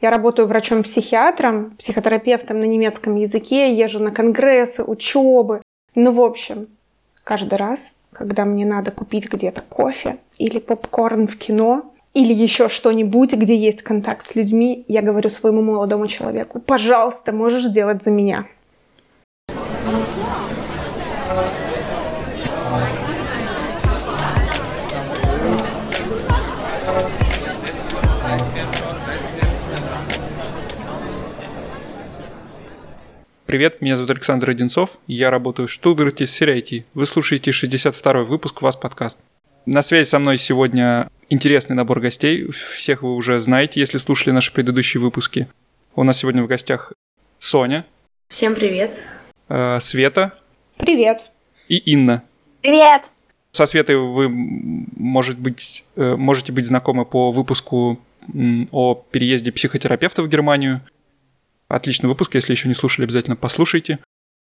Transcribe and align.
Я 0.00 0.10
работаю 0.10 0.46
врачом-психиатром, 0.46 1.76
психотерапевтом 1.78 2.60
на 2.60 2.64
немецком 2.64 3.16
языке, 3.16 3.74
езжу 3.74 3.98
на 3.98 4.10
конгрессы, 4.10 4.82
учебы. 4.82 5.62
Ну, 5.94 6.10
в 6.10 6.20
общем, 6.20 6.68
каждый 7.24 7.54
раз, 7.54 7.92
когда 8.12 8.44
мне 8.44 8.66
надо 8.66 8.90
купить 8.90 9.30
где-то 9.30 9.62
кофе 9.62 10.18
или 10.38 10.58
попкорн 10.58 11.26
в 11.26 11.38
кино, 11.38 11.92
или 12.12 12.32
еще 12.32 12.68
что-нибудь, 12.68 13.32
где 13.34 13.54
есть 13.54 13.82
контакт 13.82 14.24
с 14.26 14.34
людьми, 14.34 14.84
я 14.88 15.02
говорю 15.02 15.28
своему 15.28 15.60
молодому 15.60 16.06
человеку, 16.06 16.60
пожалуйста, 16.60 17.32
можешь 17.32 17.64
сделать 17.64 18.02
за 18.02 18.10
меня. 18.10 18.46
Привет, 33.46 33.80
меня 33.80 33.94
зовут 33.94 34.10
Александр 34.10 34.50
Одинцов, 34.50 34.98
я 35.06 35.30
работаю 35.30 35.68
в 35.68 35.70
Штутгарте 35.70 36.24
в 36.24 36.30
сфере 36.30 36.58
IT. 36.58 36.82
Вы 36.94 37.06
слушаете 37.06 37.52
62-й 37.52 38.24
выпуск 38.24 38.60
«Вас 38.60 38.74
подкаст». 38.74 39.20
На 39.66 39.82
связи 39.82 40.08
со 40.08 40.18
мной 40.18 40.36
сегодня 40.36 41.08
интересный 41.28 41.76
набор 41.76 42.00
гостей. 42.00 42.50
Всех 42.50 43.02
вы 43.02 43.14
уже 43.14 43.38
знаете, 43.38 43.78
если 43.78 43.98
слушали 43.98 44.34
наши 44.34 44.52
предыдущие 44.52 45.00
выпуски. 45.00 45.46
У 45.94 46.02
нас 46.02 46.18
сегодня 46.18 46.42
в 46.42 46.48
гостях 46.48 46.92
Соня. 47.38 47.86
Всем 48.28 48.56
привет. 48.56 48.98
Э, 49.48 49.78
Света. 49.80 50.32
Привет. 50.76 51.22
И 51.68 51.76
Инна. 51.76 52.24
Привет. 52.62 53.02
Со 53.52 53.64
Светой 53.64 53.96
вы, 53.96 54.28
может 54.28 55.38
быть, 55.38 55.84
э, 55.94 56.16
можете 56.16 56.50
быть 56.50 56.66
знакомы 56.66 57.04
по 57.04 57.30
выпуску 57.30 58.00
о 58.72 58.94
переезде 59.12 59.52
психотерапевта 59.52 60.24
в 60.24 60.28
Германию– 60.28 60.80
Отличный 61.68 62.08
выпуск, 62.08 62.34
если 62.34 62.52
еще 62.52 62.68
не 62.68 62.74
слушали, 62.74 63.04
обязательно 63.06 63.36
послушайте. 63.36 63.98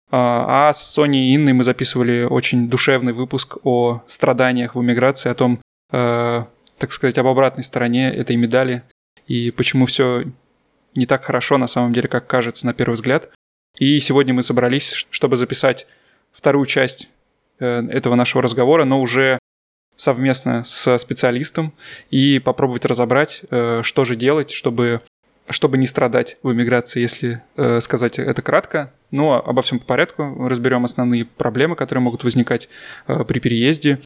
А, 0.09 0.69
а 0.69 0.73
с 0.73 0.93
Соней 0.93 1.31
и 1.31 1.35
Инной 1.35 1.53
мы 1.53 1.63
записывали 1.63 2.23
очень 2.23 2.69
душевный 2.69 3.13
выпуск 3.13 3.57
о 3.63 4.03
страданиях 4.07 4.75
в 4.75 4.81
эмиграции, 4.81 5.29
о 5.29 5.35
том, 5.35 5.61
э, 5.91 6.43
так 6.77 6.91
сказать, 6.91 7.17
об 7.17 7.27
обратной 7.27 7.63
стороне 7.63 8.09
этой 8.09 8.35
медали 8.35 8.83
и 9.27 9.51
почему 9.51 9.85
все 9.85 10.23
не 10.95 11.05
так 11.05 11.23
хорошо 11.23 11.57
на 11.57 11.67
самом 11.67 11.93
деле, 11.93 12.07
как 12.07 12.27
кажется 12.27 12.65
на 12.65 12.73
первый 12.73 12.93
взгляд. 12.93 13.29
И 13.77 13.99
сегодня 13.99 14.33
мы 14.33 14.43
собрались, 14.43 15.05
чтобы 15.11 15.37
записать 15.37 15.85
вторую 16.31 16.65
часть 16.65 17.09
э, 17.59 17.87
этого 17.89 18.15
нашего 18.15 18.41
разговора, 18.41 18.85
но 18.85 19.01
уже 19.01 19.39
совместно 19.95 20.63
со 20.65 20.97
специалистом 20.97 21.73
и 22.09 22.39
попробовать 22.39 22.85
разобрать, 22.85 23.41
э, 23.49 23.81
что 23.83 24.05
же 24.05 24.15
делать, 24.15 24.51
чтобы 24.51 25.01
чтобы 25.49 25.77
не 25.77 25.87
страдать 25.87 26.37
в 26.43 26.51
эмиграции, 26.51 27.01
если 27.01 27.43
э, 27.55 27.79
сказать 27.81 28.19
это 28.19 28.41
кратко. 28.41 28.91
Но 29.11 29.41
обо 29.45 29.61
всем 29.61 29.79
по 29.79 29.85
порядку. 29.85 30.47
Разберем 30.47 30.83
основные 30.85 31.25
проблемы, 31.25 31.75
которые 31.75 32.03
могут 32.03 32.23
возникать 32.23 32.69
э, 33.07 33.23
при 33.23 33.39
переезде. 33.39 33.99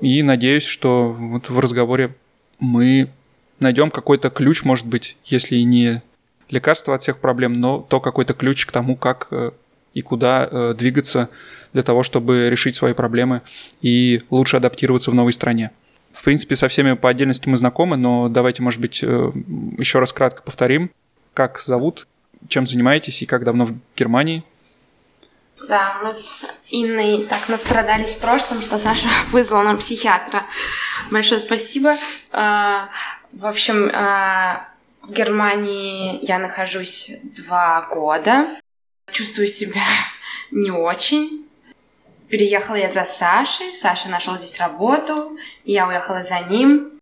И 0.00 0.22
надеюсь, 0.22 0.64
что 0.64 1.12
вот 1.12 1.50
в 1.50 1.58
разговоре 1.58 2.14
мы 2.58 3.08
найдем 3.60 3.90
какой-то 3.90 4.30
ключ, 4.30 4.64
может 4.64 4.86
быть, 4.86 5.16
если 5.24 5.56
и 5.56 5.64
не 5.64 6.02
лекарство 6.48 6.94
от 6.94 7.02
всех 7.02 7.18
проблем, 7.18 7.52
но 7.52 7.80
то 7.80 8.00
какой-то 8.00 8.34
ключ 8.34 8.66
к 8.66 8.72
тому, 8.72 8.96
как 8.96 9.28
э, 9.30 9.50
и 9.94 10.02
куда 10.02 10.48
э, 10.50 10.74
двигаться 10.76 11.28
для 11.72 11.82
того, 11.82 12.02
чтобы 12.02 12.48
решить 12.50 12.74
свои 12.74 12.92
проблемы 12.92 13.42
и 13.82 14.22
лучше 14.30 14.56
адаптироваться 14.56 15.10
в 15.10 15.14
новой 15.14 15.32
стране. 15.32 15.70
В 16.18 16.24
принципе, 16.24 16.56
со 16.56 16.66
всеми 16.66 16.94
по 16.94 17.08
отдельности 17.08 17.48
мы 17.48 17.56
знакомы, 17.56 17.96
но 17.96 18.28
давайте, 18.28 18.60
может 18.60 18.80
быть, 18.80 19.04
э, 19.04 19.06
еще 19.78 20.00
раз 20.00 20.12
кратко 20.12 20.42
повторим, 20.42 20.90
как 21.32 21.60
зовут, 21.60 22.08
чем 22.48 22.66
занимаетесь 22.66 23.22
и 23.22 23.26
как 23.26 23.44
давно 23.44 23.66
в 23.66 23.74
Германии. 23.96 24.42
Да, 25.68 26.00
мы 26.02 26.12
с 26.12 26.44
Инной 26.70 27.24
так 27.24 27.48
настрадались 27.48 28.14
в 28.14 28.20
прошлом, 28.20 28.62
что 28.62 28.78
Саша 28.78 29.08
вызвал 29.30 29.62
нам 29.62 29.78
психиатра. 29.78 30.42
Большое 31.12 31.40
спасибо. 31.40 31.96
А, 32.32 32.88
в 33.32 33.46
общем, 33.46 33.88
а, 33.94 34.68
в 35.02 35.12
Германии 35.12 36.18
я 36.26 36.40
нахожусь 36.40 37.12
два 37.22 37.86
года. 37.88 38.58
Чувствую 39.12 39.46
себя 39.46 39.82
не 40.50 40.72
очень. 40.72 41.47
Переехала 42.28 42.76
я 42.76 42.90
за 42.90 43.04
Сашей, 43.04 43.72
Саша 43.72 44.10
нашел 44.10 44.36
здесь 44.36 44.58
работу, 44.58 45.38
я 45.64 45.88
уехала 45.88 46.22
за 46.22 46.40
ним, 46.40 47.00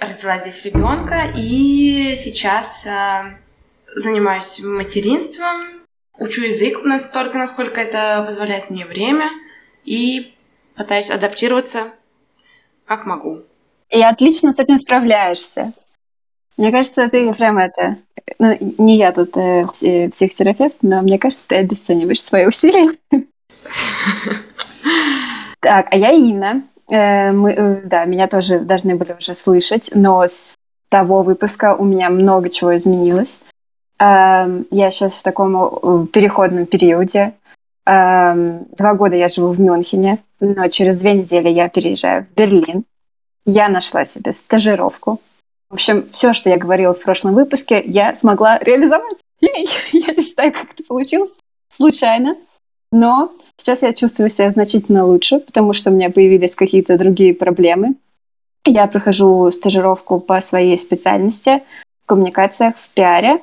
родила 0.00 0.38
здесь 0.38 0.64
ребенка 0.64 1.22
и 1.36 2.16
сейчас 2.16 2.84
э, 2.84 3.36
занимаюсь 3.86 4.58
материнством, 4.58 5.84
учу 6.18 6.42
язык 6.42 6.82
настолько, 6.82 7.38
насколько 7.38 7.80
это 7.80 8.24
позволяет 8.26 8.70
мне 8.70 8.84
время 8.84 9.30
и 9.84 10.34
пытаюсь 10.74 11.10
адаптироваться 11.10 11.92
как 12.86 13.06
могу. 13.06 13.42
И 13.88 14.02
отлично 14.02 14.52
с 14.52 14.58
этим 14.58 14.78
справляешься. 14.78 15.72
Мне 16.56 16.72
кажется, 16.72 17.08
ты 17.08 17.32
прям 17.34 17.58
это... 17.58 17.98
Ну, 18.40 18.56
не 18.78 18.98
я 18.98 19.12
тут 19.12 19.36
э, 19.36 19.66
психотерапевт, 20.10 20.78
но 20.82 21.02
мне 21.02 21.18
кажется, 21.20 21.44
ты 21.46 21.56
обесцениваешь 21.56 22.20
свои 22.20 22.46
усилия. 22.46 22.90
Так, 25.60 25.88
а 25.90 25.96
я 25.96 26.10
Инна. 26.12 26.62
Э, 26.90 27.32
мы, 27.32 27.52
э, 27.52 27.82
да, 27.84 28.04
меня 28.04 28.26
тоже 28.28 28.60
должны 28.60 28.96
были 28.96 29.14
уже 29.18 29.34
слышать, 29.34 29.90
но 29.94 30.22
с 30.22 30.56
того 30.88 31.22
выпуска 31.22 31.76
у 31.76 31.84
меня 31.84 32.10
много 32.10 32.48
чего 32.48 32.74
изменилось. 32.74 33.40
Эм, 33.98 34.66
я 34.70 34.90
сейчас 34.90 35.20
в 35.20 35.22
таком 35.22 35.54
э, 35.56 36.06
переходном 36.06 36.66
периоде. 36.66 37.34
Эм, 37.86 38.66
два 38.76 38.94
года 38.94 39.16
я 39.16 39.28
живу 39.28 39.52
в 39.52 39.60
Мюнхене, 39.60 40.18
но 40.40 40.68
через 40.68 40.98
две 40.98 41.14
недели 41.14 41.48
я 41.48 41.68
переезжаю 41.68 42.24
в 42.24 42.34
Берлин. 42.34 42.84
Я 43.44 43.68
нашла 43.68 44.04
себе 44.04 44.32
стажировку. 44.32 45.20
В 45.68 45.74
общем, 45.74 46.08
все, 46.10 46.32
что 46.32 46.50
я 46.50 46.56
говорила 46.56 46.94
в 46.94 47.00
прошлом 47.00 47.34
выпуске, 47.34 47.82
я 47.84 48.14
смогла 48.14 48.58
реализовать. 48.58 49.20
Я 49.40 50.12
не 50.12 50.22
знаю, 50.22 50.52
как 50.52 50.72
это 50.74 50.84
получилось. 50.86 51.38
Случайно. 51.70 52.36
Но 52.92 53.32
сейчас 53.56 53.82
я 53.82 53.92
чувствую 53.92 54.28
себя 54.28 54.50
значительно 54.50 55.06
лучше, 55.06 55.38
потому 55.38 55.72
что 55.72 55.90
у 55.90 55.94
меня 55.94 56.10
появились 56.10 56.56
какие-то 56.56 56.98
другие 56.98 57.34
проблемы. 57.34 57.94
Я 58.64 58.86
прохожу 58.86 59.50
стажировку 59.50 60.20
по 60.20 60.40
своей 60.40 60.76
специальности 60.76 61.62
в 62.02 62.06
коммуникациях, 62.06 62.76
в 62.76 62.90
пиаре, 62.90 63.40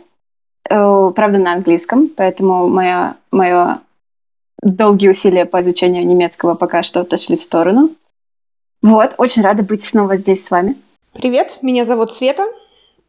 э, 0.70 1.12
правда, 1.16 1.38
на 1.38 1.54
английском, 1.54 2.10
поэтому 2.10 2.68
моя, 2.68 3.16
мое 3.32 3.80
долгие 4.62 5.10
усилия 5.10 5.46
по 5.46 5.62
изучению 5.62 6.06
немецкого 6.06 6.56
пока 6.56 6.84
что 6.84 7.00
отошли 7.00 7.38
в 7.38 7.42
сторону. 7.42 7.92
Вот, 8.82 9.16
очень 9.18 9.42
рада 9.42 9.64
быть 9.64 9.82
снова 9.82 10.18
здесь 10.18 10.46
с 10.46 10.52
вами. 10.52 10.76
Привет, 11.14 11.60
меня 11.62 11.86
зовут 11.86 12.14
Света, 12.14 12.46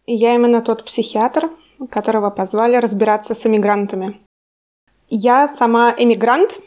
и 0.06 0.15
я 0.15 0.34
именно 0.34 0.62
тот 0.62 0.84
психиатр, 0.84 1.50
которого 1.91 2.31
позвали 2.31 2.77
разбираться 2.77 3.34
с 3.34 3.44
эмигрантами. 3.44 4.19
Я 5.10 5.48
сама 5.58 5.94
эмигрант, 5.96 6.60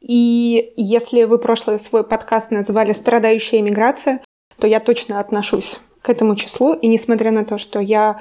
и 0.00 0.72
если 0.76 1.24
вы 1.24 1.38
прошлый 1.38 1.80
свой 1.80 2.04
подкаст 2.04 2.52
называли 2.52 2.92
«Страдающая 2.92 3.58
эмиграция», 3.58 4.22
то 4.58 4.68
я 4.68 4.78
точно 4.78 5.18
отношусь 5.18 5.80
к 6.00 6.08
этому 6.08 6.36
числу. 6.36 6.74
И 6.74 6.86
несмотря 6.86 7.32
на 7.32 7.44
то, 7.44 7.58
что 7.58 7.80
я 7.80 8.20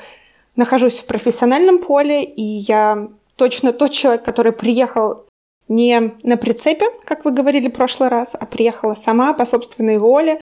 нахожусь 0.56 0.98
в 0.98 1.06
профессиональном 1.06 1.78
поле, 1.78 2.24
и 2.24 2.42
я 2.42 3.10
точно 3.36 3.72
тот 3.72 3.92
человек, 3.92 4.24
который 4.24 4.52
приехал 4.52 5.26
не 5.68 6.16
на 6.24 6.38
прицепе, 6.38 6.88
как 7.06 7.24
вы 7.24 7.32
говорили 7.32 7.70
в 7.70 7.74
прошлый 7.74 8.10
раз, 8.10 8.30
а 8.34 8.48
приехала 8.48 8.96
сама 8.96 9.34
по 9.34 9.46
собственной 9.46 10.00
воле. 10.00 10.42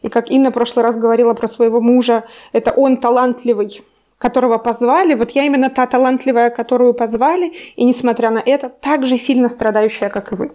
И 0.00 0.06
как 0.06 0.30
Инна 0.30 0.50
в 0.50 0.54
прошлый 0.54 0.84
раз 0.84 0.94
говорила 0.94 1.34
про 1.34 1.48
своего 1.48 1.80
мужа, 1.80 2.24
это 2.52 2.70
он 2.70 2.98
талантливый 2.98 3.82
которого 4.20 4.58
позвали, 4.58 5.14
вот 5.14 5.30
я 5.30 5.44
именно 5.44 5.70
та 5.70 5.86
талантливая, 5.86 6.50
которую 6.50 6.92
позвали, 6.92 7.54
и 7.76 7.84
несмотря 7.84 8.30
на 8.30 8.38
это, 8.38 8.68
так 8.68 9.06
же 9.06 9.16
сильно 9.16 9.48
страдающая, 9.48 10.10
как 10.10 10.32
и 10.32 10.34
вы. 10.34 10.52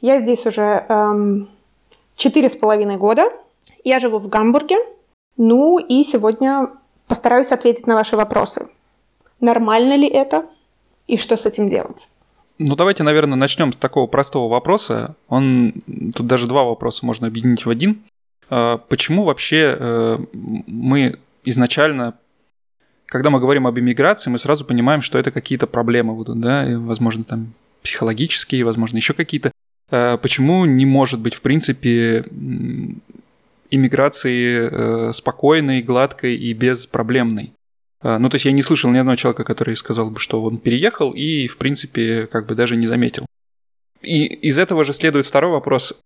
Я 0.00 0.20
здесь 0.20 0.46
уже 0.46 0.86
эм, 0.88 1.48
четыре 2.16 2.48
с 2.48 2.56
половиной 2.56 2.96
года. 2.96 3.30
Я 3.84 3.98
живу 3.98 4.18
в 4.18 4.28
Гамбурге. 4.28 4.76
Ну 5.36 5.78
и 5.78 6.02
сегодня 6.02 6.70
постараюсь 7.06 7.52
ответить 7.52 7.86
на 7.86 7.94
ваши 7.94 8.16
вопросы. 8.16 8.68
Нормально 9.38 9.96
ли 9.96 10.08
это 10.08 10.46
и 11.06 11.18
что 11.18 11.36
с 11.36 11.44
этим 11.44 11.68
делать? 11.68 12.08
Ну, 12.58 12.74
давайте, 12.74 13.02
наверное, 13.02 13.36
начнем 13.36 13.72
с 13.74 13.76
такого 13.76 14.06
простого 14.06 14.48
вопроса. 14.48 15.14
Он 15.28 15.74
тут 16.14 16.26
даже 16.26 16.46
два 16.46 16.64
вопроса 16.64 17.04
можно 17.04 17.26
объединить 17.26 17.66
в 17.66 17.70
один. 17.70 18.02
А, 18.48 18.78
почему 18.78 19.24
вообще 19.24 19.76
э, 19.78 20.18
мы 20.32 21.18
изначально 21.44 22.14
когда 23.14 23.30
мы 23.30 23.38
говорим 23.38 23.68
об 23.68 23.78
иммиграции, 23.78 24.28
мы 24.28 24.38
сразу 24.40 24.64
понимаем, 24.64 25.00
что 25.00 25.20
это 25.20 25.30
какие-то 25.30 25.68
проблемы 25.68 26.14
будут, 26.14 26.40
да, 26.40 26.68
и, 26.68 26.74
возможно, 26.74 27.22
там 27.22 27.54
психологические, 27.84 28.64
возможно, 28.64 28.96
еще 28.96 29.14
какие-то. 29.14 29.52
Э, 29.88 30.18
почему 30.20 30.64
не 30.64 30.84
может 30.84 31.20
быть, 31.20 31.34
в 31.34 31.40
принципе, 31.40 32.24
иммиграции 33.70 34.68
э, 34.68 35.12
спокойной, 35.12 35.80
гладкой 35.82 36.34
и 36.34 36.52
беспроблемной? 36.54 37.52
А, 38.00 38.18
ну, 38.18 38.28
то 38.28 38.34
есть 38.34 38.46
я 38.46 38.50
не 38.50 38.62
слышал 38.62 38.90
ни 38.90 38.98
одного 38.98 39.14
человека, 39.14 39.44
который 39.44 39.76
сказал 39.76 40.10
бы, 40.10 40.18
что 40.18 40.42
он 40.42 40.58
переехал 40.58 41.12
и, 41.12 41.46
в 41.46 41.56
принципе, 41.56 42.26
как 42.26 42.48
бы 42.48 42.56
даже 42.56 42.74
не 42.74 42.88
заметил. 42.88 43.26
И 44.02 44.24
из 44.24 44.58
этого 44.58 44.82
же 44.82 44.92
следует 44.92 45.24
второй 45.24 45.52
вопрос, 45.52 45.96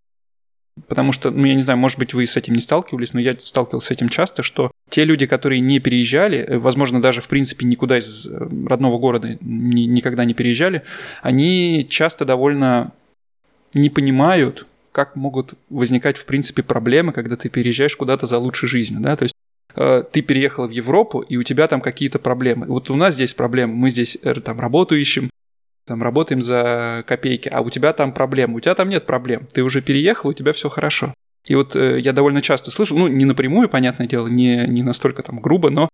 потому 0.88 1.12
что, 1.12 1.31
ну, 1.31 1.46
я 1.46 1.54
не 1.54 1.62
знаю, 1.62 1.78
может 1.78 1.99
быть, 1.99 2.12
вы 2.12 2.26
с 2.26 2.37
этим 2.37 2.52
не 2.52 2.61
сталкивались, 2.61 3.14
но 3.14 3.20
я 3.20 3.34
сталкивался 3.38 3.87
с 3.87 3.90
этим 3.93 4.11
часто, 4.11 4.43
что 4.43 4.72
те 4.88 5.05
люди, 5.05 5.26
которые 5.26 5.61
не 5.61 5.79
переезжали, 5.81 6.38
э, 6.38 6.58
возможно, 6.58 7.00
даже, 7.00 7.20
в 7.20 7.29
принципе, 7.29 7.67
никуда 7.67 7.99
из 7.99 8.26
э, 8.26 8.49
родного 8.67 8.99
города 8.99 9.37
ни, 9.40 9.82
никогда 9.82 10.25
не 10.25 10.35
переезжали, 10.35 10.82
они 11.23 11.87
часто 11.88 12.25
довольно 12.25 12.93
не 13.75 13.90
понимают, 13.90 14.67
как 14.93 15.17
могут 15.17 15.55
возникать, 15.69 16.17
в 16.17 16.25
принципе, 16.25 16.62
проблемы, 16.62 17.12
когда 17.12 17.37
ты 17.37 17.49
переезжаешь 17.49 17.96
куда-то 17.96 18.26
за 18.26 18.38
лучшей 18.38 18.69
жизнью, 18.69 19.00
да, 19.00 19.17
то 19.17 19.25
есть 19.25 19.35
Э, 19.79 20.02
ты 20.11 20.23
переехала 20.23 20.67
в 20.67 20.70
Европу, 20.70 21.20
и 21.20 21.37
у 21.37 21.43
тебя 21.43 21.69
там 21.69 21.81
какие-то 21.81 22.19
проблемы. 22.19 22.67
Вот 22.67 22.90
у 22.90 22.96
нас 22.96 23.14
здесь 23.14 23.35
проблемы, 23.35 23.75
мы 23.75 23.90
здесь 23.90 24.19
там 24.44 24.61
работу 24.61 24.96
ищем, 24.96 25.31
там 25.87 26.02
работаем 26.02 26.43
за 26.43 27.05
копейки, 27.06 27.49
а 27.49 27.61
у 27.61 27.70
тебя 27.70 27.93
там 27.93 28.12
проблемы. 28.12 28.56
У 28.56 28.61
тебя 28.61 28.75
там 28.75 28.88
нет 28.88 29.06
проблем. 29.06 29.46
Ты 29.52 29.62
уже 29.62 29.81
переехал, 29.81 30.31
у 30.31 30.35
тебя 30.35 30.52
все 30.52 30.69
хорошо. 30.69 31.14
И 31.49 31.55
вот 31.55 31.75
э, 31.75 31.99
я 31.99 32.12
довольно 32.12 32.41
часто 32.41 32.71
слышу, 32.71 32.95
ну, 32.95 33.09
не 33.09 33.25
напрямую, 33.25 33.69
понятное 33.69 34.06
дело, 34.06 34.29
не, 34.29 34.67
не 34.69 34.83
настолько 34.83 35.23
там 35.23 35.41
грубо, 35.41 35.71
но 35.71 35.89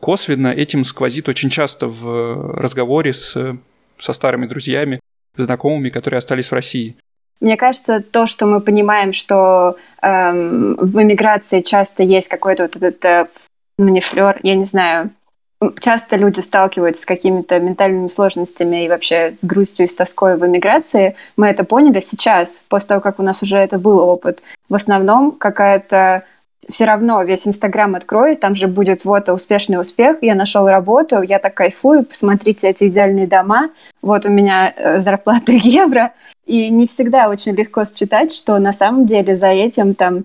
косвенно 0.00 0.48
этим 0.48 0.82
сквозит 0.82 1.28
очень 1.28 1.48
часто 1.48 1.86
в 1.86 2.56
разговоре 2.56 3.12
с, 3.12 3.56
со 3.98 4.12
старыми 4.12 4.46
друзьями, 4.46 5.00
знакомыми, 5.36 5.90
которые 5.90 6.18
остались 6.18 6.50
в 6.50 6.54
России. 6.54 6.96
Мне 7.40 7.56
кажется, 7.56 8.00
то, 8.00 8.26
что 8.26 8.46
мы 8.46 8.60
понимаем, 8.60 9.12
что 9.12 9.76
эм, 10.02 10.74
в 10.76 11.00
эмиграции 11.00 11.60
часто 11.60 12.02
есть 12.02 12.28
какой-то 12.28 12.64
вот 12.64 12.76
этот 12.76 13.04
э, 13.04 13.26
манифлер, 13.78 14.40
я 14.42 14.56
не 14.56 14.64
знаю, 14.64 15.10
часто 15.80 16.16
люди 16.16 16.40
сталкиваются 16.40 17.02
с 17.02 17.06
какими-то 17.06 17.58
ментальными 17.58 18.08
сложностями 18.08 18.84
и 18.84 18.88
вообще 18.88 19.34
с 19.40 19.44
грустью 19.44 19.86
и 19.86 19.88
с 19.88 19.94
тоской 19.94 20.36
в 20.36 20.46
эмиграции. 20.46 21.16
Мы 21.36 21.48
это 21.48 21.64
поняли 21.64 22.00
сейчас, 22.00 22.64
после 22.68 22.88
того, 22.88 23.00
как 23.00 23.18
у 23.18 23.22
нас 23.22 23.42
уже 23.42 23.56
это 23.56 23.78
был 23.78 23.98
опыт. 23.98 24.42
В 24.68 24.74
основном 24.74 25.32
какая-то 25.32 26.24
все 26.68 26.84
равно 26.84 27.22
весь 27.22 27.46
Инстаграм 27.46 27.94
открою, 27.94 28.36
там 28.36 28.54
же 28.54 28.66
будет 28.66 29.04
вот 29.04 29.28
успешный 29.28 29.80
успех, 29.80 30.18
я 30.22 30.34
нашел 30.34 30.66
работу, 30.68 31.22
я 31.22 31.38
так 31.38 31.54
кайфую, 31.54 32.04
посмотрите 32.04 32.68
эти 32.68 32.88
идеальные 32.88 33.26
дома, 33.26 33.70
вот 34.02 34.26
у 34.26 34.30
меня 34.30 34.72
э, 34.76 35.00
зарплата 35.00 35.52
евро, 35.52 36.12
и 36.44 36.68
не 36.68 36.86
всегда 36.86 37.28
очень 37.28 37.54
легко 37.54 37.84
считать, 37.84 38.32
что 38.32 38.58
на 38.58 38.72
самом 38.72 39.06
деле 39.06 39.36
за 39.36 39.48
этим 39.48 39.94
там 39.94 40.24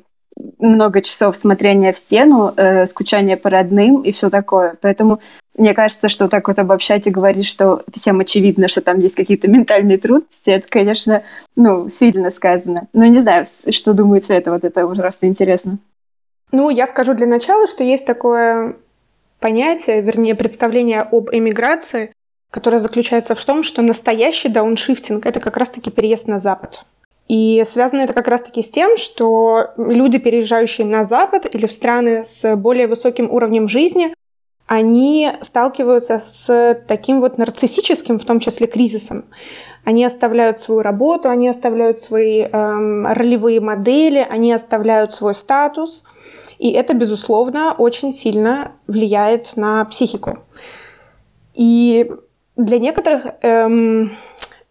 много 0.59 1.01
часов 1.01 1.35
смотрения 1.35 1.91
в 1.91 1.97
стену, 1.97 2.53
э, 2.55 2.85
скучания 2.85 3.37
по 3.37 3.49
родным 3.49 4.01
и 4.01 4.11
все 4.11 4.29
такое. 4.29 4.75
Поэтому 4.81 5.19
мне 5.57 5.73
кажется, 5.73 6.09
что 6.09 6.27
так 6.27 6.47
вот 6.47 6.59
обобщать 6.59 7.07
и 7.07 7.11
говорить, 7.11 7.45
что 7.45 7.83
всем 7.93 8.19
очевидно, 8.19 8.67
что 8.67 8.81
там 8.81 8.99
есть 8.99 9.15
какие-то 9.15 9.49
ментальные 9.49 9.97
трудности, 9.97 10.49
это, 10.49 10.67
конечно, 10.67 11.23
ну, 11.55 11.89
сильно 11.89 12.29
сказано. 12.29 12.87
Но 12.93 13.05
не 13.05 13.19
знаю, 13.19 13.45
что 13.45 13.93
думается 13.93 14.33
это, 14.33 14.51
вот 14.51 14.63
это 14.63 14.85
ужасно 14.85 15.25
интересно. 15.25 15.77
Ну, 16.51 16.69
я 16.69 16.87
скажу 16.87 17.13
для 17.13 17.27
начала, 17.27 17.67
что 17.67 17.83
есть 17.83 18.05
такое 18.05 18.75
понятие, 19.39 20.01
вернее, 20.01 20.35
представление 20.35 21.01
об 21.01 21.29
эмиграции, 21.31 22.13
которое 22.49 22.79
заключается 22.79 23.35
в 23.35 23.43
том, 23.43 23.63
что 23.63 23.81
настоящий 23.81 24.49
дауншифтинг– 24.49 25.25
это 25.27 25.39
как 25.39 25.57
раз-таки 25.57 25.89
переезд 25.89 26.27
на 26.27 26.39
Запад. 26.39 26.85
И 27.27 27.63
связано 27.65 28.01
это 28.01 28.13
как 28.13 28.27
раз-таки 28.27 28.61
с 28.61 28.69
тем, 28.69 28.97
что 28.97 29.69
люди, 29.77 30.17
переезжающие 30.17 30.85
на 30.85 31.05
Запад 31.05 31.53
или 31.53 31.65
в 31.65 31.71
страны 31.71 32.23
с 32.23 32.55
более 32.55 32.87
высоким 32.87 33.31
уровнем 33.31 33.67
жизни, 33.67 34.13
они 34.67 35.31
сталкиваются 35.41 36.21
с 36.25 36.83
таким 36.87 37.21
вот 37.21 37.37
нарциссическим, 37.37 38.19
в 38.19 38.25
том 38.25 38.39
числе, 38.39 38.67
кризисом. 38.67 39.25
Они 39.83 40.05
оставляют 40.05 40.59
свою 40.59 40.81
работу, 40.81 41.29
они 41.29 41.49
оставляют 41.49 41.99
свои 41.99 42.41
эм, 42.41 43.07
ролевые 43.07 43.59
модели, 43.59 44.25
они 44.29 44.53
оставляют 44.53 45.13
свой 45.13 45.33
статус– 45.33 46.03
и 46.61 46.69
это, 46.73 46.93
безусловно, 46.93 47.73
очень 47.75 48.13
сильно 48.13 48.73
влияет 48.85 49.57
на 49.57 49.83
психику. 49.85 50.37
И 51.55 52.11
для 52.55 52.77
некоторых 52.77 53.25
эм, 53.41 54.15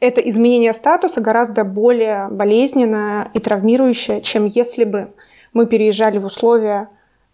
это 0.01 0.21
изменение 0.23 0.73
статуса 0.73 1.21
гораздо 1.21 1.65
более 1.65 2.29
болезненное 2.29 3.31
и 3.35 3.39
травмирующее, 3.39 4.23
чем 4.23 4.47
если 4.47 4.85
бы 4.85 5.13
мы 5.53 5.67
переезжали 5.67 6.19
в 6.19 6.25
условия 6.25 6.89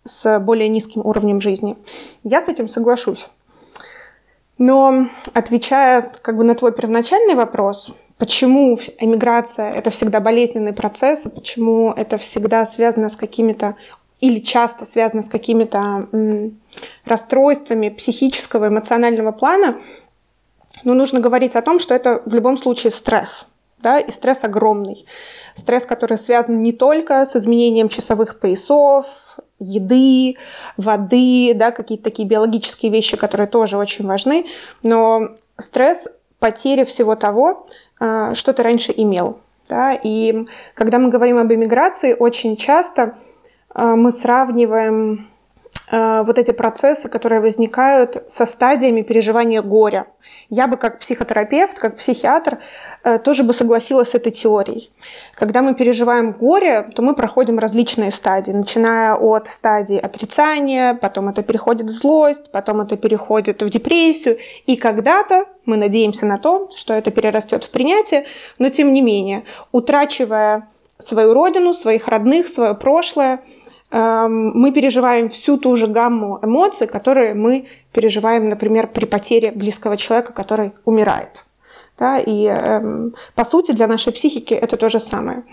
с 0.05 0.39
более 0.41 0.69
низким 0.69 1.03
уровнем 1.05 1.41
жизни. 1.41 1.77
Я 2.25 2.43
с 2.43 2.49
этим 2.49 2.69
соглашусь. 2.69 3.29
Но 4.59 5.07
отвечая 5.35 6.13
как 6.23 6.37
бы 6.37 6.45
на 6.45 6.55
твой 6.55 6.73
первоначальный 6.73 7.35
вопрос, 7.35 7.95
почему 8.19 8.79
эмиграция 8.99 9.73
это 9.73 9.91
всегда 9.91 10.21
болезненный 10.21 10.73
процесс, 10.73 11.23
почему 11.23 11.93
это 11.93 12.19
всегда 12.19 12.65
связано 12.65 13.11
с 13.11 13.17
какими-то 13.17 13.77
или 14.21 14.41
часто 14.41 14.87
связано 14.87 15.23
с 15.23 15.29
какими-то 15.29 16.09
расстройствами 17.05 17.91
психического, 17.91 18.69
эмоционального 18.69 19.31
плана, 19.33 19.77
но 20.87 20.95
нужно 20.95 21.19
говорить 21.19 21.57
о 21.57 21.63
том, 21.63 21.81
что 21.81 21.95
это 21.95 22.23
в 22.25 22.33
любом 22.33 22.57
случае 22.57 22.93
стресс, 22.93 23.47
да, 23.83 23.99
и 23.99 24.13
стресс 24.13 24.45
огромный. 24.45 25.05
Стресс, 25.57 25.85
который 25.85 26.17
связан 26.17 26.63
не 26.63 26.73
только 26.73 27.27
с 27.27 27.35
изменением 27.35 27.89
часовых 27.89 28.39
поясов, 28.39 29.07
еды, 29.59 30.37
воды, 30.77 31.55
да, 31.55 31.73
какие-то 31.73 32.05
такие 32.05 32.29
биологические 32.29 32.93
вещи, 32.93 33.17
которые 33.17 33.49
тоже 33.49 33.77
очень 33.77 34.07
важны, 34.07 34.47
но 34.85 35.31
стресс 35.59 36.07
потери 36.39 36.85
всего 36.85 37.17
того, 37.17 37.67
а, 37.99 38.35
что 38.35 38.53
ты 38.53 38.63
раньше 38.63 38.95
имел. 38.97 39.41
Да? 39.69 39.93
И 39.93 40.47
когда 40.75 41.01
мы 41.01 41.09
говорим 41.09 41.39
об 41.39 41.53
эмиграции, 41.53 42.15
очень 42.17 42.57
часто 42.57 43.17
а, 43.71 43.97
мы 43.97 44.13
сравниваем 44.13 45.27
вот 45.91 46.39
эти 46.39 46.51
процессы, 46.51 47.09
которые 47.09 47.41
возникают 47.41 48.25
со 48.29 48.45
стадиями 48.45 49.03
переживания 49.03 49.63
горя. 49.63 50.07
Я 50.51 50.67
бы 50.67 50.77
как 50.77 50.99
психотерапевт, 50.99 51.79
как 51.79 51.97
психиатр 51.97 52.59
э, 53.05 53.19
тоже 53.19 53.45
бы 53.45 53.55
согласилась 53.55 54.11
с 54.11 54.15
этой 54.15 54.33
теорией. 54.33 54.91
Когда 55.35 55.63
мы 55.63 55.75
переживаем 55.75 56.33
горе, 56.33 56.83
то 56.83 57.03
мы 57.03 57.15
проходим 57.15 57.61
различные 57.61 58.11
стадии, 58.11 58.51
начиная 58.51 59.15
от 59.15 59.49
стадии 59.53 59.97
отрицания, 59.97 60.95
потом 60.95 61.29
это 61.29 61.45
переходит 61.45 61.87
в 61.87 61.93
злость, 61.93 62.51
потом 62.51 62.81
это 62.81 62.97
переходит 62.97 63.63
в 63.63 63.71
депрессию, 63.71 64.39
и 64.67 64.77
когда-то 64.77 65.45
мы 65.67 65.77
надеемся 65.77 66.27
на 66.27 66.39
то, 66.39 66.69
что 66.75 66.95
это 66.95 67.13
перерастет 67.13 67.63
в 67.63 67.71
принятие, 67.71 68.27
но 68.59 68.71
тем 68.71 68.93
не 68.93 69.03
менее, 69.03 69.45
утрачивая 69.71 70.69
свою 70.99 71.33
родину, 71.33 71.75
своих 71.75 72.09
родных, 72.09 72.49
свое 72.49 72.75
прошлое– 72.75 73.41
мы 73.91 74.73
переживаем 74.73 75.29
всю 75.29 75.59
ту 75.59 75.77
же 75.77 75.87
гамму 75.87 76.41
эмоций, 76.43 76.87
которые 76.87 77.35
мы 77.35 77.69
переживаем, 77.93 78.49
например, 78.49 78.89
при 78.89 79.05
потере 79.05 79.53
близкого 79.53 79.97
человека, 79.97 80.33
который 80.33 80.73
умирает. 80.85 81.45
Да, 81.99 82.19
и 82.19 82.45
эм, 82.45 83.15
по 83.35 83.45
сути 83.45 83.73
для 83.73 83.87
нашей 83.87 84.13
психики 84.13 84.53
это 84.53 84.77
то 84.77 84.89
же 84.89 85.01
самое. 85.01 85.45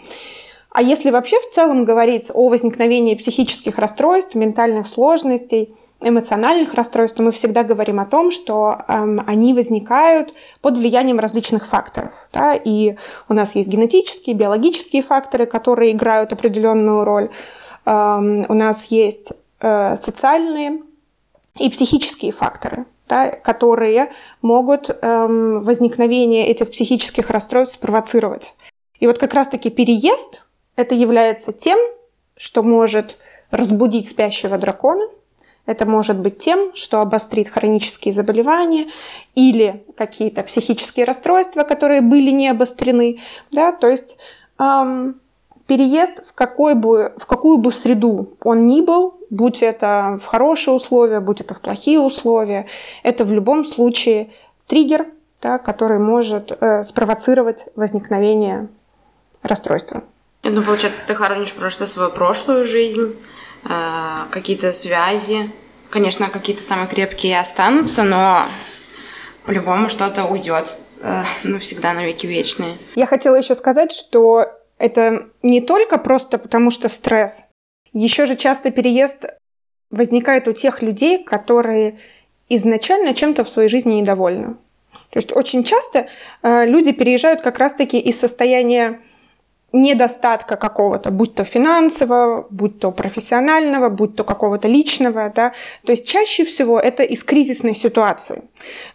А 0.71 0.81
если 0.81 1.11
вообще 1.11 1.39
в 1.39 1.53
целом 1.53 1.85
говорить 1.85 2.29
о 2.33 2.49
возникновении 2.49 3.15
психических 3.15 3.77
расстройств, 3.77 4.35
ментальных 4.35 4.87
сложностей, 4.87 5.73
эмоциональных 6.01 6.73
расстройств, 6.73 7.15
то 7.15 7.23
мы 7.23 7.31
всегда 7.31 7.63
говорим 7.63 7.99
о 7.99 8.05
том, 8.05 8.31
что 8.31 8.77
эм, 8.87 9.21
они 9.25 9.53
возникают 9.53 10.33
под 10.61 10.77
влиянием 10.77 11.19
различных 11.19 11.65
факторов. 11.67 12.11
Да? 12.33 12.55
И 12.55 12.95
у 13.29 13.33
нас 13.33 13.55
есть 13.55 13.69
генетические, 13.69 14.35
биологические 14.35 15.01
факторы, 15.01 15.45
которые 15.45 15.93
играют 15.93 16.33
определенную 16.33 17.05
роль 17.05 17.29
у 17.85 18.53
нас 18.53 18.85
есть 18.85 19.31
э, 19.59 19.97
социальные 19.97 20.81
и 21.59 21.69
психические 21.69 22.31
факторы, 22.31 22.85
да, 23.07 23.29
которые 23.29 24.11
могут 24.41 24.89
эм, 24.89 25.63
возникновение 25.63 26.47
этих 26.47 26.71
психических 26.71 27.29
расстройств 27.29 27.75
спровоцировать. 27.75 28.53
И 28.99 29.07
вот 29.07 29.17
как 29.17 29.33
раз-таки 29.33 29.69
переезд 29.69 30.41
это 30.75 30.95
является 30.95 31.53
тем, 31.53 31.77
что 32.37 32.63
может 32.63 33.17
разбудить 33.51 34.09
спящего 34.09 34.57
дракона, 34.57 35.05
это 35.65 35.85
может 35.85 36.19
быть 36.19 36.39
тем, 36.39 36.75
что 36.75 36.99
обострит 36.99 37.47
хронические 37.47 38.13
заболевания 38.13 38.91
или 39.33 39.85
какие-то 39.95 40.43
психические 40.43 41.05
расстройства, 41.05 41.63
которые 41.63 42.01
были 42.01 42.31
не 42.31 42.49
обострены. 42.49 43.21
Да? 43.51 43.71
То 43.71 43.87
есть 43.87 44.17
эм, 44.59 45.21
переезд 45.73 46.11
в, 46.29 46.33
какой 46.35 46.75
бы, 46.75 47.13
в 47.17 47.25
какую 47.25 47.57
бы 47.57 47.71
среду 47.71 48.37
он 48.43 48.67
ни 48.67 48.81
был, 48.81 49.15
будь 49.31 49.63
это 49.63 50.19
в 50.23 50.25
хорошие 50.27 50.71
условия, 50.71 51.19
будь 51.19 51.41
это 51.41 51.55
в 51.55 51.61
плохие 51.61 51.99
условия, 51.99 52.67
это 53.01 53.25
в 53.25 53.31
любом 53.31 53.65
случае 53.65 54.29
триггер, 54.67 55.07
да, 55.41 55.57
который 55.57 55.97
может 55.97 56.51
э, 56.51 56.83
спровоцировать 56.83 57.65
возникновение 57.75 58.67
расстройства. 59.41 60.03
Ну, 60.43 60.61
получается, 60.61 61.07
ты 61.07 61.15
хоронишь 61.15 61.53
просто 61.53 61.87
свою 61.87 62.11
прошлую 62.11 62.65
жизнь, 62.65 63.15
э, 63.63 63.67
какие-то 64.29 64.73
связи, 64.73 65.49
конечно, 65.89 66.29
какие-то 66.29 66.61
самые 66.61 66.87
крепкие 66.87 67.39
останутся, 67.39 68.03
но 68.03 68.45
по-любому 69.43 69.89
что-то 69.89 70.25
уйдет 70.25 70.77
э, 71.01 71.23
навсегда, 71.43 71.93
навеки 71.93 72.27
вечные. 72.27 72.77
Я 72.93 73.07
хотела 73.07 73.33
еще 73.37 73.55
сказать, 73.55 73.91
что 73.91 74.59
это 74.77 75.29
не 75.41 75.61
только 75.61 75.97
просто 75.97 76.37
потому, 76.37 76.71
что 76.71 76.89
стресс. 76.89 77.41
Еще 77.93 78.25
же 78.25 78.35
часто 78.35 78.71
переезд 78.71 79.25
возникает 79.91 80.47
у 80.47 80.53
тех 80.53 80.81
людей, 80.81 81.23
которые 81.23 81.99
изначально 82.49 83.13
чем-то 83.13 83.43
в 83.43 83.49
своей 83.49 83.69
жизни 83.69 83.93
недовольны. 83.95 84.55
То 85.09 85.19
есть 85.19 85.31
очень 85.31 85.63
часто 85.63 86.07
э, 86.41 86.65
люди 86.65 86.91
переезжают 86.91 87.41
как 87.41 87.59
раз-таки 87.59 87.99
из 87.99 88.19
состояния 88.19 88.99
недостатка 89.73 90.55
какого-то, 90.55 91.09
будь 91.11 91.33
то 91.33 91.43
финансового, 91.43 92.45
будь 92.49 92.79
то 92.79 92.91
профессионального, 92.91 93.89
будь 93.89 94.15
то 94.15 94.23
какого-то 94.23 94.67
личного, 94.67 95.31
да, 95.35 95.53
то 95.83 95.91
есть 95.91 96.07
чаще 96.07 96.45
всего 96.45 96.79
это 96.79 97.01
из 97.03 97.23
кризисной 97.23 97.75
ситуации. 97.75 98.43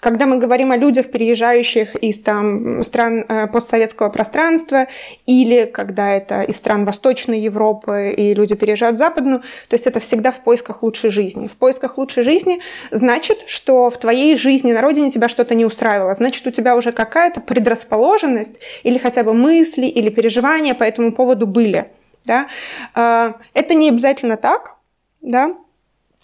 Когда 0.01 0.27
мы 0.27 0.39
говорим 0.39 0.71
о 0.71 0.77
людях, 0.77 1.11
переезжающих 1.11 1.97
из 1.97 2.21
там, 2.21 2.85
стран 2.85 3.25
э, 3.29 3.49
постсоветского 3.49 4.09
пространства, 4.09 4.87
или 5.27 5.65
когда 5.65 6.11
это 6.11 6.43
из 6.43 6.57
стран 6.57 6.85
Восточной 6.85 7.41
Европы, 7.41 8.15
и 8.17 8.33
люди 8.35 8.55
переезжают 8.55 8.97
в 8.97 8.99
Западную, 8.99 9.41
то 9.41 9.75
есть 9.75 9.87
это 9.87 9.99
всегда 10.01 10.31
в 10.31 10.41
поисках 10.41 10.83
лучшей 10.83 11.11
жизни. 11.11 11.49
В 11.49 11.57
поисках 11.57 11.99
лучшей 11.99 12.23
жизни 12.23 12.61
значит, 12.91 13.45
что 13.47 13.91
в 13.91 13.99
твоей 13.99 14.37
жизни 14.37 14.73
на 14.73 14.81
родине 14.81 15.11
тебя 15.11 15.29
что-то 15.29 15.55
не 15.55 15.65
устраивало, 15.65 16.15
значит, 16.15 16.47
у 16.47 16.51
тебя 16.51 16.77
уже 16.77 16.93
какая-то 16.93 17.41
предрасположенность, 17.41 18.59
или 18.85 18.99
хотя 18.99 19.23
бы 19.25 19.35
мысли, 19.35 19.87
или 19.87 20.09
переживания, 20.09 20.68
переживания 20.69 20.75
по 20.75 20.85
этому 20.85 21.13
поводу 21.13 21.47
были. 21.47 21.91
Да? 22.25 22.49
А, 22.95 23.35
это 23.55 23.75
не 23.75 23.89
обязательно 23.89 24.37
так, 24.37 24.77
да? 25.21 25.55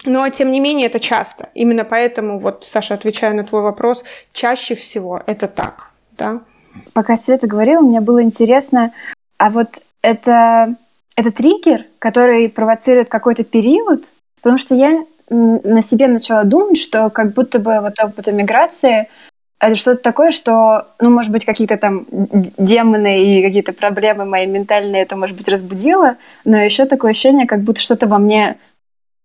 но 0.05 0.29
тем 0.29 0.53
не 0.53 0.61
менее 0.61 0.87
это 0.87 1.01
часто. 1.01 1.49
Именно 1.55 1.85
поэтому, 1.85 2.39
вот, 2.39 2.65
Саша, 2.65 2.95
отвечая 2.95 3.33
на 3.33 3.45
твой 3.45 3.63
вопрос, 3.63 4.05
чаще 4.33 4.75
всего 4.75 5.23
это 5.27 5.49
так. 5.49 5.91
Да? 6.19 6.41
Пока 6.93 7.17
Света 7.17 7.47
говорила, 7.47 7.81
мне 7.81 8.01
было 8.01 8.23
интересно, 8.23 8.91
а 9.39 9.51
вот 9.51 9.81
это, 10.03 10.75
это 11.17 11.31
триггер, 11.31 11.85
который 11.99 12.49
провоцирует 12.49 13.09
какой-то 13.09 13.45
период, 13.45 14.13
потому 14.43 14.59
что 14.59 14.75
я 14.75 15.05
на 15.31 15.83
себе 15.83 16.09
начала 16.09 16.45
думать, 16.45 16.79
что 16.79 17.09
как 17.11 17.33
будто 17.33 17.59
бы 17.59 17.81
вот 17.81 17.95
опыт 17.99 18.29
эмиграции 18.29 19.09
это 19.67 19.77
что-то 19.77 20.03
такое, 20.03 20.31
что, 20.31 20.87
ну, 21.01 21.11
может 21.11 21.31
быть, 21.31 21.45
какие-то 21.45 21.77
там 21.77 22.07
демоны 22.11 23.25
и 23.25 23.43
какие-то 23.43 23.73
проблемы 23.73 24.25
мои 24.25 24.47
ментальные 24.47 25.03
это, 25.03 25.17
может 25.17 25.37
быть, 25.37 25.49
разбудило, 25.49 26.17
но 26.45 26.59
еще 26.59 26.87
такое 26.87 27.13
ощущение, 27.13 27.47
как 27.47 27.61
будто 27.61 27.81
что-то 27.81 28.07
во 28.07 28.19
мне 28.19 28.57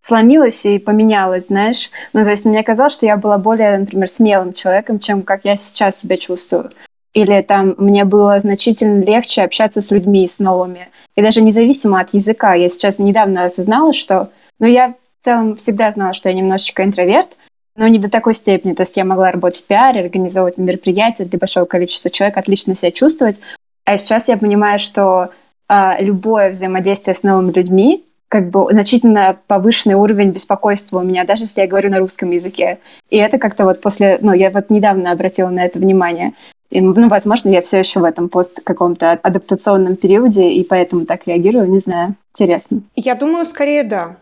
сломилось 0.01 0.65
и 0.65 0.79
поменялось, 0.79 1.47
знаешь. 1.47 1.89
Ну, 2.13 2.23
то 2.23 2.31
есть 2.31 2.45
мне 2.45 2.63
казалось, 2.63 2.93
что 2.93 3.05
я 3.05 3.17
была 3.17 3.37
более, 3.37 3.77
например, 3.77 4.09
смелым 4.09 4.53
человеком, 4.53 4.99
чем 4.99 5.21
как 5.21 5.45
я 5.45 5.55
сейчас 5.57 5.97
себя 5.97 6.17
чувствую. 6.17 6.71
Или 7.13 7.41
там 7.41 7.75
мне 7.77 8.05
было 8.05 8.39
значительно 8.39 9.03
легче 9.03 9.41
общаться 9.41 9.81
с 9.81 9.91
людьми, 9.91 10.27
с 10.27 10.39
новыми. 10.39 10.89
И 11.15 11.21
даже 11.21 11.41
независимо 11.41 11.99
от 11.99 12.13
языка. 12.13 12.53
Я 12.53 12.69
сейчас 12.69 12.99
недавно 12.99 13.45
осознала, 13.45 13.93
что... 13.93 14.29
Ну, 14.59 14.67
я 14.67 14.95
в 15.19 15.23
целом 15.23 15.55
всегда 15.55 15.91
знала, 15.91 16.13
что 16.13 16.29
я 16.29 16.35
немножечко 16.35 16.83
интроверт, 16.83 17.35
но 17.79 17.87
не 17.87 17.97
до 17.97 18.09
такой 18.09 18.33
степени. 18.33 18.73
То 18.73 18.83
есть 18.83 18.97
я 18.97 19.05
могла 19.05 19.31
работать 19.31 19.61
в 19.61 19.65
пиаре, 19.65 20.01
организовывать 20.01 20.57
мероприятия 20.57 21.23
для 21.23 21.39
большого 21.39 21.63
количества 21.63 22.11
человек, 22.11 22.37
отлично 22.37 22.75
себя 22.75 22.91
чувствовать. 22.91 23.37
А 23.85 23.97
сейчас 23.97 24.27
я 24.27 24.37
понимаю, 24.37 24.79
что 24.79 25.29
а, 25.69 25.95
любое 25.99 26.51
взаимодействие 26.51 27.15
с 27.15 27.23
новыми 27.23 27.53
людьми, 27.53 28.03
как 28.27 28.49
бы 28.49 28.67
значительно 28.69 29.37
повышенный 29.47 29.95
уровень 29.95 30.31
беспокойства 30.31 30.99
у 30.99 31.03
меня, 31.03 31.23
даже 31.23 31.43
если 31.43 31.61
я 31.61 31.67
говорю 31.67 31.89
на 31.89 31.99
русском 31.99 32.29
языке. 32.31 32.79
И 33.09 33.15
это 33.15 33.37
как-то 33.37 33.63
вот 33.63 33.79
после, 33.79 34.19
ну, 34.21 34.33
я 34.33 34.49
вот 34.49 34.69
недавно 34.69 35.11
обратила 35.11 35.49
на 35.49 35.65
это 35.65 35.79
внимание. 35.79 36.33
И, 36.69 36.81
ну, 36.81 37.07
возможно, 37.07 37.49
я 37.49 37.61
все 37.61 37.79
еще 37.79 38.01
в 38.01 38.03
этом 38.03 38.27
пост 38.27 38.59
каком-то 38.61 39.13
адаптационном 39.13 39.95
периоде, 39.95 40.49
и 40.49 40.63
поэтому 40.65 41.05
так 41.05 41.25
реагирую, 41.27 41.69
не 41.69 41.79
знаю. 41.79 42.15
Интересно. 42.35 42.81
Я 42.95 43.15
думаю, 43.15 43.45
скорее 43.45 43.83
да 43.83 44.17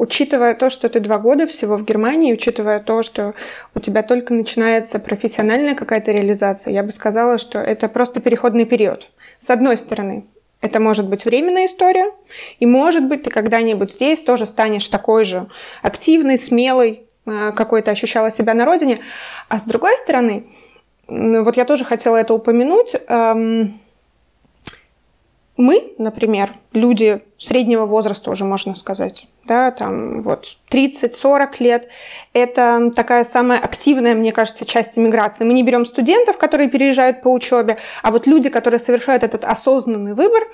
учитывая 0.00 0.54
то, 0.54 0.70
что 0.70 0.88
ты 0.88 0.98
два 0.98 1.18
года 1.18 1.46
всего 1.46 1.76
в 1.76 1.84
Германии, 1.84 2.32
учитывая 2.32 2.80
то, 2.80 3.02
что 3.02 3.34
у 3.74 3.80
тебя 3.80 4.02
только 4.02 4.32
начинается 4.32 4.98
профессиональная 4.98 5.74
какая-то 5.74 6.10
реализация, 6.10 6.72
я 6.72 6.82
бы 6.82 6.90
сказала, 6.90 7.36
что 7.36 7.58
это 7.58 7.86
просто 7.86 8.20
переходный 8.20 8.64
период. 8.64 9.10
С 9.40 9.50
одной 9.50 9.76
стороны, 9.76 10.24
это 10.62 10.80
может 10.80 11.06
быть 11.06 11.26
временная 11.26 11.66
история, 11.66 12.12
и 12.58 12.64
может 12.64 13.04
быть 13.08 13.24
ты 13.24 13.30
когда-нибудь 13.30 13.92
здесь 13.92 14.22
тоже 14.22 14.46
станешь 14.46 14.88
такой 14.88 15.26
же 15.26 15.50
активной, 15.82 16.38
смелой, 16.38 17.02
э, 17.26 17.52
какой 17.54 17.82
то 17.82 17.90
ощущала 17.90 18.30
себя 18.30 18.54
на 18.54 18.64
родине. 18.64 19.00
А 19.50 19.58
с 19.58 19.64
другой 19.64 19.98
стороны, 19.98 20.46
вот 21.08 21.58
я 21.58 21.66
тоже 21.66 21.84
хотела 21.84 22.16
это 22.16 22.32
упомянуть, 22.32 22.94
эм, 23.06 23.78
мы, 25.60 25.92
например, 25.98 26.54
люди 26.72 27.20
среднего 27.36 27.84
возраста 27.84 28.30
уже, 28.30 28.46
можно 28.46 28.74
сказать, 28.74 29.28
да, 29.50 29.72
там 29.72 30.20
вот 30.20 30.46
30-40 30.70 31.48
лет, 31.58 31.88
это 32.34 32.92
такая 32.94 33.24
самая 33.24 33.58
активная, 33.58 34.14
мне 34.14 34.30
кажется, 34.30 34.64
часть 34.64 34.96
иммиграции. 34.96 35.42
Мы 35.42 35.54
не 35.54 35.64
берем 35.64 35.84
студентов, 35.86 36.38
которые 36.38 36.68
переезжают 36.68 37.20
по 37.20 37.32
учебе, 37.32 37.76
а 38.04 38.12
вот 38.12 38.28
люди, 38.28 38.48
которые 38.48 38.78
совершают 38.78 39.24
этот 39.24 39.44
осознанный 39.44 40.14
выбор, 40.14 40.44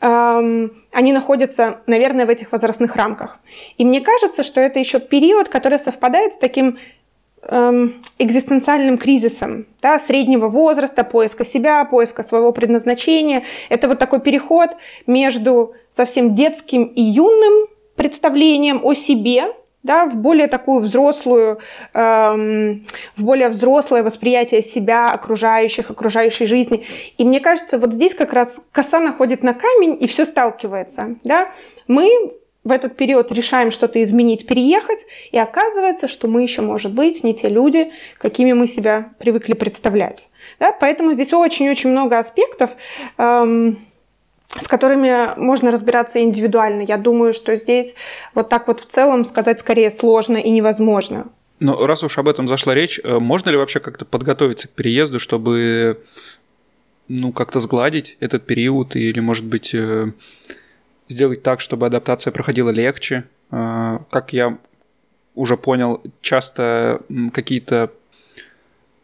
эм, 0.00 0.72
они 0.90 1.12
находятся, 1.12 1.80
наверное, 1.86 2.24
в 2.24 2.30
этих 2.30 2.50
возрастных 2.50 2.96
рамках. 2.96 3.38
И 3.76 3.84
мне 3.84 4.00
кажется, 4.00 4.42
что 4.42 4.58
это 4.58 4.78
еще 4.78 5.00
период, 5.00 5.50
который 5.50 5.78
совпадает 5.78 6.32
с 6.32 6.38
таким 6.38 6.78
Эм, 7.42 8.02
экзистенциальным 8.18 8.98
кризисом 8.98 9.64
да, 9.80 9.98
среднего 9.98 10.48
возраста, 10.48 11.04
поиска 11.04 11.46
себя, 11.46 11.86
поиска 11.86 12.22
своего 12.22 12.52
предназначения. 12.52 13.44
Это 13.70 13.88
вот 13.88 13.98
такой 13.98 14.20
переход 14.20 14.72
между 15.06 15.72
совсем 15.90 16.34
детским 16.34 16.84
и 16.84 17.00
юным 17.00 17.68
представлением 18.00 18.80
о 18.82 18.94
себе, 18.94 19.52
да, 19.82 20.06
в 20.06 20.16
более 20.16 20.46
такую 20.46 20.80
взрослую, 20.80 21.58
эм, 21.92 22.86
в 23.14 23.24
более 23.24 23.50
взрослое 23.50 24.02
восприятие 24.02 24.62
себя, 24.62 25.10
окружающих, 25.10 25.90
окружающей 25.90 26.46
жизни. 26.46 26.86
И 27.18 27.24
мне 27.24 27.40
кажется, 27.40 27.78
вот 27.78 27.92
здесь 27.92 28.14
как 28.14 28.32
раз 28.32 28.56
коса 28.72 29.00
находит 29.00 29.42
на 29.42 29.52
камень 29.52 29.98
и 30.00 30.06
все 30.06 30.24
сталкивается. 30.24 31.16
Да? 31.24 31.50
Мы 31.88 32.32
в 32.64 32.72
этот 32.72 32.96
период 32.96 33.32
решаем 33.32 33.70
что-то 33.70 34.02
изменить, 34.02 34.46
переехать, 34.46 35.04
и 35.30 35.38
оказывается, 35.38 36.08
что 36.08 36.26
мы 36.26 36.42
еще, 36.42 36.62
может 36.62 36.94
быть, 36.94 37.22
не 37.22 37.34
те 37.34 37.50
люди, 37.50 37.92
какими 38.16 38.54
мы 38.54 38.66
себя 38.66 39.12
привыкли 39.18 39.52
представлять. 39.52 40.28
Да? 40.58 40.72
Поэтому 40.72 41.12
здесь 41.12 41.34
очень-очень 41.34 41.90
много 41.90 42.18
аспектов, 42.18 42.70
эм, 43.18 43.78
с 44.58 44.66
которыми 44.66 45.38
можно 45.38 45.70
разбираться 45.70 46.20
индивидуально. 46.20 46.82
Я 46.82 46.96
думаю, 46.96 47.32
что 47.32 47.54
здесь 47.56 47.94
вот 48.34 48.48
так 48.48 48.66
вот 48.66 48.80
в 48.80 48.86
целом 48.86 49.24
сказать 49.24 49.60
скорее 49.60 49.90
сложно 49.90 50.36
и 50.36 50.50
невозможно. 50.50 51.28
Но 51.60 51.86
раз 51.86 52.02
уж 52.02 52.18
об 52.18 52.26
этом 52.26 52.48
зашла 52.48 52.74
речь, 52.74 52.98
э, 53.04 53.18
можно 53.18 53.50
ли 53.50 53.56
вообще 53.56 53.80
как-то 53.80 54.04
подготовиться 54.04 54.66
к 54.66 54.70
переезду, 54.70 55.20
чтобы 55.20 56.02
ну, 57.06 57.32
как-то 57.32 57.60
сгладить 57.60 58.16
этот 58.20 58.46
период 58.46 58.96
или, 58.96 59.20
может 59.20 59.44
быть, 59.44 59.74
э, 59.74 60.12
сделать 61.08 61.42
так, 61.42 61.60
чтобы 61.60 61.86
адаптация 61.86 62.30
проходила 62.30 62.70
легче. 62.70 63.24
А, 63.50 64.02
как 64.10 64.32
я 64.32 64.58
уже 65.34 65.56
понял, 65.56 66.02
часто 66.20 67.02
какие-то 67.32 67.90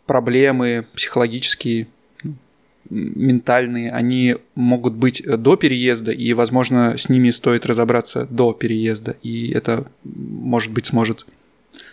проблемы 0.06 0.86
психологические, 0.94 1.88
ментальные, 2.90 3.90
они 3.90 4.36
могут 4.54 4.94
быть 4.94 5.22
до 5.24 5.56
переезда, 5.56 6.12
и, 6.12 6.32
возможно, 6.32 6.96
с 6.96 7.08
ними 7.08 7.30
стоит 7.30 7.66
разобраться 7.66 8.26
до 8.30 8.52
переезда, 8.52 9.16
и 9.22 9.50
это, 9.50 9.86
может 10.04 10.72
быть, 10.72 10.86
сможет 10.86 11.26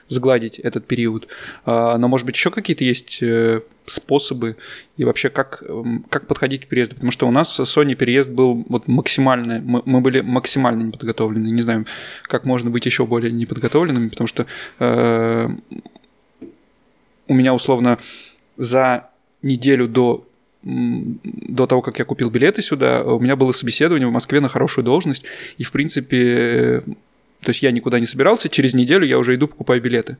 сгладить 0.08 0.60
этот 0.60 0.86
период. 0.86 1.28
А, 1.66 1.98
но, 1.98 2.08
может 2.08 2.26
быть, 2.26 2.36
еще 2.36 2.52
какие-то 2.52 2.84
есть 2.84 3.22
э, 3.22 3.62
способы 3.86 4.58
и 4.98 5.04
вообще 5.04 5.30
как, 5.30 5.64
как 6.10 6.28
подходить 6.28 6.66
к 6.66 6.68
переезду? 6.68 6.96
Потому 6.96 7.12
что 7.12 7.28
у 7.28 7.32
нас 7.32 7.56
с 7.56 7.78
Sony 7.78 7.96
переезд 7.96 8.30
был 8.30 8.66
вот 8.70 8.88
максимально, 8.88 9.62
мы, 9.64 9.82
мы 9.86 10.02
были 10.02 10.22
максимально 10.22 10.84
неподготовлены. 10.84 11.48
Не 11.48 11.62
знаю, 11.62 11.86
как 12.24 12.46
можно 12.46 12.70
быть 12.70 12.86
еще 12.86 13.06
более 13.06 13.32
неподготовленными, 13.32 14.10
потому 14.10 14.28
что 14.28 14.46
э, 14.80 15.50
у 17.28 17.34
меня 17.34 17.54
условно 17.54 17.98
за 18.58 19.10
неделю 19.42 19.88
до 19.88 20.28
до 20.64 21.68
того, 21.68 21.82
как 21.82 22.00
я 22.00 22.06
купил 22.06 22.30
билеты 22.30 22.62
сюда, 22.62 23.04
у 23.04 23.20
меня 23.20 23.36
было 23.36 23.52
собеседование 23.52 24.08
в 24.08 24.12
Москве 24.12 24.40
на 24.40 24.48
хорошую 24.48 24.86
должность, 24.86 25.24
и, 25.58 25.64
в 25.64 25.72
принципе, 25.72 26.84
то 27.42 27.50
есть 27.50 27.62
я 27.62 27.72
никуда 27.72 28.00
не 28.00 28.06
собирался, 28.06 28.50
через 28.50 28.74
неделю 28.74 29.06
я 29.06 29.20
уже 29.20 29.36
иду 29.36 29.48
покупаю 29.48 29.82
билеты. 29.82 30.18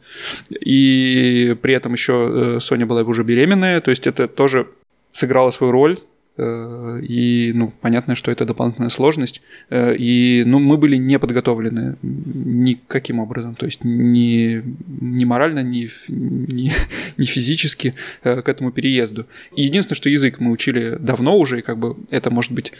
И 0.50 1.56
при 1.62 1.74
этом 1.74 1.94
еще 1.94 2.58
э, 2.58 2.60
Соня 2.60 2.86
была 2.86 3.04
уже 3.04 3.24
беременная, 3.24 3.80
то 3.80 3.90
есть 3.90 4.06
это 4.06 4.28
тоже 4.28 4.68
сыграло 5.14 5.52
свою 5.52 5.72
роль, 5.72 5.98
Э, 5.98 6.13
и, 6.38 7.52
ну, 7.54 7.72
понятно, 7.82 8.16
что 8.16 8.32
это 8.32 8.46
дополнительная 8.46 8.90
сложность. 8.90 9.42
Э, 9.70 9.96
и, 9.96 10.44
ну, 10.46 10.60
мы 10.60 10.78
были 10.78 10.96
не 10.96 11.20
подготовлены 11.20 11.98
никаким 12.02 13.20
образом. 13.20 13.56
То 13.56 13.66
есть 13.68 13.84
ни, 13.84 14.64
ни 15.00 15.26
морально, 15.26 15.60
ни, 15.60 15.92
ни, 16.08 16.72
ни 17.18 17.26
физически 17.26 17.94
э, 18.24 18.42
к 18.42 18.50
этому 18.50 18.72
переезду. 18.72 19.28
Единственное, 19.56 19.98
что 19.98 20.10
язык 20.10 20.40
мы 20.40 20.52
учили 20.52 20.98
давно 21.00 21.38
уже, 21.38 21.60
и 21.60 21.62
как 21.62 21.78
бы 21.78 21.98
это 22.10 22.32
может 22.32 22.52
быть 22.52 22.74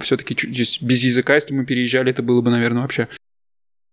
все-таки 0.00 0.34
без 0.46 1.04
языка, 1.04 1.34
если 1.34 1.54
мы 1.54 1.64
переезжали, 1.64 2.10
это 2.10 2.22
было 2.22 2.42
бы, 2.42 2.50
наверное, 2.50 2.82
вообще 2.82 3.08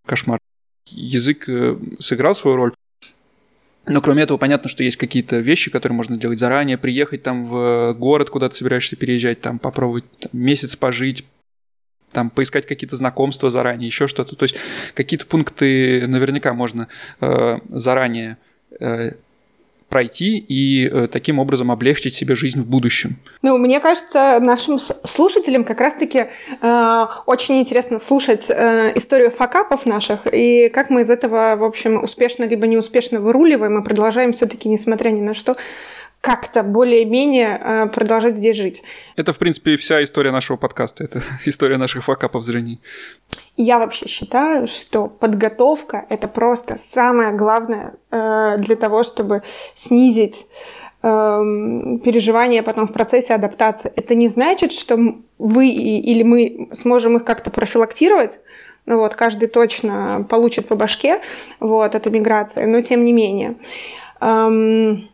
кошмар. 0.06 0.40
Язык 0.88 1.48
сыграл 2.00 2.36
свою 2.36 2.58
роль, 2.58 2.74
но 3.86 4.02
кроме 4.02 4.24
этого, 4.24 4.38
понятно, 4.38 4.70
что 4.70 4.84
есть 4.84 4.98
какие-то 4.98 5.38
вещи, 5.38 5.70
которые 5.70 5.96
можно 5.96 6.18
делать 6.18 6.40
заранее, 6.40 6.78
приехать 6.78 7.24
там 7.24 7.46
в 7.46 7.94
город, 7.94 8.30
куда 8.30 8.48
ты 8.48 8.56
собираешься 8.56 8.96
переезжать, 8.96 9.42
там 9.42 9.60
попробовать 9.60 10.06
там, 10.20 10.30
месяц 10.32 10.76
пожить, 10.76 11.26
там 12.12 12.30
поискать 12.30 12.66
какие-то 12.66 12.96
знакомства 12.96 13.50
заранее, 13.50 13.88
еще 13.88 14.08
что-то. 14.08 14.36
То 14.36 14.44
есть 14.44 14.56
какие-то 14.94 15.26
пункты 15.26 16.08
наверняка 16.08 16.54
можно 16.54 16.88
э, 17.20 17.60
заранее 17.70 18.38
э, 18.80 19.14
пройти 19.94 20.40
и 20.40 20.90
э, 20.92 21.08
таким 21.08 21.38
образом 21.38 21.70
облегчить 21.70 22.16
себе 22.16 22.36
жизнь 22.36 22.60
в 22.62 22.66
будущем. 22.66 23.18
Ну, 23.44 23.60
мне 23.60 23.80
кажется, 23.80 24.40
нашим 24.42 24.80
слушателям 24.80 25.64
как 25.64 25.80
раз-таки 25.80 26.26
э, 26.62 27.06
очень 27.28 27.60
интересно 27.62 28.00
слушать 28.00 28.46
э, 28.50 28.92
историю 28.96 29.30
факапов 29.30 29.86
наших 29.86 30.26
и 30.26 30.68
как 30.70 30.90
мы 30.90 31.02
из 31.02 31.12
этого, 31.12 31.56
в 31.58 31.64
общем, 31.64 32.04
успешно 32.04 32.46
либо 32.46 32.66
неуспешно 32.66 33.20
выруливаем 33.20 33.80
и 33.80 33.84
продолжаем 33.84 34.34
все-таки, 34.34 34.68
несмотря 34.68 35.12
ни 35.12 35.22
на 35.22 35.36
что, 35.36 35.58
как-то 36.24 36.64
более-менее 36.64 37.60
э, 37.62 37.88
продолжать 37.88 38.38
здесь 38.38 38.56
жить. 38.56 38.82
Это, 39.18 39.34
в 39.34 39.38
принципе, 39.38 39.76
вся 39.76 40.02
история 40.02 40.32
нашего 40.32 40.56
подкаста. 40.56 41.04
Это 41.04 41.20
история 41.46 41.76
наших 41.76 42.06
факапов 42.06 42.44
зрения. 42.44 42.78
Я 43.58 43.78
вообще 43.78 44.08
считаю, 44.08 44.68
что 44.68 45.08
подготовка— 45.08 46.06
это 46.10 46.30
просто 46.30 46.80
самое 46.82 47.34
главное 47.34 47.96
э, 48.10 48.56
для 48.60 48.78
того, 48.78 49.04
чтобы 49.04 49.44
снизить 49.76 50.46
эм, 51.02 52.00
переживания 52.00 52.64
потом 52.64 52.88
в 52.88 52.94
процессе 52.94 53.34
адаптации. 53.34 53.92
Это 53.94 54.16
не 54.16 54.30
значит, 54.30 54.72
что 54.72 54.98
вы 55.40 55.68
или 55.68 56.24
мы 56.24 56.70
сможем 56.72 57.18
их 57.18 57.26
как-то 57.26 57.52
профилактировать, 57.52 58.32
ну 58.86 58.98
вот, 58.98 59.16
каждый 59.16 59.50
точно 59.50 60.26
получит 60.30 60.70
по 60.70 60.76
башке 60.76 61.20
вот, 61.60 61.96
от 61.96 62.08
эмиграции, 62.08 62.64
но 62.64 62.80
тем 62.80 63.04
не 63.04 63.12
менее. 63.12 63.56
Эм, 64.22 65.10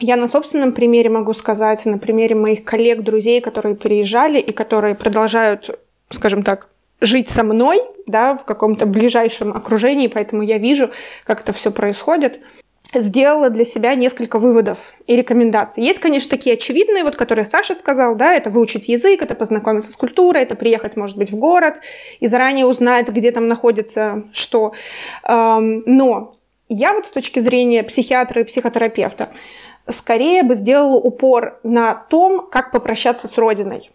я 0.00 0.16
на 0.16 0.26
собственном 0.28 0.72
примере 0.72 1.10
могу 1.10 1.32
сказать, 1.32 1.84
на 1.86 1.98
примере 1.98 2.34
моих 2.34 2.64
коллег, 2.64 3.02
друзей, 3.02 3.40
которые 3.40 3.74
переезжали 3.74 4.38
и 4.38 4.52
которые 4.52 4.94
продолжают, 4.94 5.78
скажем 6.10 6.42
так, 6.42 6.68
жить 7.00 7.28
со 7.28 7.44
мной, 7.44 7.80
да, 8.06 8.34
в 8.34 8.44
каком-то 8.44 8.86
ближайшем 8.86 9.56
окружении, 9.56 10.08
поэтому 10.08 10.42
я 10.42 10.58
вижу, 10.58 10.90
как 11.24 11.42
это 11.42 11.52
все 11.52 11.70
происходит 11.70 12.40
сделала 12.94 13.50
для 13.50 13.64
себя 13.64 13.94
несколько 13.94 14.38
выводов 14.38 14.78
и 15.06 15.14
рекомендаций. 15.14 15.84
Есть, 15.84 15.98
конечно, 15.98 16.30
такие 16.30 16.54
очевидные, 16.54 17.04
вот, 17.04 17.16
которые 17.16 17.44
Саша 17.44 17.74
сказал, 17.74 18.14
да, 18.14 18.34
это 18.34 18.50
выучить 18.50 18.88
язык, 18.88 19.20
это 19.22 19.34
познакомиться 19.34 19.92
с 19.92 19.96
культурой, 19.96 20.42
это 20.42 20.54
приехать, 20.54 20.96
может 20.96 21.16
быть, 21.16 21.30
в 21.30 21.36
город 21.36 21.80
и 22.20 22.26
заранее 22.26 22.66
узнать, 22.66 23.08
где 23.08 23.30
там 23.30 23.46
находится 23.48 24.24
что. 24.32 24.72
Но 25.26 26.34
я 26.68 26.94
вот 26.94 27.06
с 27.06 27.10
точки 27.10 27.40
зрения 27.40 27.82
психиатра 27.82 28.40
и 28.40 28.44
психотерапевта 28.44 29.30
скорее 29.90 30.42
бы 30.42 30.54
сделала 30.54 30.96
упор 30.96 31.58
на 31.62 31.94
том, 31.94 32.46
как 32.50 32.70
попрощаться 32.70 33.28
с 33.28 33.38
Родиной. 33.38 33.90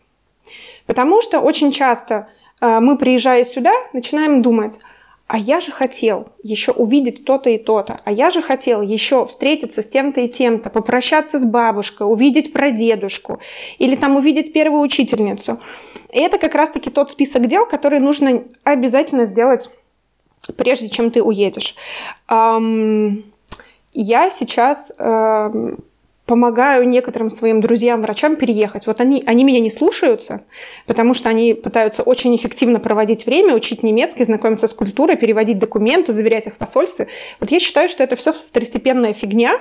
Потому 0.85 1.21
что 1.21 1.39
очень 1.39 1.71
часто 1.71 2.27
э, 2.61 2.79
мы, 2.79 2.97
приезжая 2.97 3.45
сюда, 3.45 3.71
начинаем 3.93 4.41
думать, 4.41 4.79
а 5.27 5.37
я 5.37 5.61
же 5.61 5.71
хотел 5.71 6.27
еще 6.43 6.71
увидеть 6.73 7.25
то-то 7.25 7.49
и 7.49 7.57
то-то, 7.57 8.01
а 8.03 8.11
я 8.11 8.29
же 8.29 8.41
хотел 8.41 8.81
еще 8.81 9.25
встретиться 9.25 9.81
с 9.81 9.87
тем-то 9.87 10.21
и 10.21 10.27
тем-то, 10.27 10.69
попрощаться 10.69 11.39
с 11.39 11.45
бабушкой, 11.45 12.11
увидеть 12.11 12.53
прадедушку 12.53 13.39
или 13.79 13.95
там 13.95 14.17
увидеть 14.17 14.53
первую 14.53 14.81
учительницу. 14.81 15.59
И 16.11 16.19
это 16.19 16.37
как 16.37 16.53
раз-таки 16.55 16.89
тот 16.89 17.09
список 17.09 17.47
дел, 17.47 17.65
который 17.65 17.99
нужно 17.99 18.43
обязательно 18.63 19.25
сделать, 19.25 19.69
прежде 20.57 20.89
чем 20.89 21.09
ты 21.09 21.23
уедешь. 21.23 21.75
Я 23.95 24.29
сейчас 24.31 24.91
э, 24.97 25.75
помогаю 26.33 26.89
некоторым 26.89 27.29
своим 27.29 27.61
друзьям-врачам 27.61 28.37
переехать. 28.37 28.87
Вот 28.87 28.99
они, 28.99 29.23
они 29.27 29.43
меня 29.43 29.59
не 29.59 29.69
слушаются, 29.69 30.43
потому 30.87 31.13
что 31.13 31.29
они 31.29 31.53
пытаются 31.53 32.01
очень 32.01 32.35
эффективно 32.35 32.79
проводить 32.79 33.27
время, 33.27 33.53
учить 33.53 33.83
немецкий, 33.83 34.23
знакомиться 34.23 34.67
с 34.67 34.73
культурой, 34.73 35.15
переводить 35.15 35.59
документы, 35.59 36.11
заверять 36.11 36.47
их 36.47 36.55
в 36.55 36.57
посольстве. 36.57 37.07
Вот 37.39 37.51
я 37.51 37.59
считаю, 37.59 37.87
что 37.87 38.03
это 38.03 38.15
все 38.15 38.33
второстепенная 38.33 39.13
фигня. 39.13 39.59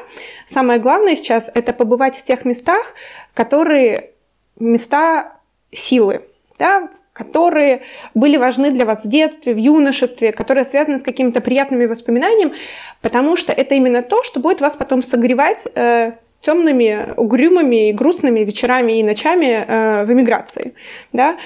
Самое 0.48 0.80
главное 0.80 1.14
сейчас– 1.14 1.50
это 1.54 1.74
побывать 1.74 2.16
в 2.16 2.22
тех 2.22 2.46
местах, 2.46 2.94
которые 3.34 4.12
места 4.58 5.34
силы, 5.72 6.22
да, 6.58 6.88
которые 7.12 7.82
были 8.14 8.38
важны 8.38 8.70
для 8.70 8.86
вас 8.86 9.04
в 9.04 9.08
детстве, 9.10 9.52
в 9.52 9.58
юношестве, 9.58 10.32
которые 10.32 10.64
связаны 10.64 10.98
с 10.98 11.02
какими-то 11.02 11.42
приятными 11.42 11.84
воспоминаниями, 11.84 12.54
потому 13.02 13.36
что 13.36 13.52
это 13.52 13.74
именно 13.74 14.02
то, 14.02 14.22
что 14.22 14.40
будет 14.40 14.62
вас 14.62 14.74
потом 14.74 15.02
согревать 15.02 15.66
э, 15.74 16.12
темными, 16.42 17.14
угрюмыми 17.16 17.88
и 17.88 17.92
грустными 17.92 18.40
вечерами 18.40 18.98
и 18.98 19.02
ночами 19.02 19.64
э, 19.66 20.04
в 20.04 20.12
эмиграции. 20.12 20.74
Да? 21.12 21.38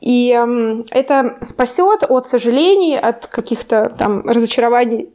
И 0.00 0.32
э, 0.32 0.82
это 0.90 1.34
спасет 1.42 2.04
от 2.08 2.28
сожалений, 2.28 2.98
от 2.98 3.26
каких-то 3.26 3.94
там 3.98 4.22
разочарований 4.26 5.08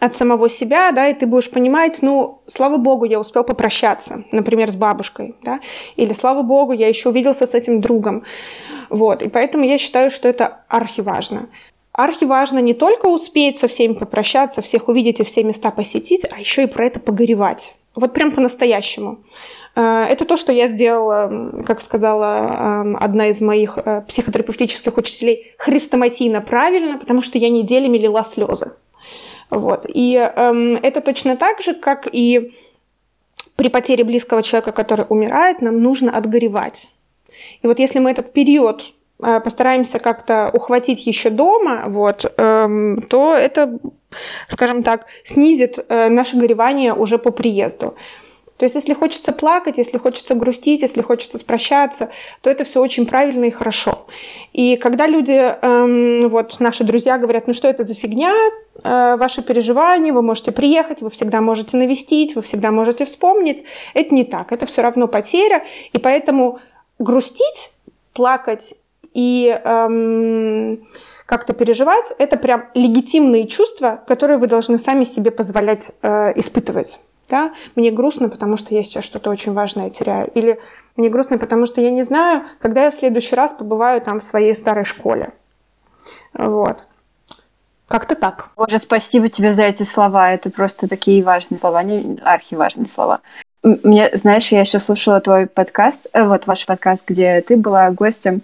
от 0.00 0.14
самого 0.14 0.48
себя, 0.48 0.92
да, 0.92 1.08
и 1.08 1.14
ты 1.14 1.26
будешь 1.26 1.50
понимать, 1.50 1.98
ну, 2.02 2.40
слава 2.46 2.78
богу, 2.78 3.04
я 3.04 3.20
успел 3.20 3.44
попрощаться, 3.44 4.24
например, 4.32 4.70
с 4.70 4.74
бабушкой, 4.74 5.34
да, 5.42 5.60
или 5.96 6.14
слава 6.14 6.42
богу, 6.42 6.72
я 6.72 6.88
еще 6.88 7.10
увиделся 7.10 7.46
с 7.46 7.54
этим 7.54 7.80
другом, 7.80 8.24
вот, 8.88 9.22
и 9.22 9.28
поэтому 9.28 9.64
я 9.64 9.78
считаю, 9.78 10.10
что 10.10 10.26
это 10.26 10.64
архиважно. 10.68 11.48
Архиважно 11.92 12.58
не 12.58 12.74
только 12.74 13.06
успеть 13.06 13.58
со 13.58 13.68
всеми 13.68 13.92
попрощаться, 13.92 14.62
всех 14.62 14.88
увидеть 14.88 15.20
и 15.20 15.24
все 15.24 15.44
места 15.44 15.70
посетить, 15.70 16.26
а 16.28 16.40
еще 16.40 16.64
и 16.64 16.66
про 16.66 16.86
это 16.86 16.98
погоревать. 16.98 17.74
Вот 17.94 18.12
прям 18.12 18.32
по-настоящему. 18.32 19.18
Э, 19.76 20.06
это 20.08 20.24
то, 20.24 20.36
что 20.36 20.52
я 20.52 20.68
сделала, 20.68 21.62
как 21.66 21.80
сказала 21.80 22.82
эм, 22.82 22.96
одна 22.96 23.28
из 23.28 23.40
моих 23.40 23.78
э, 23.78 24.02
психотерапевтических 24.08 24.96
учителей, 24.96 25.52
хрестоматийно 25.58 26.40
правильно, 26.40 26.98
потому 26.98 27.22
что 27.22 27.38
я 27.38 27.50
неделями 27.50 27.98
лила 27.98 28.24
слезы. 28.24 28.72
Вот. 29.50 29.86
И 29.88 30.14
эм, 30.16 30.76
это 30.76 31.00
точно 31.00 31.36
так 31.36 31.60
же, 31.60 31.74
как 31.74 32.08
и 32.10 32.52
при 33.56 33.68
потере 33.68 34.04
близкого 34.04 34.42
человека, 34.42 34.72
который 34.72 35.06
умирает, 35.08 35.60
нам 35.62 35.80
нужно 35.80 36.16
отгоревать. 36.16 36.88
И 37.62 37.66
вот 37.66 37.78
если 37.78 37.98
мы 37.98 38.10
этот 38.10 38.32
период 38.32 38.92
э, 39.22 39.40
постараемся 39.40 39.98
как-то 39.98 40.50
ухватить 40.52 41.06
еще 41.06 41.30
дома, 41.30 41.84
вот, 41.86 42.32
эм, 42.36 43.02
то 43.08 43.34
это, 43.34 43.78
скажем 44.48 44.82
так, 44.82 45.06
снизит 45.24 45.78
э, 45.88 46.08
наше 46.08 46.36
горевание 46.36 46.94
уже 46.94 47.18
по 47.18 47.30
приезду. 47.30 47.94
То 48.56 48.64
есть, 48.64 48.76
если 48.76 48.94
хочется 48.94 49.32
плакать, 49.32 49.78
если 49.78 49.98
хочется 49.98 50.34
грустить, 50.34 50.82
если 50.82 51.02
хочется 51.02 51.38
спрощаться, 51.38 52.10
то 52.40 52.50
это 52.50 52.62
все 52.62 52.80
очень 52.80 53.04
правильно 53.04 53.46
и 53.46 53.50
хорошо. 53.50 54.06
И 54.52 54.76
когда 54.76 55.08
люди, 55.08 55.32
эм, 55.32 56.28
вот 56.28 56.60
наши 56.60 56.84
друзья 56.84 57.18
говорят, 57.18 57.48
ну 57.48 57.52
что 57.52 57.66
это 57.66 57.82
за 57.82 57.94
фигня, 57.94 58.32
э, 58.32 59.16
ваши 59.16 59.42
переживания, 59.42 60.12
вы 60.12 60.22
можете 60.22 60.52
приехать, 60.52 61.00
вы 61.00 61.10
всегда 61.10 61.40
можете 61.40 61.76
навестить, 61.76 62.36
вы 62.36 62.42
всегда 62.42 62.70
можете 62.70 63.06
вспомнить, 63.06 63.64
это 63.92 64.14
не 64.14 64.24
так, 64.24 64.52
это 64.52 64.66
все 64.66 64.82
равно 64.82 65.08
потеря, 65.08 65.64
и 65.92 65.98
поэтому 65.98 66.60
грустить, 67.00 67.72
плакать 68.12 68.74
и 69.14 69.48
эм, 69.48 70.86
как-то 71.26 71.52
переживать, 71.52 72.12
это 72.18 72.36
прям 72.36 72.66
легитимные 72.74 73.46
чувства, 73.46 74.02
которые 74.06 74.38
вы 74.38 74.46
должны 74.46 74.78
сами 74.78 75.04
себе 75.04 75.30
позволять 75.30 75.90
э, 76.02 76.32
испытывать 76.36 76.98
да, 77.28 77.52
мне 77.74 77.90
грустно, 77.90 78.28
потому 78.28 78.56
что 78.56 78.74
я 78.74 78.82
сейчас 78.82 79.04
что-то 79.04 79.30
очень 79.30 79.52
важное 79.52 79.90
теряю, 79.90 80.30
или 80.34 80.60
мне 80.96 81.08
грустно, 81.08 81.38
потому 81.38 81.66
что 81.66 81.80
я 81.80 81.90
не 81.90 82.04
знаю, 82.04 82.44
когда 82.60 82.84
я 82.84 82.90
в 82.90 82.94
следующий 82.94 83.34
раз 83.34 83.52
побываю 83.52 84.00
там 84.00 84.20
в 84.20 84.24
своей 84.24 84.54
старой 84.54 84.84
школе. 84.84 85.30
Вот. 86.34 86.84
Как-то 87.88 88.14
так. 88.14 88.50
Боже, 88.56 88.78
спасибо 88.78 89.28
тебе 89.28 89.52
за 89.52 89.64
эти 89.64 89.82
слова. 89.82 90.32
Это 90.32 90.50
просто 90.50 90.88
такие 90.88 91.22
важные 91.22 91.58
слова, 91.58 91.82
не 91.82 92.18
архиважные 92.22 92.88
слова. 92.88 93.20
Мне, 93.62 94.10
знаешь, 94.14 94.52
я 94.52 94.60
еще 94.60 94.78
слушала 94.78 95.20
твой 95.20 95.46
подкаст, 95.46 96.06
э, 96.12 96.24
вот 96.24 96.46
ваш 96.46 96.66
подкаст, 96.66 97.08
где 97.08 97.40
ты 97.40 97.56
была 97.56 97.90
гостем, 97.90 98.42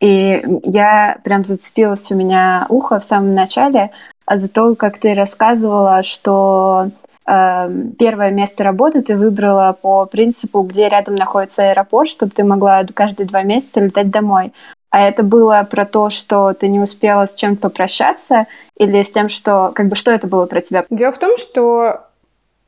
и 0.00 0.42
я 0.64 1.18
прям 1.24 1.44
зацепилась 1.44 2.10
у 2.10 2.14
меня 2.14 2.66
ухо 2.68 3.00
в 3.00 3.04
самом 3.04 3.34
начале 3.34 3.90
а 4.28 4.36
за 4.36 4.48
то, 4.48 4.74
как 4.74 4.98
ты 4.98 5.14
рассказывала, 5.14 6.02
что 6.02 6.90
э, 7.26 7.70
первое 7.98 8.30
место 8.30 8.62
работы 8.62 9.00
ты 9.00 9.16
выбрала 9.16 9.72
по 9.72 10.04
принципу, 10.04 10.60
где 10.60 10.90
рядом 10.90 11.14
находится 11.14 11.70
аэропорт, 11.70 12.10
чтобы 12.10 12.32
ты 12.32 12.44
могла 12.44 12.84
каждые 12.92 13.26
два 13.26 13.42
месяца 13.42 13.80
летать 13.80 14.10
домой. 14.10 14.52
А 14.90 15.00
это 15.00 15.22
было 15.22 15.66
про 15.70 15.86
то, 15.86 16.10
что 16.10 16.52
ты 16.52 16.68
не 16.68 16.78
успела 16.78 17.24
с 17.24 17.34
чем-то 17.34 17.70
попрощаться, 17.70 18.46
или 18.76 19.02
с 19.02 19.10
тем, 19.10 19.30
что 19.30 19.72
как 19.74 19.88
бы 19.88 19.96
что 19.96 20.10
это 20.10 20.26
было 20.26 20.44
про 20.44 20.60
тебя? 20.60 20.84
Дело 20.90 21.12
в 21.12 21.18
том, 21.18 21.38
что 21.38 22.02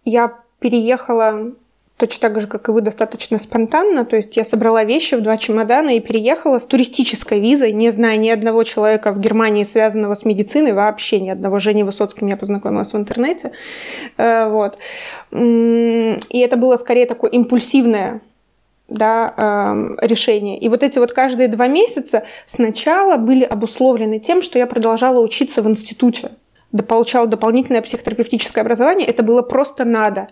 я 0.07 0.33
переехала 0.61 1.53
точно 2.01 2.29
так 2.29 2.41
же, 2.41 2.47
как 2.47 2.69
и 2.69 2.73
вы, 2.73 2.81
достаточно 2.81 3.39
спонтанно. 3.39 4.05
То 4.05 4.17
есть 4.17 4.37
я 4.37 4.45
собрала 4.45 4.85
вещи 4.85 5.15
в 5.15 5.21
два 5.21 5.37
чемодана 5.37 5.97
и 5.97 6.01
переехала 6.01 6.59
с 6.59 6.67
туристической 6.67 7.41
визой, 7.41 7.73
не 7.73 7.91
зная 7.91 8.17
ни 8.17 8.31
одного 8.31 8.65
человека 8.65 9.13
в 9.13 9.21
Германии, 9.21 9.65
связанного 9.65 10.15
с 10.15 10.25
медициной, 10.25 10.73
вообще 10.73 11.21
ни 11.21 11.29
одного. 11.29 11.59
Жени 11.59 11.85
Высоцким 11.85 12.27
я 12.29 12.37
познакомилась 12.37 12.93
в 12.93 12.97
интернете. 12.97 13.53
Э, 14.17 14.49
вот. 14.49 14.79
И 15.31 16.39
это 16.39 16.57
было 16.57 16.77
скорее 16.77 17.07
такое 17.07 17.31
импульсивное 17.31 18.23
да, 18.89 19.35
эм, 19.37 19.99
решение. 20.01 20.59
И 20.59 20.69
вот 20.69 20.83
эти 20.83 20.99
вот 20.99 21.13
каждые 21.13 21.49
два 21.49 21.69
месяца 21.69 22.25
сначала 22.47 23.19
были 23.19 23.45
обусловлены 23.45 24.19
тем, 24.19 24.43
что 24.43 24.59
я 24.59 24.67
продолжала 24.67 25.21
учиться 25.21 25.63
в 25.63 25.69
институте, 25.69 26.33
получала 26.89 27.27
дополнительное 27.27 27.83
психотерапевтическое 27.83 28.63
образование, 28.65 29.07
это 29.07 29.23
было 29.23 29.43
просто 29.43 29.85
надо. 29.85 30.29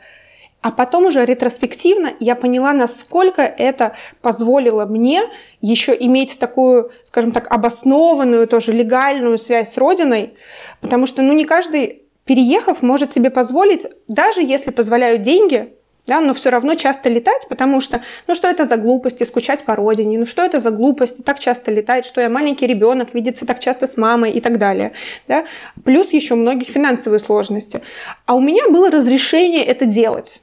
А 0.60 0.72
потом 0.72 1.06
уже 1.06 1.24
ретроспективно 1.24 2.14
я 2.18 2.34
поняла, 2.34 2.72
насколько 2.72 3.42
это 3.42 3.94
позволило 4.20 4.86
мне 4.86 5.22
еще 5.60 5.96
иметь 5.98 6.38
такую, 6.38 6.90
скажем 7.06 7.30
так, 7.30 7.52
обоснованную, 7.52 8.48
тоже 8.48 8.72
легальную 8.72 9.38
связь 9.38 9.72
с 9.72 9.76
Родиной, 9.76 10.34
потому 10.80 11.06
что 11.06 11.22
ну, 11.22 11.32
не 11.32 11.44
каждый, 11.44 12.02
переехав, 12.24 12.82
может 12.82 13.12
себе 13.12 13.30
позволить, 13.30 13.86
даже 14.08 14.42
если 14.42 14.72
позволяют 14.72 15.22
деньги, 15.22 15.74
да, 16.08 16.20
но 16.20 16.34
все 16.34 16.50
равно 16.50 16.74
часто 16.74 17.08
летать, 17.08 17.46
потому 17.48 17.80
что, 17.80 18.02
ну 18.26 18.34
что 18.34 18.48
это 18.48 18.64
за 18.64 18.78
глупости, 18.78 19.24
скучать 19.24 19.64
по 19.64 19.76
родине, 19.76 20.18
ну 20.18 20.26
что 20.26 20.42
это 20.42 20.58
за 20.58 20.70
глупости, 20.70 21.20
так 21.22 21.38
часто 21.38 21.70
летать, 21.70 22.04
что 22.04 22.20
я 22.20 22.28
маленький 22.28 22.66
ребенок, 22.66 23.14
видится 23.14 23.46
так 23.46 23.60
часто 23.60 23.86
с 23.86 23.96
мамой 23.96 24.32
и 24.32 24.40
так 24.40 24.58
далее. 24.58 24.92
Да? 25.28 25.44
Плюс 25.84 26.12
еще 26.12 26.34
многих 26.34 26.68
финансовые 26.68 27.20
сложности. 27.20 27.82
А 28.26 28.34
у 28.34 28.40
меня 28.40 28.68
было 28.70 28.90
разрешение 28.90 29.64
это 29.64 29.84
делать. 29.84 30.40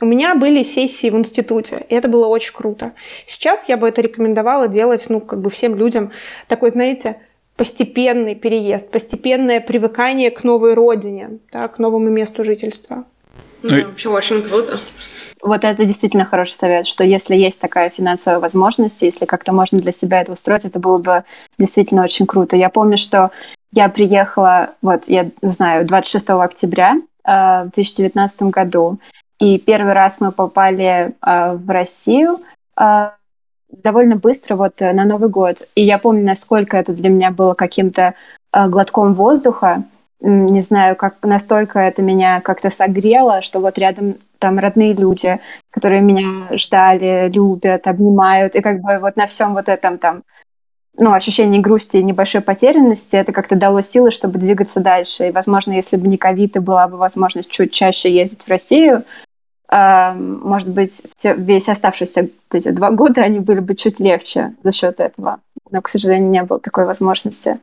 У 0.00 0.04
меня 0.04 0.34
были 0.34 0.64
сессии 0.64 1.10
в 1.10 1.16
институте, 1.16 1.86
и 1.88 1.94
это 1.94 2.08
было 2.08 2.26
очень 2.26 2.52
круто. 2.52 2.92
Сейчас 3.26 3.60
я 3.68 3.76
бы 3.76 3.88
это 3.88 4.00
рекомендовала 4.00 4.66
делать, 4.66 5.04
ну, 5.08 5.20
как 5.20 5.40
бы 5.40 5.50
всем 5.50 5.76
людям 5.76 6.10
такой, 6.48 6.70
знаете, 6.70 7.18
постепенный 7.56 8.34
переезд, 8.34 8.90
постепенное 8.90 9.60
привыкание 9.60 10.30
к 10.30 10.42
новой 10.42 10.74
родине, 10.74 11.38
да, 11.52 11.68
к 11.68 11.78
новому 11.78 12.08
месту 12.08 12.42
жительства. 12.42 13.04
Ну, 13.62 13.70
это 13.70 13.88
вообще 13.88 14.08
очень 14.08 14.42
круто. 14.42 14.80
Вот 15.40 15.64
это 15.64 15.84
действительно 15.84 16.24
хороший 16.24 16.54
совет, 16.54 16.86
что 16.86 17.04
если 17.04 17.36
есть 17.36 17.60
такая 17.60 17.90
финансовая 17.90 18.40
возможность, 18.40 19.02
если 19.02 19.24
как-то 19.24 19.52
можно 19.52 19.78
для 19.78 19.92
себя 19.92 20.20
это 20.20 20.32
устроить, 20.32 20.64
это 20.64 20.80
было 20.80 20.98
бы 20.98 21.24
действительно 21.58 22.02
очень 22.02 22.26
круто. 22.26 22.56
Я 22.56 22.70
помню, 22.70 22.96
что 22.96 23.30
я 23.72 23.88
приехала, 23.88 24.70
вот, 24.82 25.04
я 25.06 25.30
знаю, 25.42 25.86
26 25.86 26.30
октября 26.30 26.96
э, 27.24 27.64
в 27.64 27.70
2019 27.72 28.42
году, 28.42 28.98
и 29.42 29.58
первый 29.58 29.92
раз 29.92 30.20
мы 30.20 30.30
попали 30.30 31.16
э, 31.20 31.56
в 31.56 31.68
Россию 31.68 32.42
э, 32.80 33.10
довольно 33.70 34.14
быстро, 34.14 34.54
вот 34.54 34.78
на 34.78 35.04
Новый 35.04 35.28
год. 35.28 35.66
И 35.74 35.82
я 35.82 35.98
помню, 35.98 36.24
насколько 36.24 36.76
это 36.76 36.92
для 36.92 37.10
меня 37.10 37.32
было 37.32 37.54
каким-то 37.54 38.14
э, 38.52 38.68
глотком 38.68 39.14
воздуха, 39.14 39.82
не 40.20 40.60
знаю, 40.60 40.94
как 40.94 41.16
настолько 41.22 41.80
это 41.80 42.02
меня 42.02 42.40
как-то 42.40 42.70
согрело, 42.70 43.42
что 43.42 43.58
вот 43.58 43.78
рядом 43.78 44.14
там 44.38 44.60
родные 44.60 44.94
люди, 44.94 45.40
которые 45.72 46.02
меня 46.02 46.56
ждали, 46.56 47.28
любят, 47.28 47.88
обнимают, 47.88 48.54
и 48.54 48.60
как 48.60 48.80
бы 48.80 49.00
вот 49.00 49.16
на 49.16 49.26
всем 49.26 49.54
вот 49.54 49.68
этом 49.68 49.98
там 49.98 50.22
ну, 50.96 51.12
ощущение 51.14 51.60
грусти 51.60 51.96
и 51.96 52.04
небольшой 52.04 52.42
потерянности, 52.42 53.16
это 53.16 53.32
как-то 53.32 53.56
дало 53.56 53.80
силы, 53.80 54.12
чтобы 54.12 54.38
двигаться 54.38 54.78
дальше. 54.78 55.28
И, 55.28 55.32
возможно, 55.32 55.72
если 55.72 55.96
бы 55.96 56.06
не 56.06 56.16
ковид 56.16 56.54
и 56.54 56.60
была 56.60 56.86
бы 56.86 56.96
возможность 56.96 57.50
чуть 57.50 57.72
чаще 57.72 58.14
ездить 58.14 58.44
в 58.44 58.48
Россию, 58.48 58.98
э, 58.98 59.31
может 59.74 60.68
быть, 60.68 61.02
все, 61.16 61.34
весь 61.34 61.68
оставшиеся 61.68 62.28
эти 62.52 62.70
два 62.70 62.90
года 62.90 63.22
они 63.22 63.40
были 63.40 63.60
бы 63.60 63.74
чуть 63.74 64.00
легче 64.00 64.52
за 64.62 64.70
счет 64.70 65.00
этого. 65.00 65.40
Но, 65.70 65.80
к 65.80 65.88
сожалению, 65.88 66.28
не 66.28 66.42
было 66.42 66.60
такой 66.60 66.84
возможности. 66.84 67.58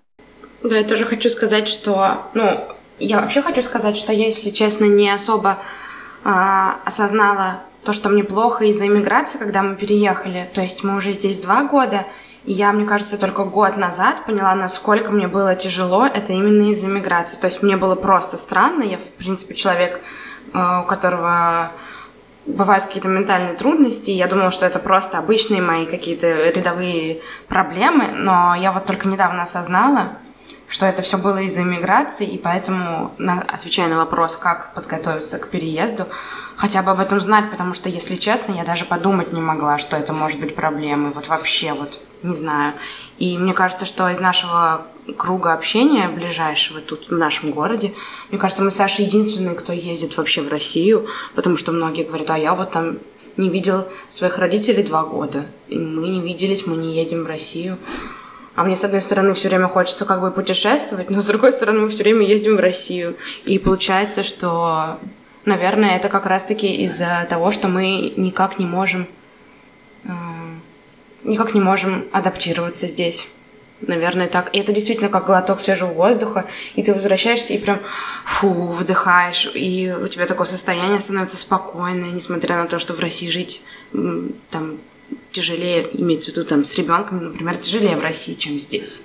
Да, 0.63 0.75
я 0.75 0.83
тоже 0.83 1.03
хочу 1.03 1.29
сказать, 1.29 1.67
что, 1.67 2.23
ну, 2.33 2.59
я 2.97 3.21
вообще 3.21 3.43
хочу 3.43 3.61
сказать, 3.61 3.95
что 3.95 4.11
я, 4.11 4.25
если 4.25 4.49
честно, 4.49 4.85
не 4.85 5.09
особо 5.09 5.59
э, 6.25 6.29
осознала 6.83 7.61
то, 7.83 7.93
что 7.93 8.09
мне 8.09 8.23
плохо 8.23 8.65
из-за 8.65 8.87
иммиграции, 8.87 9.37
когда 9.37 9.61
мы 9.61 9.75
переехали. 9.75 10.49
То 10.53 10.61
есть 10.61 10.83
мы 10.83 10.97
уже 10.97 11.11
здесь 11.11 11.39
два 11.39 11.63
года, 11.63 12.05
и 12.43 12.53
я, 12.53 12.73
мне 12.73 12.85
кажется, 12.85 13.19
только 13.19 13.43
год 13.43 13.77
назад 13.77 14.25
поняла, 14.25 14.55
насколько 14.55 15.11
мне 15.11 15.27
было 15.27 15.55
тяжело. 15.55 16.07
Это 16.07 16.33
именно 16.33 16.71
из-за 16.71 16.87
иммиграции. 16.87 17.37
То 17.37 17.45
есть 17.45 17.61
мне 17.61 17.77
было 17.77 17.93
просто 17.95 18.37
странно. 18.37 18.81
Я, 18.81 18.97
в 18.97 19.11
принципе, 19.13 19.53
человек, 19.53 20.01
э, 20.53 20.81
у 20.81 20.85
которого 20.85 21.71
бывают 22.49 22.85
какие-то 22.85 23.07
ментальные 23.07 23.55
трудности. 23.55 24.11
Я 24.11 24.27
думала, 24.27 24.51
что 24.51 24.65
это 24.65 24.79
просто 24.79 25.17
обычные 25.17 25.61
мои 25.61 25.85
какие-то 25.85 26.49
рядовые 26.49 27.21
проблемы, 27.47 28.07
но 28.13 28.55
я 28.55 28.71
вот 28.71 28.85
только 28.85 29.07
недавно 29.07 29.43
осознала, 29.43 30.09
что 30.67 30.85
это 30.85 31.01
все 31.01 31.17
было 31.17 31.39
из-за 31.39 31.61
иммиграции, 31.61 32.27
и 32.27 32.37
поэтому, 32.37 33.11
отвечая 33.47 33.87
на 33.87 33.97
вопрос, 33.97 34.37
как 34.37 34.73
подготовиться 34.73 35.39
к 35.39 35.49
переезду, 35.49 36.05
хотя 36.59 36.81
бы 36.81 36.91
об 36.91 36.99
этом 36.99 37.21
знать, 37.21 37.49
потому 37.49 37.73
что, 37.73 37.87
если 37.87 38.15
честно, 38.15 38.51
я 38.51 38.65
даже 38.65 38.83
подумать 38.83 39.31
не 39.31 39.39
могла, 39.39 39.77
что 39.77 39.95
это 39.95 40.11
может 40.11 40.41
быть 40.41 40.55
проблемой, 40.55 41.13
вот 41.13 41.29
вообще 41.29 41.71
вот, 41.71 42.01
не 42.21 42.35
знаю. 42.35 42.73
И 43.17 43.37
мне 43.37 43.53
кажется, 43.53 43.85
что 43.85 44.09
из 44.09 44.19
нашего 44.19 44.85
круга 45.17 45.53
общения 45.53 46.09
ближайшего 46.09 46.81
тут, 46.81 47.07
в 47.07 47.13
нашем 47.13 47.51
городе, 47.51 47.93
мне 48.29 48.37
кажется, 48.37 48.61
мы 48.61 48.71
с 48.71 48.75
Сашей 48.75 49.05
единственные, 49.05 49.55
кто 49.55 49.71
ездит 49.71 50.17
вообще 50.17 50.41
в 50.41 50.49
Россию, 50.49 51.07
потому 51.33 51.55
что 51.55 51.71
многие 51.71 52.03
говорят, 52.03 52.29
а 52.29 52.37
я 52.37 52.53
вот 52.53 52.71
там 52.71 52.97
не 53.37 53.47
видел 53.47 53.87
своих 54.09 54.37
родителей 54.37 54.83
два 54.83 55.05
года, 55.05 55.45
и 55.69 55.79
мы 55.79 56.09
не 56.09 56.19
виделись, 56.19 56.67
мы 56.67 56.75
не 56.75 56.93
едем 56.93 57.23
в 57.23 57.27
Россию. 57.27 57.77
А 58.55 58.65
мне, 58.65 58.75
с 58.75 58.83
одной 58.83 59.01
стороны, 59.01 59.33
все 59.33 59.47
время 59.47 59.69
хочется 59.69 60.03
как 60.03 60.19
бы 60.19 60.29
путешествовать, 60.29 61.09
но 61.09 61.21
с 61.21 61.27
другой 61.27 61.53
стороны, 61.53 61.79
мы 61.79 61.87
все 61.87 62.03
время 62.03 62.25
ездим 62.25 62.57
в 62.57 62.59
Россию. 62.59 63.15
И 63.45 63.57
получается, 63.59 64.23
что, 64.23 64.99
наверное, 65.45 65.95
это 65.95 66.09
как 66.09 66.25
раз-таки 66.25 66.75
из-за 66.85 67.25
того, 67.29 67.51
что 67.51 67.67
мы 67.67 68.13
никак 68.15 68.59
не 68.59 68.65
можем 68.65 69.07
э, 70.03 70.09
никак 71.23 71.53
не 71.53 71.61
можем 71.61 72.07
адаптироваться 72.11 72.87
здесь. 72.87 73.27
Наверное, 73.81 74.27
так. 74.27 74.53
И 74.53 74.59
это 74.59 74.73
действительно 74.73 75.09
как 75.09 75.25
глоток 75.25 75.61
свежего 75.61 75.91
воздуха, 75.91 76.45
и 76.75 76.83
ты 76.83 76.93
возвращаешься 76.93 77.53
и 77.53 77.57
прям 77.57 77.79
фу, 78.25 78.49
выдыхаешь, 78.49 79.49
и 79.53 79.95
у 80.01 80.07
тебя 80.09 80.25
такое 80.25 80.47
состояние 80.47 80.99
становится 80.99 81.37
спокойное, 81.37 82.11
несмотря 82.11 82.57
на 82.57 82.67
то, 82.67 82.77
что 82.77 82.93
в 82.93 82.99
России 82.99 83.29
жить 83.29 83.61
там 84.49 84.79
тяжелее, 85.31 85.87
имеется 85.93 86.31
в 86.31 86.33
виду 86.33 86.45
там 86.45 86.65
с 86.65 86.75
ребенком, 86.75 87.23
например, 87.23 87.55
тяжелее 87.55 87.95
в 87.95 88.01
России, 88.01 88.33
чем 88.33 88.59
здесь. 88.59 89.01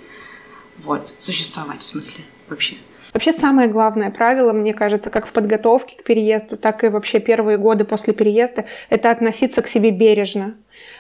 Вот, 0.79 1.15
существовать 1.19 1.83
в 1.83 1.87
смысле 1.87 2.25
вообще. 2.49 2.75
Вообще 3.15 3.33
самое 3.33 3.69
главное 3.69 4.11
правило, 4.11 4.53
мне 4.53 4.75
кажется, 4.75 5.09
как 5.09 5.27
в 5.27 5.33
подготовке 5.33 5.97
к 5.97 6.03
переезду, 6.03 6.57
так 6.57 6.83
и 6.83 6.89
вообще 6.89 7.21
первые 7.21 7.59
годы 7.59 7.85
после 7.85 8.13
переезда, 8.13 8.65
это 8.91 9.13
относиться 9.13 9.63
к 9.63 9.69
себе 9.69 9.93
бережно, 9.93 10.57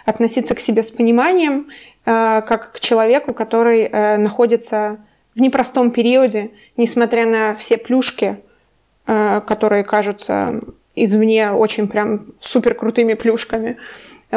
относиться 0.06 0.54
к 0.54 0.60
себе 0.60 0.84
с 0.84 0.92
пониманием, 0.92 1.66
э, 2.06 2.42
как 2.42 2.70
к 2.70 2.78
человеку, 2.78 3.34
который 3.34 3.82
э, 3.82 4.16
находится 4.16 4.98
в 5.34 5.40
непростом 5.40 5.90
периоде, 5.90 6.52
несмотря 6.76 7.26
на 7.26 7.52
все 7.56 7.78
плюшки, 7.78 8.36
э, 9.08 9.40
которые 9.44 9.82
кажутся 9.82 10.60
извне 10.94 11.50
очень 11.50 11.88
прям 11.88 12.26
супер 12.40 12.74
крутыми 12.74 13.14
плюшками. 13.14 13.76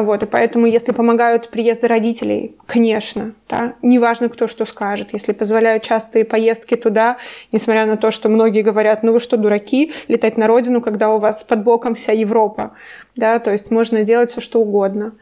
Вот, 0.02 0.22
и 0.22 0.26
поэтому, 0.28 0.68
если 0.68 0.92
помогают 0.92 1.50
приезды 1.50 1.88
родителей, 1.88 2.56
конечно, 2.68 3.34
да, 3.50 3.74
неважно, 3.82 4.30
кто 4.30 4.46
что 4.46 4.66
скажет, 4.66 5.10
если 5.12 5.32
позволяют 5.32 5.82
частые 5.82 6.24
поездки 6.24 6.76
туда, 6.76 7.18
несмотря 7.52 7.88
на 7.88 7.98
то, 7.98 8.12
что 8.12 8.30
многие 8.30 8.62
говорят, 8.62 9.02
ну 9.02 9.14
вы 9.14 9.20
что, 9.20 9.38
дураки, 9.38 9.92
летать 10.08 10.38
на 10.38 10.46
родину, 10.46 10.82
когда 10.82 11.10
у 11.10 11.18
вас 11.18 11.44
под 11.44 11.64
боком 11.64 11.96
вся 11.96 12.12
Европа, 12.12 12.74
да, 13.16 13.40
то 13.40 13.52
есть 13.52 13.72
можно 13.72 14.04
делать 14.04 14.30
все, 14.30 14.40
что 14.40 14.60
угодно. 14.60 15.14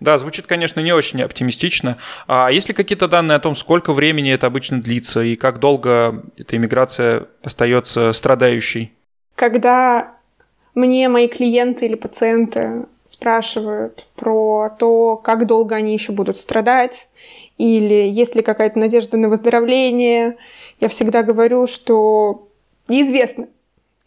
Да, 0.00 0.18
звучит, 0.18 0.48
конечно, 0.48 0.80
не 0.80 0.92
очень 0.92 1.22
оптимистично. 1.22 1.96
А 2.26 2.50
есть 2.50 2.66
ли 2.66 2.74
какие-то 2.74 3.06
данные 3.06 3.36
о 3.36 3.40
том, 3.40 3.54
сколько 3.54 3.92
времени 3.92 4.32
это 4.32 4.48
обычно 4.48 4.82
длится 4.82 5.22
и 5.22 5.36
как 5.36 5.60
долго 5.60 6.24
эта 6.36 6.56
иммиграция 6.56 7.28
остается 7.40 8.12
страдающей? 8.12 8.92
Когда 9.36 10.14
мне 10.74 11.08
мои 11.08 11.28
клиенты 11.28 11.86
или 11.86 11.94
пациенты 11.94 12.86
спрашивают 13.06 14.06
про 14.16 14.70
то, 14.78 15.16
как 15.16 15.46
долго 15.46 15.74
они 15.74 15.92
еще 15.92 16.12
будут 16.12 16.36
страдать, 16.36 17.08
или 17.58 18.08
есть 18.08 18.34
ли 18.34 18.42
какая-то 18.42 18.78
надежда 18.78 19.16
на 19.16 19.28
выздоровление, 19.28 20.36
я 20.80 20.88
всегда 20.88 21.22
говорю, 21.22 21.66
что 21.66 22.48
неизвестно. 22.88 23.48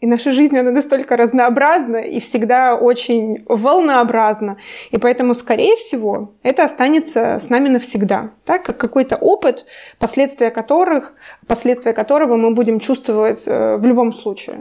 И 0.00 0.06
наша 0.06 0.30
жизнь, 0.30 0.56
она 0.56 0.70
настолько 0.70 1.16
разнообразна 1.16 1.96
и 1.96 2.20
всегда 2.20 2.76
очень 2.76 3.44
волнообразна. 3.48 4.58
И 4.92 4.98
поэтому, 4.98 5.34
скорее 5.34 5.74
всего, 5.76 6.34
это 6.44 6.62
останется 6.62 7.38
с 7.40 7.48
нами 7.48 7.68
навсегда. 7.68 8.30
Так, 8.44 8.62
как 8.62 8.76
какой-то 8.76 9.16
опыт, 9.16 9.66
последствия, 9.98 10.50
которых, 10.50 11.14
последствия 11.48 11.92
которого 11.92 12.36
мы 12.36 12.52
будем 12.52 12.78
чувствовать 12.78 13.42
э, 13.46 13.76
в 13.76 13.86
любом 13.86 14.12
случае. 14.12 14.60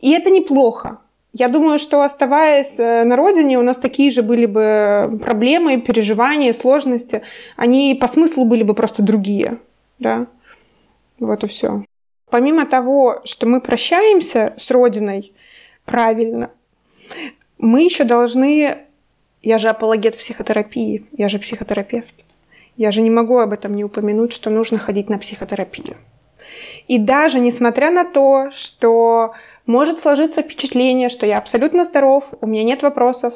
И 0.00 0.12
это 0.12 0.30
неплохо. 0.30 0.98
Я 1.38 1.48
думаю, 1.48 1.78
что 1.78 2.02
оставаясь 2.02 2.78
э, 2.78 3.04
на 3.04 3.14
родине, 3.14 3.58
у 3.58 3.62
нас 3.62 3.76
такие 3.76 4.10
же 4.10 4.22
были 4.22 4.46
бы 4.46 5.20
проблемы, 5.22 5.78
переживания, 5.78 6.54
сложности. 6.54 7.20
Они 7.56 7.94
по 7.94 8.08
смыслу 8.08 8.46
были 8.46 8.62
бы 8.62 8.72
просто 8.72 9.02
другие. 9.02 9.58
Да? 9.98 10.28
Вот 11.18 11.44
и 11.44 11.46
все. 11.46 11.84
Помимо 12.30 12.64
того, 12.64 13.20
что 13.24 13.46
мы 13.46 13.60
прощаемся 13.60 14.54
с 14.56 14.70
Родиной 14.70 15.34
правильно, 15.84 16.50
мы 17.58 17.82
еще 17.82 18.04
должны... 18.04 18.78
Я 19.42 19.58
же 19.58 19.68
апологет 19.68 20.16
психотерапии, 20.16 21.04
я 21.12 21.28
же 21.28 21.38
психотерапевт. 21.38 22.14
Я 22.78 22.90
же 22.90 23.02
не 23.02 23.10
могу 23.10 23.40
об 23.40 23.52
этом 23.52 23.76
не 23.76 23.84
упомянуть, 23.84 24.32
что 24.32 24.48
нужно 24.48 24.78
ходить 24.78 25.10
на 25.10 25.18
психотерапию. 25.18 25.98
И 26.88 26.98
даже 26.98 27.40
несмотря 27.40 27.90
на 27.90 28.04
то, 28.04 28.50
что 28.52 29.34
может 29.66 29.98
сложиться 29.98 30.42
впечатление, 30.42 31.08
что 31.08 31.26
я 31.26 31.38
абсолютно 31.38 31.84
здоров, 31.84 32.24
у 32.40 32.46
меня 32.46 32.64
нет 32.64 32.82
вопросов, 32.82 33.34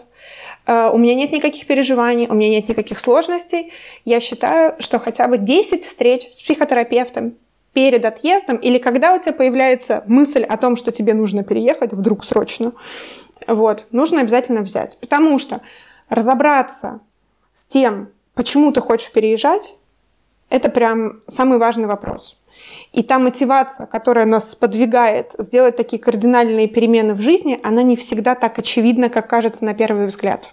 э, 0.67 0.91
у 0.93 0.99
меня 0.99 1.15
нет 1.15 1.33
никаких 1.33 1.67
переживаний, 1.67 2.27
у 2.29 2.35
меня 2.35 2.51
нет 2.51 2.69
никаких 2.69 2.99
сложностей, 3.01 3.73
я 4.05 4.21
считаю, 4.21 4.77
что 4.79 4.99
хотя 4.99 5.29
бы 5.29 5.39
10 5.39 5.85
встреч 5.85 6.29
с 6.29 6.41
психотерапевтом 6.41 7.35
перед 7.73 8.05
отъездом 8.05 8.57
или 8.57 8.79
когда 8.79 9.15
у 9.15 9.21
тебя 9.21 9.33
появляется 9.33 10.03
мысль 10.07 10.43
о 10.43 10.57
том, 10.57 10.77
что 10.77 10.93
тебе 10.93 11.15
нужно 11.15 11.45
переехать 11.45 11.93
вдруг 11.93 12.25
срочно, 12.25 12.73
вот, 13.47 13.85
нужно 13.91 14.21
обязательно 14.21 14.63
взять. 14.63 14.99
Потому 15.01 15.39
что 15.39 15.61
разобраться 16.09 17.01
с 17.53 17.65
тем, 17.65 18.11
почему 18.35 18.73
ты 18.73 18.81
хочешь 18.81 19.13
переезжать, 19.13 19.77
это 20.49 20.69
прям 20.69 21.23
самый 21.29 21.59
важный 21.59 21.87
вопрос. 21.87 22.40
И 22.93 23.03
та 23.03 23.19
мотивация, 23.19 23.87
которая 23.87 24.27
нас 24.27 24.55
подвигает 24.55 25.35
сделать 25.39 25.77
такие 25.77 26.03
кардинальные 26.03 26.67
перемены 26.67 27.15
в 27.15 27.21
жизни, 27.21 27.61
она 27.63 27.83
не 27.83 27.97
всегда 27.97 28.35
так 28.35 28.59
очевидна, 28.59 29.09
как 29.11 29.29
кажется 29.29 29.65
на 29.65 29.75
первый 29.75 30.07
взгляд. 30.07 30.49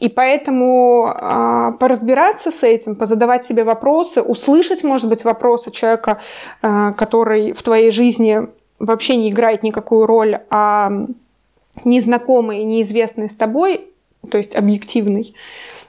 И 0.00 0.08
поэтому 0.08 1.12
э, 1.12 1.72
поразбираться 1.78 2.50
с 2.50 2.62
этим, 2.62 2.94
позадавать 2.94 3.44
себе 3.44 3.64
вопросы, 3.64 4.22
услышать, 4.22 4.84
может 4.84 5.08
быть, 5.08 5.24
вопросы 5.24 5.70
человека, 5.70 6.20
э, 6.62 6.92
который 6.96 7.52
в 7.52 7.62
твоей 7.62 7.90
жизни 7.90 8.48
вообще 8.78 9.16
не 9.16 9.30
играет 9.30 9.64
никакую 9.64 10.06
роль, 10.06 10.38
а 10.50 10.92
незнакомый 11.84 12.62
неизвестный 12.64 13.28
с 13.28 13.34
тобой, 13.34 13.86
то 14.30 14.38
есть 14.38 14.54
объективный, 14.54 15.34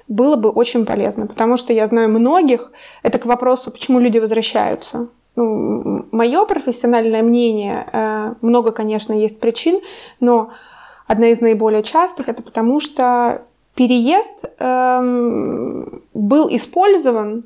было 0.09 0.35
бы 0.35 0.49
очень 0.49 0.85
полезно. 0.85 1.27
Потому 1.27 1.55
что 1.55 1.71
я 1.71 1.87
знаю 1.87 2.09
многих, 2.09 2.71
это 3.03 3.19
к 3.19 3.25
вопросу, 3.25 3.71
почему 3.71 3.99
люди 3.99 4.17
возвращаются. 4.17 5.07
Ну, 5.35 6.05
мое 6.11 6.45
профессиональное 6.45 7.23
мнение, 7.23 7.87
э, 7.93 8.33
много, 8.41 8.71
конечно, 8.71 9.13
есть 9.13 9.39
причин, 9.39 9.79
но 10.19 10.49
одна 11.07 11.27
из 11.27 11.39
наиболее 11.39 11.83
частых 11.83 12.27
это 12.27 12.43
потому, 12.43 12.81
что 12.81 13.43
переезд 13.75 14.33
эм, 14.57 16.01
был 16.13 16.49
использован 16.51 17.45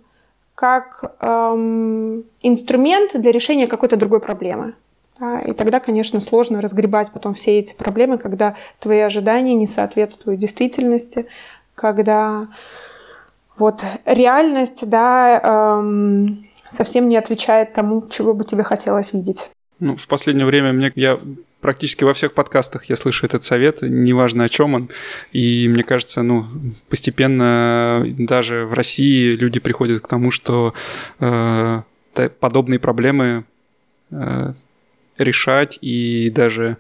как 0.56 1.16
эм, 1.20 2.24
инструмент 2.42 3.12
для 3.14 3.32
решения 3.32 3.68
какой-то 3.68 3.98
другой 3.98 4.20
проблемы. 4.20 4.74
Да, 5.20 5.40
и 5.42 5.54
тогда, 5.54 5.80
конечно, 5.80 6.20
сложно 6.20 6.60
разгребать 6.60 7.12
потом 7.12 7.36
все 7.36 7.60
эти 7.60 7.74
проблемы, 7.76 8.18
когда 8.18 8.56
твои 8.80 9.00
ожидания 9.00 9.54
не 9.54 9.68
соответствуют 9.68 10.40
действительности, 10.40 11.28
когда 11.76 12.48
вот 13.58 13.84
реальность, 14.06 14.88
да, 14.88 15.40
эм, 15.80 16.46
совсем 16.70 17.08
не 17.08 17.18
отвечает 17.18 17.74
тому, 17.74 18.08
чего 18.10 18.34
бы 18.34 18.46
тебе 18.46 18.64
хотелось 18.64 19.14
видеть. 19.14 19.50
Ну, 19.80 19.96
в 19.96 20.08
последнее 20.08 20.46
время 20.46 20.74
мне 20.74 20.92
я 20.96 21.20
практически 21.62 22.04
во 22.04 22.14
всех 22.14 22.34
подкастах 22.34 22.86
я 22.86 22.96
слышу 22.96 23.26
этот 23.26 23.44
совет, 23.44 23.82
неважно 23.82 24.44
о 24.44 24.50
чем 24.50 24.74
он. 24.74 24.90
И 25.32 25.68
мне 25.70 25.84
кажется, 25.84 26.22
ну, 26.22 26.46
постепенно 26.90 28.06
даже 28.18 28.66
в 28.66 28.74
России 28.74 29.36
люди 29.36 29.60
приходят 29.60 30.04
к 30.04 30.08
тому, 30.08 30.30
что 30.30 30.74
э, 31.20 31.82
подобные 32.40 32.80
проблемы 32.80 33.46
э, 34.12 34.54
решать 35.18 35.80
и 35.82 36.30
даже 36.30 36.78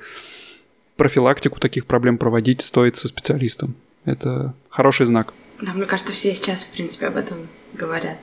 профилактику 0.98 1.60
таких 1.60 1.86
проблем 1.86 2.18
проводить 2.18 2.62
стоит 2.62 2.98
со 2.98 3.08
специалистом. 3.08 3.76
Это 4.06 4.54
хороший 4.70 5.06
знак. 5.06 5.34
Да, 5.62 5.72
мне 5.74 5.86
кажется, 5.86 6.13
все 6.13 6.34
сейчас, 6.34 6.63
в 6.63 6.72
принципе, 6.72 7.08
об 7.08 7.18
этом 7.18 7.48
говорят. 7.74 8.18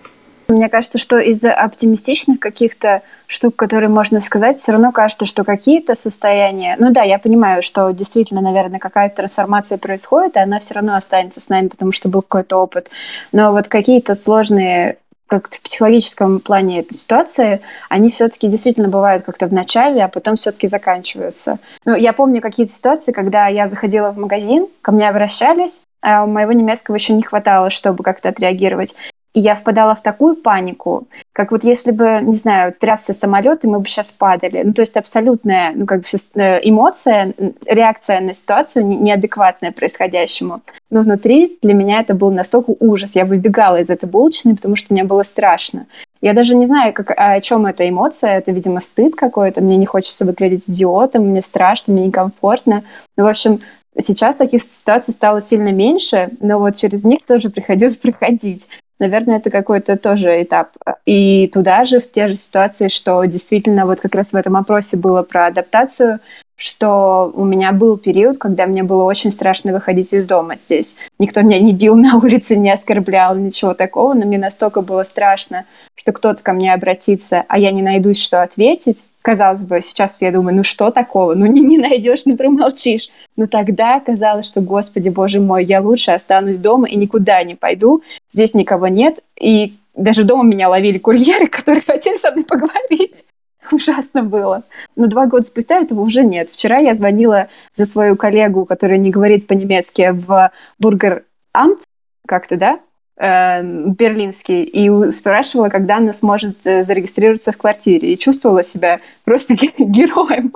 Мне 0.48 0.68
кажется, 0.68 0.98
что 0.98 1.18
из-за 1.18 1.52
оптимистичных 1.52 2.40
каких-то 2.40 3.02
штук, 3.28 3.54
которые 3.54 3.88
можно 3.88 4.20
сказать, 4.20 4.58
все 4.58 4.72
равно 4.72 4.90
кажется, 4.90 5.24
что 5.24 5.44
какие-то 5.44 5.94
состояния... 5.94 6.74
Ну 6.80 6.90
да, 6.90 7.02
я 7.02 7.20
понимаю, 7.20 7.62
что 7.62 7.90
действительно, 7.92 8.40
наверное, 8.40 8.80
какая-то 8.80 9.16
трансформация 9.16 9.78
происходит, 9.78 10.34
и 10.34 10.40
она 10.40 10.58
все 10.58 10.74
равно 10.74 10.96
останется 10.96 11.40
с 11.40 11.48
нами, 11.48 11.68
потому 11.68 11.92
что 11.92 12.08
был 12.08 12.22
какой-то 12.22 12.56
опыт. 12.56 12.90
Но 13.30 13.52
вот 13.52 13.68
какие-то 13.68 14.16
сложные 14.16 14.98
как-то 15.30 15.58
в 15.58 15.62
психологическом 15.62 16.40
плане 16.40 16.84
ситуации, 16.90 17.60
они 17.88 18.10
все-таки 18.10 18.48
действительно 18.48 18.88
бывают 18.88 19.24
как-то 19.24 19.46
в 19.46 19.52
начале, 19.52 20.02
а 20.02 20.08
потом 20.08 20.34
все-таки 20.34 20.66
заканчиваются. 20.66 21.58
Ну, 21.84 21.94
я 21.94 22.12
помню 22.12 22.40
какие-то 22.40 22.72
ситуации, 22.72 23.12
когда 23.12 23.46
я 23.46 23.68
заходила 23.68 24.10
в 24.10 24.18
магазин, 24.18 24.66
ко 24.82 24.90
мне 24.90 25.08
обращались, 25.08 25.82
а 26.02 26.26
моего 26.26 26.50
немецкого 26.50 26.96
еще 26.96 27.12
не 27.12 27.22
хватало, 27.22 27.70
чтобы 27.70 28.02
как-то 28.02 28.28
отреагировать. 28.28 28.96
И 29.32 29.40
я 29.40 29.54
впадала 29.54 29.94
в 29.94 30.02
такую 30.02 30.34
панику, 30.34 31.06
как 31.32 31.52
вот 31.52 31.62
если 31.62 31.92
бы, 31.92 32.18
не 32.22 32.34
знаю, 32.34 32.74
трясся 32.76 33.14
самолет, 33.14 33.64
и 33.64 33.68
мы 33.68 33.78
бы 33.78 33.86
сейчас 33.86 34.10
падали. 34.10 34.62
Ну, 34.64 34.72
то 34.72 34.82
есть 34.82 34.96
абсолютная, 34.96 35.72
ну, 35.74 35.86
как 35.86 36.00
бы 36.00 36.06
э, 36.34 36.60
эмоция, 36.64 37.32
реакция 37.66 38.20
на 38.20 38.32
ситуацию 38.32 38.84
неадекватная 38.86 39.70
происходящему. 39.70 40.62
Но 40.90 41.02
внутри 41.02 41.58
для 41.62 41.74
меня 41.74 42.00
это 42.00 42.14
был 42.14 42.32
настолько 42.32 42.74
ужас. 42.80 43.14
Я 43.14 43.24
выбегала 43.24 43.80
из 43.80 43.88
этой 43.88 44.08
булочной, 44.08 44.56
потому 44.56 44.74
что 44.74 44.92
мне 44.92 45.04
было 45.04 45.22
страшно. 45.22 45.86
Я 46.20 46.34
даже 46.34 46.56
не 46.56 46.66
знаю, 46.66 46.92
как, 46.92 47.12
о 47.16 47.40
чем 47.40 47.66
эта 47.66 47.88
эмоция. 47.88 48.36
Это, 48.36 48.50
видимо, 48.50 48.80
стыд 48.80 49.14
какой-то. 49.14 49.60
Мне 49.60 49.76
не 49.76 49.86
хочется 49.86 50.24
выглядеть 50.24 50.64
идиотом, 50.66 51.28
мне 51.28 51.40
страшно, 51.40 51.94
мне 51.94 52.08
некомфортно. 52.08 52.82
Ну, 53.16 53.24
в 53.24 53.28
общем, 53.28 53.60
сейчас 53.98 54.36
таких 54.36 54.62
ситуаций 54.62 55.14
стало 55.14 55.40
сильно 55.40 55.72
меньше, 55.72 56.30
но 56.40 56.58
вот 56.58 56.76
через 56.76 57.04
них 57.04 57.22
тоже 57.24 57.48
приходилось 57.50 57.96
проходить 57.98 58.68
наверное, 59.00 59.38
это 59.38 59.50
какой-то 59.50 59.96
тоже 59.96 60.42
этап. 60.42 60.68
И 61.06 61.50
туда 61.52 61.84
же, 61.84 62.00
в 62.00 62.10
те 62.10 62.28
же 62.28 62.36
ситуации, 62.36 62.88
что 62.88 63.24
действительно 63.24 63.86
вот 63.86 64.00
как 64.00 64.14
раз 64.14 64.32
в 64.32 64.36
этом 64.36 64.56
опросе 64.56 64.96
было 64.96 65.22
про 65.22 65.46
адаптацию, 65.46 66.20
что 66.60 67.32
у 67.34 67.44
меня 67.44 67.72
был 67.72 67.96
период, 67.96 68.36
когда 68.36 68.66
мне 68.66 68.82
было 68.82 69.04
очень 69.04 69.32
страшно 69.32 69.72
выходить 69.72 70.12
из 70.12 70.26
дома 70.26 70.56
здесь. 70.56 70.94
Никто 71.18 71.40
меня 71.40 71.58
не 71.58 71.72
бил 71.72 71.96
на 71.96 72.16
улице, 72.16 72.56
не 72.56 72.70
оскорблял, 72.70 73.34
ничего 73.34 73.72
такого, 73.72 74.12
но 74.12 74.26
мне 74.26 74.38
настолько 74.38 74.82
было 74.82 75.02
страшно, 75.04 75.64
что 75.94 76.12
кто-то 76.12 76.42
ко 76.42 76.52
мне 76.52 76.74
обратится, 76.74 77.44
а 77.48 77.58
я 77.58 77.70
не 77.70 77.82
найдусь, 77.82 78.22
что 78.22 78.42
ответить, 78.42 79.02
казалось 79.22 79.62
бы, 79.62 79.80
сейчас 79.80 80.22
я 80.22 80.32
думаю, 80.32 80.56
ну 80.56 80.64
что 80.64 80.90
такого, 80.90 81.34
ну 81.34 81.46
не, 81.46 81.60
не 81.60 81.78
найдешь, 81.78 82.26
не 82.26 82.34
промолчишь. 82.34 83.08
Но 83.36 83.46
тогда 83.46 84.00
казалось, 84.00 84.46
что, 84.46 84.60
господи, 84.60 85.08
боже 85.08 85.40
мой, 85.40 85.64
я 85.64 85.80
лучше 85.80 86.12
останусь 86.12 86.58
дома 86.58 86.88
и 86.88 86.96
никуда 86.96 87.42
не 87.42 87.54
пойду, 87.54 88.02
здесь 88.32 88.54
никого 88.54 88.88
нет, 88.88 89.20
и 89.38 89.74
даже 89.94 90.24
дома 90.24 90.44
меня 90.44 90.68
ловили 90.68 90.98
курьеры, 90.98 91.46
которые 91.46 91.82
хотели 91.82 92.16
со 92.16 92.30
мной 92.30 92.44
поговорить. 92.44 93.26
Ужасно 93.72 94.22
было. 94.22 94.62
Но 94.96 95.06
два 95.06 95.26
года 95.26 95.44
спустя 95.44 95.80
этого 95.80 96.00
уже 96.00 96.24
нет. 96.24 96.50
Вчера 96.50 96.78
я 96.78 96.94
звонила 96.94 97.48
за 97.74 97.86
свою 97.86 98.16
коллегу, 98.16 98.64
которая 98.64 98.98
не 98.98 99.10
говорит 99.10 99.46
по-немецки, 99.46 100.10
в 100.12 100.50
Бургер 100.78 101.24
Амт, 101.52 101.82
как-то, 102.26 102.56
да? 102.56 102.80
Э, 103.20 103.62
берлинский 103.62 104.62
и 104.62 105.10
спрашивала, 105.12 105.68
когда 105.68 105.98
она 105.98 106.12
сможет 106.12 106.66
э, 106.66 106.82
зарегистрироваться 106.82 107.52
в 107.52 107.58
квартире. 107.58 108.12
И 108.12 108.18
чувствовала 108.18 108.62
себя 108.62 108.98
просто 109.24 109.54
героем. 109.78 110.52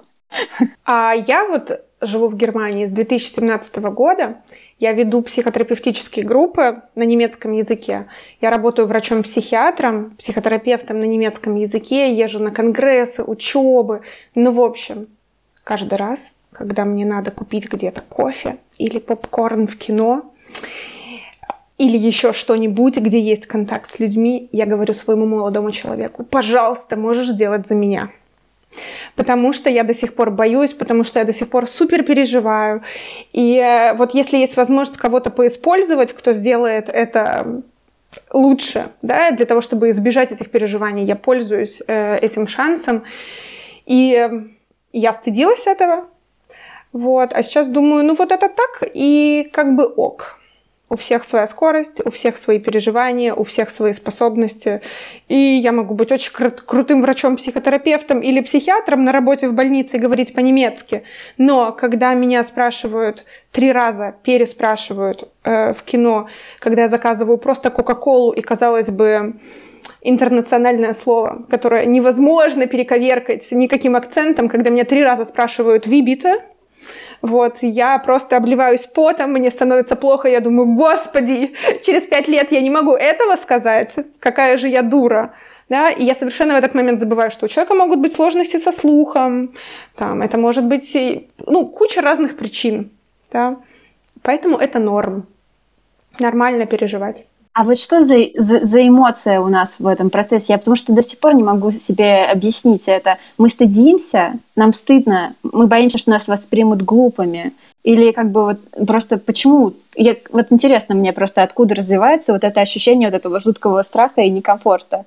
А 0.85 1.13
я 1.15 1.47
вот 1.47 1.85
живу 2.01 2.29
в 2.29 2.37
Германии 2.37 2.87
с 2.87 2.91
2017 2.91 3.77
года. 3.77 4.39
Я 4.79 4.93
веду 4.93 5.23
психотерапевтические 5.23 6.25
группы 6.25 6.83
на 6.95 7.05
немецком 7.05 7.53
языке. 7.53 8.07
Я 8.41 8.51
работаю 8.51 8.89
врачом-психиатром, 8.89 10.17
психотерапевтом 10.19 10.99
на 10.99 11.05
немецком 11.05 11.55
языке, 11.55 12.13
езжу 12.13 12.41
на 12.41 12.51
конгрессы, 12.51 13.23
учебы. 13.23 14.01
Ну, 14.35 14.51
в 14.51 14.61
общем, 14.61 15.07
каждый 15.63 15.95
раз, 15.95 16.33
когда 16.53 16.85
мне 16.85 17.07
надо 17.07 17.31
купить 17.31 17.71
где-то 17.71 18.03
кофе 18.03 18.59
или 18.79 18.99
попкорн 18.99 19.67
в 19.67 19.77
кино, 19.77 20.34
или 21.79 21.97
еще 21.97 22.33
что-нибудь, 22.33 22.97
где 22.97 23.21
есть 23.21 23.47
контакт 23.47 23.91
с 23.91 23.99
людьми, 23.99 24.49
я 24.53 24.67
говорю 24.67 24.95
своему 24.95 25.27
молодому 25.27 25.73
человеку, 25.73 26.25
пожалуйста, 26.25 26.97
можешь 26.97 27.29
сделать 27.29 27.67
за 27.67 27.75
меня. 27.75 28.11
потому 29.17 29.53
что 29.53 29.71
я 29.71 29.85
до 29.85 29.95
сих 29.95 30.15
пор 30.15 30.31
боюсь, 30.31 30.73
потому 30.73 31.05
что 31.05 31.19
я 31.19 31.25
до 31.25 31.33
сих 31.33 31.49
пор 31.49 31.69
супер 31.69 32.03
переживаю. 32.03 32.83
И 33.33 33.57
э, 33.57 33.95
вот 33.95 34.15
если 34.15 34.37
есть 34.37 34.57
возможность 34.57 34.99
кого-то 34.99 35.31
поиспользовать, 35.31 36.13
кто 36.13 36.33
сделает 36.33 36.89
это 36.89 37.63
лучше, 38.33 38.91
да, 39.03 39.31
для 39.33 39.47
того, 39.47 39.61
чтобы 39.61 39.91
избежать 39.91 40.33
этих 40.33 40.51
переживаний, 40.51 41.05
я 41.05 41.17
пользуюсь 41.17 41.83
э, 41.87 42.17
этим 42.17 42.47
шансом. 42.47 43.05
И 43.87 44.31
я 44.93 45.13
стыдилась 45.13 45.67
этого, 45.67 46.07
вот, 46.93 47.33
а 47.33 47.43
сейчас 47.43 47.67
думаю, 47.67 48.05
ну 48.05 48.15
вот 48.15 48.33
это 48.33 48.49
так, 48.49 48.89
и 48.95 49.51
как 49.53 49.75
бы 49.75 49.85
ок. 49.85 50.39
У 50.91 50.97
всех 50.97 51.25
своя 51.25 51.47
скорость, 51.47 52.01
у 52.05 52.11
всех 52.11 52.37
свои 52.37 52.59
переживания, 52.59 53.35
у 53.35 53.43
всех 53.43 53.71
свои 53.71 53.93
способности. 53.93 54.83
И 55.29 55.35
я 55.35 55.73
могу 55.73 55.95
быть 55.95 56.13
очень 56.13 56.33
кру- 56.33 56.61
крутым 56.65 57.01
врачом-психотерапевтом 57.01 58.21
или 58.21 58.41
психиатром 58.41 59.03
на 59.05 59.11
работе 59.13 59.49
в 59.49 59.55
больнице 59.55 59.97
и 59.97 60.01
говорить 60.01 60.35
по-немецки. 60.35 61.05
Но 61.39 61.73
когда 61.73 62.15
меня 62.15 62.45
спрашивают 62.45 63.25
три 63.51 63.73
раза, 63.73 64.15
переспрашивают 64.23 65.31
э, 65.43 65.73
в 65.73 65.83
кино, 65.83 66.29
когда 66.61 66.83
я 66.83 66.89
заказываю 66.89 67.39
просто 67.39 67.71
Кока-Колу 67.71 68.33
и, 68.33 68.43
казалось 68.43 68.91
бы, 68.91 69.35
интернациональное 70.03 70.93
слово, 70.93 71.47
которое 71.51 71.87
невозможно 71.87 72.67
перековеркать 72.67 73.51
никаким 73.53 73.97
акцентом, 73.97 74.49
когда 74.49 74.71
меня 74.71 74.85
три 74.85 75.03
раза 75.03 75.25
спрашивают 75.25 75.87
«Вибита», 75.87 76.43
вот, 77.25 77.63
я 77.63 77.99
просто 77.99 78.37
обливаюсь 78.37 78.87
потом, 78.87 79.33
мне 79.33 79.51
становится 79.51 79.97
плохо, 79.97 80.29
я 80.29 80.41
думаю, 80.41 80.75
господи, 80.75 81.55
через 81.83 82.03
пять 82.03 82.29
лет 82.29 82.53
я 82.53 82.61
не 82.61 82.69
могу 82.69 82.95
этого 82.95 83.37
сказать, 83.37 83.97
какая 84.21 84.59
же 84.59 84.69
я 84.69 84.83
дура. 84.83 85.33
Да, 85.71 85.89
и 85.89 86.05
я 86.05 86.15
совершенно 86.15 86.53
в 86.53 86.59
этот 86.59 86.75
момент 86.75 87.01
забываю, 87.01 87.31
что 87.31 87.47
у 87.47 87.49
человека 87.49 87.75
могут 87.75 87.99
быть 87.99 88.13
сложности 88.13 88.59
со 88.59 88.73
слухом, 88.73 89.43
там, 89.97 90.21
это 90.21 90.37
может 90.37 90.67
быть, 90.67 90.95
ну, 91.47 91.67
куча 91.67 92.03
разных 92.03 92.37
причин, 92.37 92.91
да, 93.33 93.57
поэтому 94.21 94.59
это 94.59 94.79
норм, 94.79 95.27
нормально 96.21 96.67
переживать. 96.67 97.25
А 97.55 97.63
вот 97.63 97.79
что 97.79 98.01
за, 98.01 98.17
за, 98.35 98.67
за 98.67 98.87
эмоция 98.87 99.41
у 99.41 99.47
нас 99.47 99.79
в 99.79 99.87
этом 99.87 100.11
процессе? 100.11 100.55
Я 100.55 100.59
потому 100.59 100.75
что 100.75 100.93
до 100.93 101.03
сих 101.03 101.21
пор 101.21 101.35
не 101.35 101.45
могу 101.45 101.71
себе 101.71 102.25
объяснить 102.25 102.89
это. 102.89 103.19
Мы 103.39 103.49
стыдимся, 103.49 104.33
нам 104.57 104.73
стыдно, 104.73 105.37
мы 105.45 105.69
боимся, 105.69 105.99
что 105.99 106.11
нас 106.11 106.27
воспримут 106.27 106.83
глупыми. 106.83 107.53
Или 107.85 108.11
как 108.11 108.33
бы 108.33 108.45
вот 108.45 108.87
просто 108.89 109.19
почему? 109.19 109.73
Я, 109.95 110.17
вот 110.33 110.47
интересно 110.51 110.97
мне 110.97 111.13
просто, 111.13 111.45
откуда 111.45 111.77
развивается 111.77 112.33
вот 112.33 112.43
это 112.43 112.61
ощущение 112.61 113.09
вот 113.09 113.15
этого 113.15 113.39
жуткого 113.39 113.83
страха 113.83 114.23
и 114.23 114.31
некомфорта. 114.31 115.05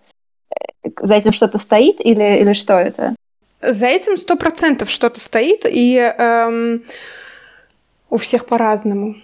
За 1.01 1.15
этим 1.15 1.33
что-то 1.33 1.57
стоит 1.57 1.99
или, 1.99 2.39
или 2.39 2.53
что 2.53 2.75
это? 2.75 3.13
За 3.61 3.87
этим 3.87 4.15
сто 4.15 4.37
процентов 4.37 4.89
что-то 4.89 5.19
стоит, 5.19 5.65
и 5.65 5.97
эм, 5.97 6.83
у 8.09 8.15
всех 8.15 8.45
по-разному. 8.45 9.15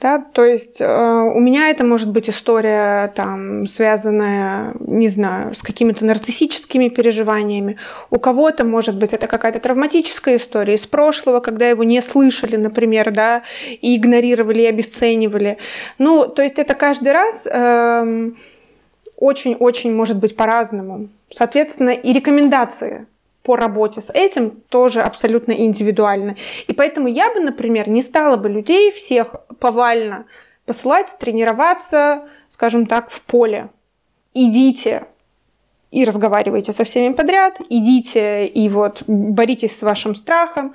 Да, 0.00 0.18
то 0.20 0.44
есть 0.44 0.80
э, 0.80 0.86
у 0.86 1.40
меня 1.40 1.70
это 1.70 1.84
может 1.84 2.10
быть 2.10 2.30
история, 2.30 3.08
там, 3.16 3.66
связанная, 3.66 4.74
не 4.78 5.08
знаю, 5.08 5.56
с 5.56 5.62
какими-то 5.62 6.04
нарциссическими 6.04 6.88
переживаниями. 6.88 7.78
У 8.10 8.20
кого-то, 8.20 8.64
может 8.64 8.96
быть, 8.96 9.12
это 9.12 9.26
какая-то 9.26 9.58
травматическая 9.58 10.36
история 10.36 10.76
из 10.76 10.86
прошлого, 10.86 11.40
когда 11.40 11.68
его 11.68 11.82
не 11.82 12.00
слышали, 12.00 12.54
например, 12.54 13.10
да, 13.10 13.42
и 13.68 13.96
игнорировали, 13.96 14.62
и 14.62 14.66
обесценивали. 14.66 15.58
Ну, 15.98 16.28
то 16.28 16.42
есть 16.42 16.58
это 16.58 16.74
каждый 16.74 17.10
раз 17.10 17.44
э, 17.46 18.30
очень-очень 19.16 19.92
может 19.92 20.18
быть 20.18 20.36
по-разному. 20.36 21.08
Соответственно, 21.30 21.90
и 21.90 22.12
рекомендации 22.12 23.06
по 23.48 23.56
работе 23.56 24.02
с 24.02 24.10
этим 24.10 24.50
тоже 24.68 25.00
абсолютно 25.00 25.52
индивидуально. 25.52 26.36
И 26.66 26.74
поэтому 26.74 27.08
я 27.08 27.32
бы, 27.32 27.40
например, 27.40 27.88
не 27.88 28.02
стала 28.02 28.36
бы 28.36 28.50
людей 28.50 28.92
всех 28.92 29.36
повально 29.58 30.26
посылать 30.66 31.16
тренироваться, 31.18 32.28
скажем 32.50 32.84
так, 32.84 33.08
в 33.08 33.22
поле. 33.22 33.70
Идите 34.34 35.06
и 35.90 36.04
разговаривайте 36.04 36.74
со 36.74 36.84
всеми 36.84 37.14
подряд, 37.14 37.58
идите 37.70 38.46
и 38.46 38.68
вот 38.68 39.04
боритесь 39.06 39.78
с 39.78 39.80
вашим 39.80 40.14
страхом, 40.14 40.74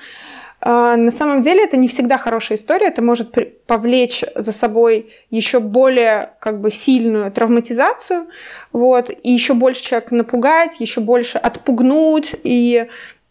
на 0.66 1.12
самом 1.12 1.42
деле 1.42 1.66
это 1.66 1.76
не 1.76 1.90
всегда 1.90 2.18
хорошая 2.18 2.58
история, 2.58 2.88
это 2.88 3.02
может 3.02 3.36
повлечь 3.66 4.24
за 4.36 4.54
собой 4.54 5.14
еще 5.30 5.60
более 5.60 6.34
как 6.40 6.62
бы 6.62 6.72
сильную 6.72 7.32
травматизацию, 7.32 8.28
вот, 8.72 9.10
и 9.10 9.32
еще 9.32 9.56
больше 9.56 9.84
человек 9.84 10.12
напугать, 10.12 10.80
еще 10.80 11.02
больше 11.02 11.38
отпугнуть 11.38 12.36
и 12.44 12.88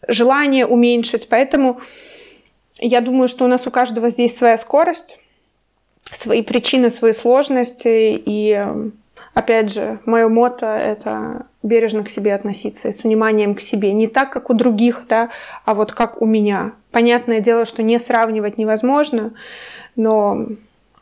желание 0.07 0.67
уменьшить. 0.67 1.27
Поэтому 1.27 1.81
я 2.77 3.01
думаю, 3.01 3.27
что 3.27 3.45
у 3.45 3.47
нас 3.47 3.65
у 3.65 3.71
каждого 3.71 4.11
здесь 4.11 4.37
своя 4.37 4.57
скорость, 4.59 5.17
свои 6.11 6.43
причины, 6.43 6.91
свои 6.91 7.13
сложности, 7.13 8.21
и 8.23 8.63
опять 9.33 9.71
же, 9.71 9.99
мое 10.05 10.27
мото— 10.27 10.65
это 10.67 11.45
бережно 11.61 12.03
к 12.03 12.09
себе 12.09 12.33
относиться, 12.35 12.91
с 12.91 13.03
вниманием 13.03 13.55
к 13.55 13.61
себе. 13.61 13.93
Не 13.93 14.07
так, 14.07 14.31
как 14.31 14.49
у 14.49 14.53
других, 14.53 15.05
да, 15.07 15.29
а 15.65 15.73
вот 15.73 15.91
как 15.91 16.21
у 16.21 16.25
меня. 16.25 16.73
Понятное 16.91 17.39
дело, 17.39 17.65
что 17.65 17.83
не 17.83 17.99
сравнивать 17.99 18.57
невозможно, 18.57 19.33
но 19.95 20.47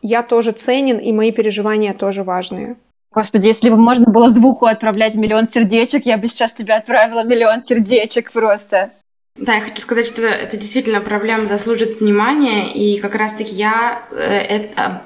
я 0.02 0.24
тоже 0.24 0.52
ценен, 0.52 0.98
и 0.98 1.12
мои 1.12 1.32
переживания 1.32 1.94
тоже 1.94 2.24
важные. 2.24 2.76
Господи, 3.14 3.48
если 3.48 3.70
бы 3.70 3.76
можно 3.76 4.10
было 4.10 4.30
звуку 4.30 4.66
отправлять 4.66 5.16
миллион 5.16 5.46
сердечек, 5.46 6.06
я 6.06 6.18
бы 6.18 6.28
сейчас 6.28 6.54
тебе 6.54 6.76
отправила 6.76 7.26
миллион 7.26 7.62
сердечек 7.64 8.32
просто. 8.32 8.92
Да, 9.36 9.56
я 9.56 9.62
хочу 9.62 9.82
сказать, 9.82 10.08
что 10.08 10.28
это 10.28 10.58
действительно 10.58 11.02
проблема 11.02 11.46
заслужит 11.46 12.00
внимания, 12.00 12.72
и 12.72 13.00
как 13.00 13.16
раз-таки 13.16 13.54
я 13.54 14.04
э, 14.12 14.16
это, 14.16 15.02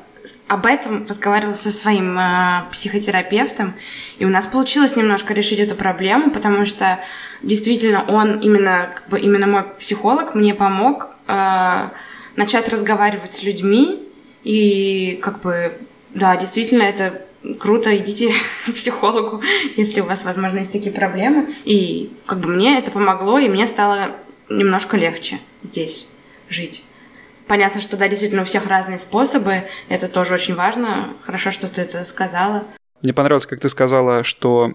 об 0.48 0.66
этом 0.66 1.06
разговаривала 1.08 1.54
со 1.54 1.72
своим 1.72 2.18
э, 2.18 2.64
психотерапевтом, 2.72 3.74
и 4.18 4.26
у 4.26 4.30
нас 4.30 4.48
получилось 4.48 4.96
немножко 4.96 5.34
решить 5.34 5.60
эту 5.60 5.76
проблему, 5.76 6.32
потому 6.32 6.66
что 6.66 7.00
действительно 7.42 8.04
он 8.08 8.40
именно, 8.40 8.90
как 8.96 9.10
бы, 9.10 9.20
именно 9.20 9.48
мой 9.48 9.64
психолог 9.80 10.36
мне 10.36 10.54
помог 10.54 11.16
э, 11.28 11.90
начать 12.36 12.70
разговаривать 12.70 13.34
с 13.34 13.44
людьми, 13.44 14.02
и 14.44 15.20
как 15.22 15.42
бы, 15.42 15.78
да, 16.14 16.38
действительно, 16.38 16.84
это 16.84 17.22
круто, 17.60 17.96
идите 17.96 18.32
к 18.66 18.74
психологу, 18.74 19.42
если 19.76 20.02
у 20.02 20.06
вас, 20.06 20.24
возможно, 20.24 20.60
есть 20.60 20.72
такие 20.72 20.92
проблемы. 20.92 21.50
И 21.66 22.12
как 22.26 22.40
бы 22.40 22.50
мне 22.50 22.78
это 22.78 22.92
помогло, 22.92 23.40
и 23.40 23.50
мне 23.50 23.68
стало 23.68 24.12
немножко 24.50 24.98
легче 24.98 25.40
здесь 25.62 26.08
жить. 26.50 26.84
Понятно, 27.48 27.82
что 27.82 27.98
да, 27.98 28.08
действительно 28.08 28.42
у 28.42 28.46
всех 28.46 28.68
разные 28.68 28.98
способы, 28.98 29.64
это 29.90 30.08
тоже 30.08 30.34
очень 30.34 30.56
важно. 30.56 31.14
Хорошо, 31.24 31.52
что 31.52 31.68
ты 31.74 31.82
это 31.82 32.04
сказала. 32.06 32.64
Мне 33.02 33.14
понравилось, 33.14 33.46
как 33.46 33.60
ты 33.60 33.70
сказала, 33.70 34.24
что 34.24 34.74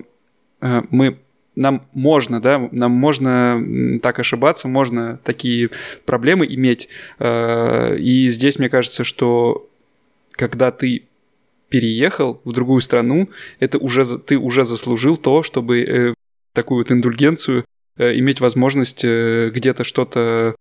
э, 0.60 0.82
мы 0.90 1.18
нам 1.56 1.86
можно, 1.92 2.40
да, 2.40 2.68
нам 2.70 2.92
можно 2.92 3.98
так 4.02 4.18
ошибаться, 4.20 4.68
можно 4.68 5.18
такие 5.24 5.70
проблемы 6.06 6.46
иметь. 6.46 6.88
Э, 7.18 7.96
и 7.96 8.28
здесь 8.28 8.58
мне 8.58 8.68
кажется, 8.68 9.02
что 9.04 9.68
когда 10.32 10.70
ты 10.70 11.08
переехал 11.68 12.40
в 12.44 12.52
другую 12.52 12.80
страну, 12.80 13.30
это 13.58 13.78
уже 13.78 14.18
ты 14.18 14.38
уже 14.38 14.64
заслужил 14.64 15.16
то, 15.16 15.42
чтобы 15.42 15.80
э, 15.80 16.14
такую 16.52 16.78
вот 16.78 16.92
индульгенцию 16.92 17.64
э, 17.96 18.18
иметь 18.18 18.40
возможность 18.40 19.04
э, 19.04 19.50
где-то 19.54 19.84
что-то 19.84 20.54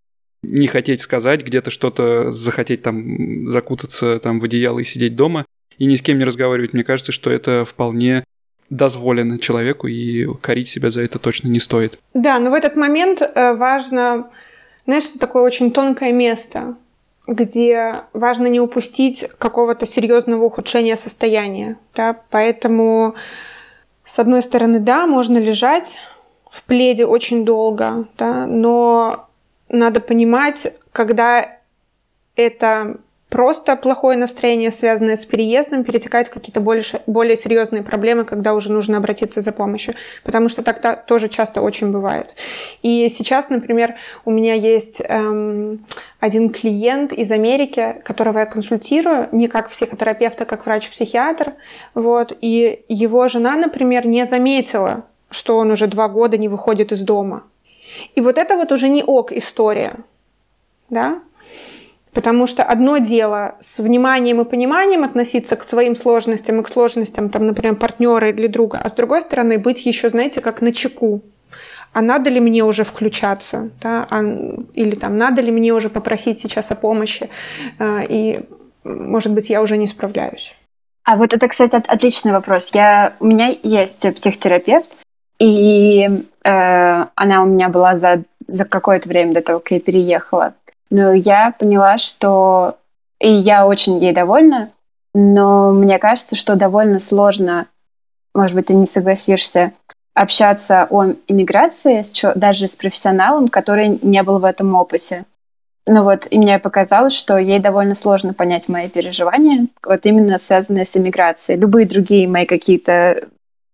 не 0.44 0.68
хотеть 0.68 1.02
сказать, 1.02 1.44
где-то 1.44 1.72
что-то 1.72 2.32
захотеть 2.32 2.82
там 2.82 3.48
закутаться 3.48 4.20
там 4.20 4.40
в 4.40 4.46
одеяло 4.46 4.80
и 4.80 4.84
сидеть 4.84 5.16
дома 5.16 5.46
и 5.78 5.86
ни 5.86 5.96
с 5.96 6.02
кем 6.02 6.18
не 6.18 6.26
разговаривать. 6.26 6.74
Мне 6.74 6.84
кажется, 6.84 7.12
что 7.12 7.32
это 7.32 7.66
вполне 7.66 8.24
дозволено 8.70 9.40
человеку, 9.40 9.88
и 9.88 10.28
корить 10.42 10.68
себя 10.68 10.90
за 10.90 11.02
это 11.02 11.18
точно 11.18 11.48
не 11.48 11.60
стоит. 11.60 11.98
Да, 12.14 12.38
но 12.40 12.52
в 12.52 12.54
этот 12.54 12.76
момент 12.76 13.22
э, 13.22 13.54
важно, 13.54 14.30
знаешь, 14.86 15.06
это 15.10 15.18
такое 15.18 15.42
очень 15.42 15.72
тонкое 15.72 16.12
место, 16.12 16.76
где 17.26 18.04
важно 18.14 18.48
не 18.48 18.60
упустить 18.60 19.26
какого-то 19.38 19.88
серьезного 19.88 20.44
ухудшения 20.44 20.96
состояния. 20.98 21.78
Да? 21.96 22.16
Поэтому, 22.30 23.16
с 24.06 24.20
одной 24.20 24.44
стороны, 24.44 24.80
да, 24.80 25.08
можно 25.08 25.40
лежать 25.40 25.96
в 26.52 26.64
пледе 26.64 27.06
очень 27.06 27.46
долго, 27.46 28.08
да, 28.18 28.46
но 28.48 29.29
надо 29.70 30.00
понимать, 30.00 30.74
когда 30.92 31.58
это 32.36 32.98
просто 33.30 33.76
плохое 33.76 34.18
настроение, 34.18 34.72
связанное 34.72 35.16
с 35.16 35.26
переездом, 35.26 35.84
перетекает 35.84 36.28
в 36.28 36.32
какие-то 36.32 36.62
более, 36.62 36.84
более 37.06 37.38
серьезные 37.38 37.84
проблемы, 37.84 38.26
когда 38.26 38.54
уже 38.54 38.72
нужно 38.72 38.98
обратиться 38.98 39.42
за 39.42 39.52
помощью. 39.52 39.94
Потому 40.24 40.50
что 40.50 40.64
так 40.64 40.84
-то 40.84 41.00
тоже 41.06 41.30
часто 41.30 41.62
очень 41.62 41.92
бывает. 41.92 42.28
И 42.82 43.08
сейчас, 43.10 43.50
например, 43.50 43.96
у 44.26 44.32
меня 44.32 44.56
есть 44.56 45.00
эм, 45.00 45.86
один 46.20 46.50
клиент 46.50 47.14
из 47.14 47.32
Америки, 47.32 48.02
которого 48.04 48.40
я 48.40 48.46
консультирую 48.46 49.30
не 49.32 49.48
как 49.48 49.70
психотерапевт, 49.70 50.42
а 50.42 50.46
как 50.46 50.66
врач-психиатр. 50.66 51.54
Вот, 51.94 52.36
и 52.42 52.84
его 52.90 53.28
жена, 53.28 53.56
например, 53.56 54.08
не 54.08 54.26
заметила, 54.26 55.04
что 55.30 55.58
он 55.58 55.72
уже 55.72 55.88
два 55.88 56.08
года 56.08 56.38
не 56.38 56.48
выходит 56.48 56.92
из 56.92 57.02
дома. 57.02 57.44
И 58.16 58.22
вот 58.22 58.38
это 58.38 58.56
вот 58.56 58.72
уже 58.72 58.90
не 58.90 59.04
ок 59.04 59.32
история, 59.32 59.96
да? 60.90 61.22
Потому 62.14 62.48
что 62.48 62.64
одно 62.64 62.98
дело 62.98 63.56
с 63.60 63.78
вниманием 63.78 64.42
и 64.42 64.46
пониманием 64.46 65.04
относиться 65.04 65.56
к 65.56 65.64
своим 65.64 65.96
сложностям 65.96 66.60
и 66.60 66.64
к 66.64 66.70
сложностям, 66.70 67.30
там, 67.30 67.46
например, 67.46 67.76
партнера 67.76 68.30
или 68.30 68.48
друга, 68.48 68.80
а 68.84 68.90
с 68.90 68.94
другой 68.94 69.22
стороны 69.22 69.60
быть 69.60 69.86
еще, 69.86 70.10
знаете, 70.10 70.42
как 70.42 70.62
на 70.62 70.74
чеку. 70.74 71.22
А 71.94 72.02
надо 72.02 72.30
ли 72.30 72.40
мне 72.40 72.64
уже 72.64 72.84
включаться? 72.84 73.70
Да? 73.82 74.08
А, 74.10 74.22
или 74.74 74.96
там, 74.96 75.18
надо 75.18 75.42
ли 75.42 75.52
мне 75.52 75.74
уже 75.74 75.90
попросить 75.90 76.40
сейчас 76.40 76.72
о 76.72 76.76
помощи? 76.76 77.30
А, 77.80 78.04
и, 78.08 78.42
может 78.84 79.34
быть, 79.34 79.50
я 79.50 79.62
уже 79.62 79.78
не 79.78 79.88
справляюсь. 79.88 80.56
А 81.04 81.16
вот 81.16 81.34
это, 81.34 81.48
кстати, 81.48 81.76
отличный 81.76 82.32
вопрос. 82.32 82.72
Я, 82.76 83.14
у 83.20 83.26
меня 83.26 83.52
есть 83.64 84.14
психотерапевт, 84.16 84.96
и 85.40 86.08
э, 86.44 87.06
она 87.16 87.44
у 87.44 87.46
меня 87.46 87.70
была 87.70 87.98
за, 87.98 88.24
за 88.48 88.66
какое-то 88.66 89.08
время 89.08 89.34
до 89.34 89.42
того, 89.42 89.60
как 89.60 89.72
я 89.72 89.80
переехала. 89.80 90.54
Но 90.90 91.14
я 91.14 91.54
поняла, 91.58 91.98
что... 91.98 92.76
И 93.20 93.30
я 93.30 93.68
очень 93.68 93.98
ей 93.98 94.14
довольна, 94.14 94.70
но 95.14 95.74
мне 95.74 96.00
кажется, 96.00 96.38
что 96.38 96.56
довольно 96.56 97.00
сложно, 97.00 97.68
может 98.34 98.56
быть, 98.56 98.68
ты 98.68 98.74
не 98.74 98.86
согласишься, 98.86 99.74
общаться 100.14 100.88
о 100.90 101.08
иммиграции 101.28 102.02
с, 102.02 102.14
даже 102.36 102.70
с 102.70 102.78
профессионалом, 102.78 103.50
который 103.50 104.00
не 104.02 104.24
был 104.24 104.40
в 104.40 104.46
этом 104.46 104.74
опыте. 104.74 105.26
Ну 105.86 106.04
вот, 106.04 106.28
и 106.30 106.38
мне 106.38 106.60
показалось, 106.60 107.14
что 107.14 107.38
ей 107.38 107.60
довольно 107.60 107.96
сложно 107.96 108.34
понять 108.34 108.70
мои 108.70 108.90
переживания, 108.90 109.68
вот 109.84 110.06
именно 110.06 110.38
связанные 110.38 110.86
с 110.86 110.96
иммиграцией. 110.96 111.60
Любые 111.60 111.88
другие 111.88 112.28
мои 112.28 112.46
какие-то 112.46 113.28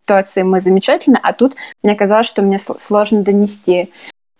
ситуации 0.06 0.42
мы 0.42 0.60
замечательно, 0.60 1.18
а 1.20 1.32
тут 1.32 1.56
мне 1.82 1.96
казалось, 1.96 2.28
что 2.28 2.42
мне 2.42 2.58
сложно 2.58 3.22
донести. 3.22 3.92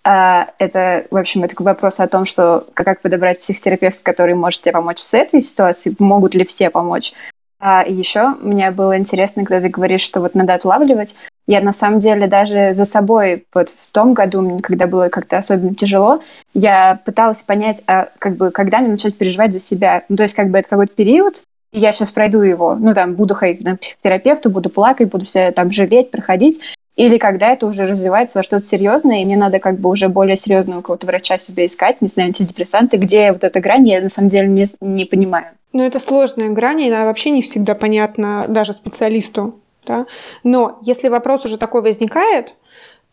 А, 0.05 0.51
это, 0.59 1.07
в 1.11 1.17
общем, 1.17 1.43
это 1.43 1.61
вопрос 1.61 1.99
о 1.99 2.07
том, 2.07 2.25
что 2.25 2.67
как 2.75 3.03
подобрать 3.03 3.41
психотерапевта, 3.41 4.03
который 4.05 4.37
может 4.37 4.63
тебе 4.63 4.73
помочь 4.73 5.01
с 5.01 5.13
этой 5.13 5.41
ситуацией, 5.41 5.97
могут 5.99 6.37
ли 6.37 6.45
все 6.45 6.71
помочь. 6.71 7.13
А 7.59 7.85
еще 7.85 8.35
мне 8.41 8.71
было 8.71 8.97
интересно, 8.97 9.45
когда 9.45 9.61
ты 9.61 9.69
говоришь, 9.69 10.03
что 10.03 10.21
вот 10.21 10.37
надо 10.37 10.55
отлавливать. 10.55 11.17
Я 11.49 11.61
на 11.61 11.73
самом 11.73 11.99
деле 11.99 12.29
даже 12.29 12.73
за 12.73 12.85
собой 12.85 13.45
вот 13.53 13.71
в 13.71 13.91
том 13.91 14.15
году, 14.15 14.61
когда 14.63 14.87
было 14.87 15.09
как-то 15.09 15.39
особенно 15.39 15.75
тяжело, 15.75 16.23
я 16.55 17.01
пыталась 17.05 17.43
понять, 17.43 17.83
а 17.89 18.09
как 18.19 18.37
бы 18.37 18.51
когда 18.53 18.79
мне 18.79 18.91
начать 18.91 19.17
переживать 19.17 19.53
за 19.53 19.59
себя. 19.59 20.05
Ну, 20.09 20.17
то 20.17 20.25
есть 20.25 20.35
как 20.37 20.51
бы 20.51 20.59
это 20.59 20.69
какой-то 20.69 20.95
период, 20.95 21.43
я 21.73 21.93
сейчас 21.93 22.11
пройду 22.11 22.43
его, 22.43 22.75
ну 22.75 22.95
там 22.95 23.15
буду 23.15 23.35
ходить 23.35 23.63
на 23.63 23.77
психотерапевту, 23.77 24.51
буду 24.51 24.71
плакать, 24.71 25.09
буду 25.09 25.25
себя 25.25 25.53
там 25.53 25.71
жалеть, 25.71 26.11
проходить, 26.11 26.61
или 26.97 27.19
когда 27.19 27.53
это 27.53 27.67
уже 27.67 27.87
развивается 27.87 28.39
во 28.39 28.43
что-то 28.43 28.65
серьезное, 28.65 29.21
и 29.21 29.25
мне 29.25 29.37
надо 29.37 29.59
как 29.59 29.79
бы 29.79 29.91
уже 29.91 30.09
более 30.09 30.37
серьезного 30.37 30.81
какого-то 30.81 31.07
врача 31.07 31.37
себе 31.37 31.67
искать, 31.67 32.01
не 32.01 32.09
знаю, 32.09 32.29
антидепрессанты, 32.29 32.97
где 32.97 33.33
вот 33.33 33.45
эта 33.45 33.61
грань, 33.61 33.87
я 33.87 34.01
на 34.01 34.09
самом 34.09 34.29
деле 34.29 34.49
не, 34.49 34.65
не 34.81 35.05
понимаю. 35.05 35.47
Ну, 35.75 35.83
это 35.83 36.01
сложная 36.01 36.49
грань, 36.49 36.81
и 36.81 36.91
она 36.91 37.05
вообще 37.05 37.31
не 37.31 37.43
всегда 37.43 37.75
понятна 37.75 38.47
даже 38.49 38.73
специалисту. 38.73 39.57
Да? 39.87 40.07
Но 40.43 40.79
если 40.83 41.09
вопрос 41.09 41.45
уже 41.45 41.59
такой 41.59 41.83
возникает, 41.83 42.55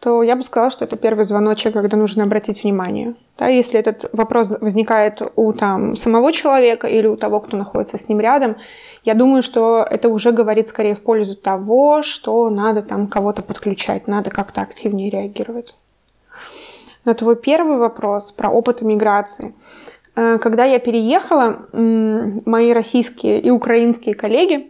то 0.03 0.21
я 0.21 0.35
бы 0.35 0.43
сказала, 0.43 0.69
что 0.69 0.83
это 0.83 0.97
первый 0.97 1.23
звоночек, 1.23 1.71
когда 1.71 1.95
нужно 1.95 2.25
обратить 2.25 2.61
внимание. 2.61 3.15
Да, 3.37 3.47
если 3.47 3.79
этот 3.79 4.09
вопрос 4.11 4.53
возникает 4.59 5.21
у 5.37 5.53
там, 5.53 5.95
самого 5.95 6.33
человека 6.33 6.87
или 6.87 7.07
у 7.07 7.15
того, 7.15 7.39
кто 7.39 7.55
находится 7.55 7.97
с 7.97 8.09
ним 8.09 8.19
рядом, 8.19 8.57
я 9.05 9.13
думаю, 9.13 9.41
что 9.41 9.87
это 9.89 10.09
уже 10.09 10.33
говорит 10.33 10.67
скорее 10.67 10.95
в 10.95 10.99
пользу 10.99 11.37
того, 11.37 12.01
что 12.01 12.49
надо 12.49 12.81
там 12.81 13.07
кого-то 13.07 13.43
подключать, 13.43 14.05
надо 14.07 14.29
как-то 14.29 14.59
активнее 14.59 15.09
реагировать. 15.09 15.77
На 17.05 17.13
твой 17.13 17.37
первый 17.37 17.77
вопрос 17.77 18.33
про 18.33 18.49
опыт 18.49 18.81
миграции. 18.81 19.55
Э, 20.17 20.37
когда 20.37 20.65
я 20.65 20.79
переехала, 20.79 21.65
мои 21.71 22.73
российские 22.73 23.39
и 23.39 23.49
украинские 23.49 24.15
коллеги 24.15 24.69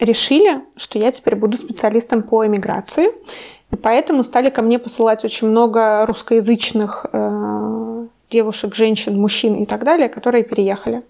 решили, 0.00 0.62
что 0.76 0.98
я 0.98 1.12
теперь 1.12 1.36
буду 1.36 1.58
специалистом 1.58 2.22
по 2.22 2.46
эмиграции, 2.46 3.10
поэтому 3.76 4.24
стали 4.24 4.50
ко 4.50 4.62
мне 4.62 4.78
посылать 4.78 5.24
очень 5.24 5.48
много 5.48 6.06
русскоязычных 6.06 7.06
э, 7.12 8.06
девушек, 8.30 8.74
женщин, 8.74 9.20
мужчин 9.20 9.54
и 9.54 9.66
так 9.66 9.84
далее, 9.84 10.08
которые 10.08 10.44
переехали. 10.44 11.02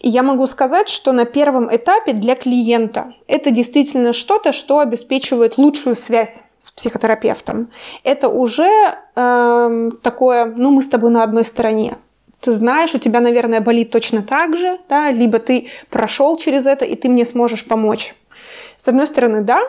И 0.00 0.08
я 0.08 0.22
могу 0.22 0.46
сказать, 0.46 0.88
что 0.88 1.12
на 1.12 1.24
первом 1.24 1.74
этапе 1.74 2.12
для 2.12 2.36
клиента 2.36 3.14
это 3.26 3.50
действительно 3.50 4.12
что-то, 4.12 4.52
что 4.52 4.78
обеспечивает 4.78 5.58
лучшую 5.58 5.96
связь 5.96 6.42
с 6.58 6.70
психотерапевтом. 6.70 7.70
Это 8.04 8.28
уже 8.28 8.68
э, 9.14 9.90
такое, 10.02 10.54
ну 10.56 10.70
мы 10.70 10.82
с 10.82 10.88
тобой 10.88 11.10
на 11.10 11.22
одной 11.22 11.44
стороне 11.44 11.98
ты 12.40 12.52
знаешь, 12.52 12.94
у 12.94 12.98
тебя, 12.98 13.20
наверное, 13.20 13.60
болит 13.60 13.90
точно 13.90 14.22
так 14.22 14.56
же, 14.56 14.78
да, 14.88 15.10
либо 15.10 15.40
ты 15.40 15.68
прошел 15.90 16.36
через 16.36 16.64
это, 16.66 16.84
и 16.84 16.94
ты 16.94 17.08
мне 17.08 17.26
сможешь 17.26 17.66
помочь. 17.66 18.14
С 18.76 18.86
одной 18.86 19.06
стороны, 19.06 19.40
да, 19.40 19.62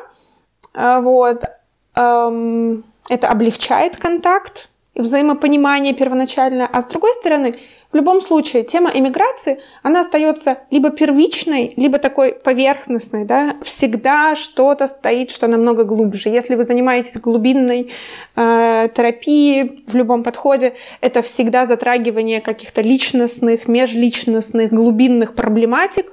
а, 0.73 1.01
вот, 1.01 1.43
эм, 1.97 2.83
это 3.09 3.27
облегчает 3.27 3.97
контакт 3.97 4.69
и 4.93 5.01
взаимопонимание 5.01 5.93
первоначальное, 5.93 6.67
а 6.71 6.81
с 6.81 6.85
другой 6.85 7.13
стороны, 7.13 7.55
в 7.91 7.95
любом 7.95 8.19
случае, 8.19 8.63
тема 8.63 8.91
эмиграции, 8.93 9.59
она 9.81 10.01
остается 10.01 10.57
либо 10.71 10.89
первичной, 10.89 11.71
либо 11.77 11.99
такой 11.99 12.33
поверхностной, 12.33 13.23
да, 13.23 13.55
всегда 13.63 14.35
что-то 14.35 14.87
стоит, 14.87 15.31
что 15.31 15.47
намного 15.47 15.85
глубже. 15.85 16.29
Если 16.29 16.55
вы 16.55 16.63
занимаетесь 16.63 17.15
глубинной 17.15 17.91
э, 18.35 18.89
терапией 18.93 19.83
в 19.87 19.95
любом 19.95 20.23
подходе, 20.23 20.73
это 20.99 21.21
всегда 21.21 21.65
затрагивание 21.65 22.41
каких-то 22.41 22.81
личностных, 22.81 23.69
межличностных, 23.69 24.73
глубинных 24.73 25.33
проблематик, 25.33 26.07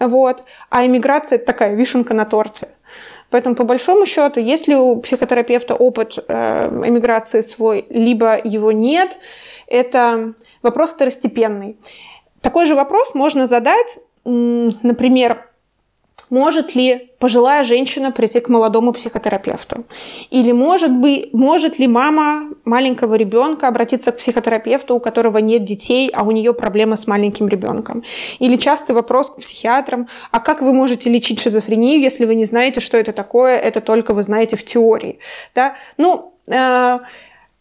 вот, 0.00 0.42
а 0.70 0.84
эмиграция 0.84 1.36
это 1.36 1.46
такая 1.46 1.74
вишенка 1.74 2.14
на 2.14 2.24
торте. 2.24 2.68
Поэтому, 3.36 3.54
по 3.54 3.64
большому 3.64 4.06
счету, 4.06 4.40
если 4.40 4.72
у 4.72 4.96
психотерапевта 4.96 5.74
опыт 5.74 6.14
э, 6.16 6.68
эмиграции 6.86 7.42
свой, 7.42 7.84
либо 7.90 8.40
его 8.42 8.72
нет, 8.72 9.18
это 9.66 10.32
вопрос 10.62 10.94
второстепенный. 10.94 11.76
Такой 12.40 12.64
же 12.64 12.74
вопрос 12.74 13.14
можно 13.14 13.46
задать, 13.46 13.98
например, 14.24 15.45
может 16.30 16.74
ли 16.74 17.10
пожилая 17.18 17.62
женщина 17.62 18.12
прийти 18.12 18.40
к 18.40 18.48
молодому 18.48 18.92
психотерапевту? 18.92 19.84
Или 20.30 20.52
может, 20.52 20.90
быть, 20.90 21.32
может 21.32 21.78
ли 21.78 21.86
мама 21.86 22.50
маленького 22.64 23.14
ребенка 23.14 23.68
обратиться 23.68 24.12
к 24.12 24.18
психотерапевту, 24.18 24.96
у 24.96 25.00
которого 25.00 25.38
нет 25.38 25.64
детей, 25.64 26.10
а 26.12 26.24
у 26.24 26.30
нее 26.30 26.52
проблема 26.52 26.96
с 26.96 27.06
маленьким 27.06 27.48
ребенком? 27.48 28.02
Или 28.38 28.56
частый 28.56 28.94
вопрос 28.94 29.30
к 29.30 29.36
психиатрам, 29.36 30.08
а 30.30 30.40
как 30.40 30.62
вы 30.62 30.72
можете 30.72 31.10
лечить 31.10 31.40
шизофрению, 31.40 32.00
если 32.00 32.26
вы 32.26 32.34
не 32.34 32.44
знаете, 32.44 32.80
что 32.80 32.96
это 32.96 33.12
такое, 33.12 33.56
это 33.56 33.80
только 33.80 34.14
вы 34.14 34.22
знаете 34.22 34.56
в 34.56 34.64
теории? 34.64 35.18
Да? 35.54 35.74
Ну, 35.96 36.32
э- 36.50 36.98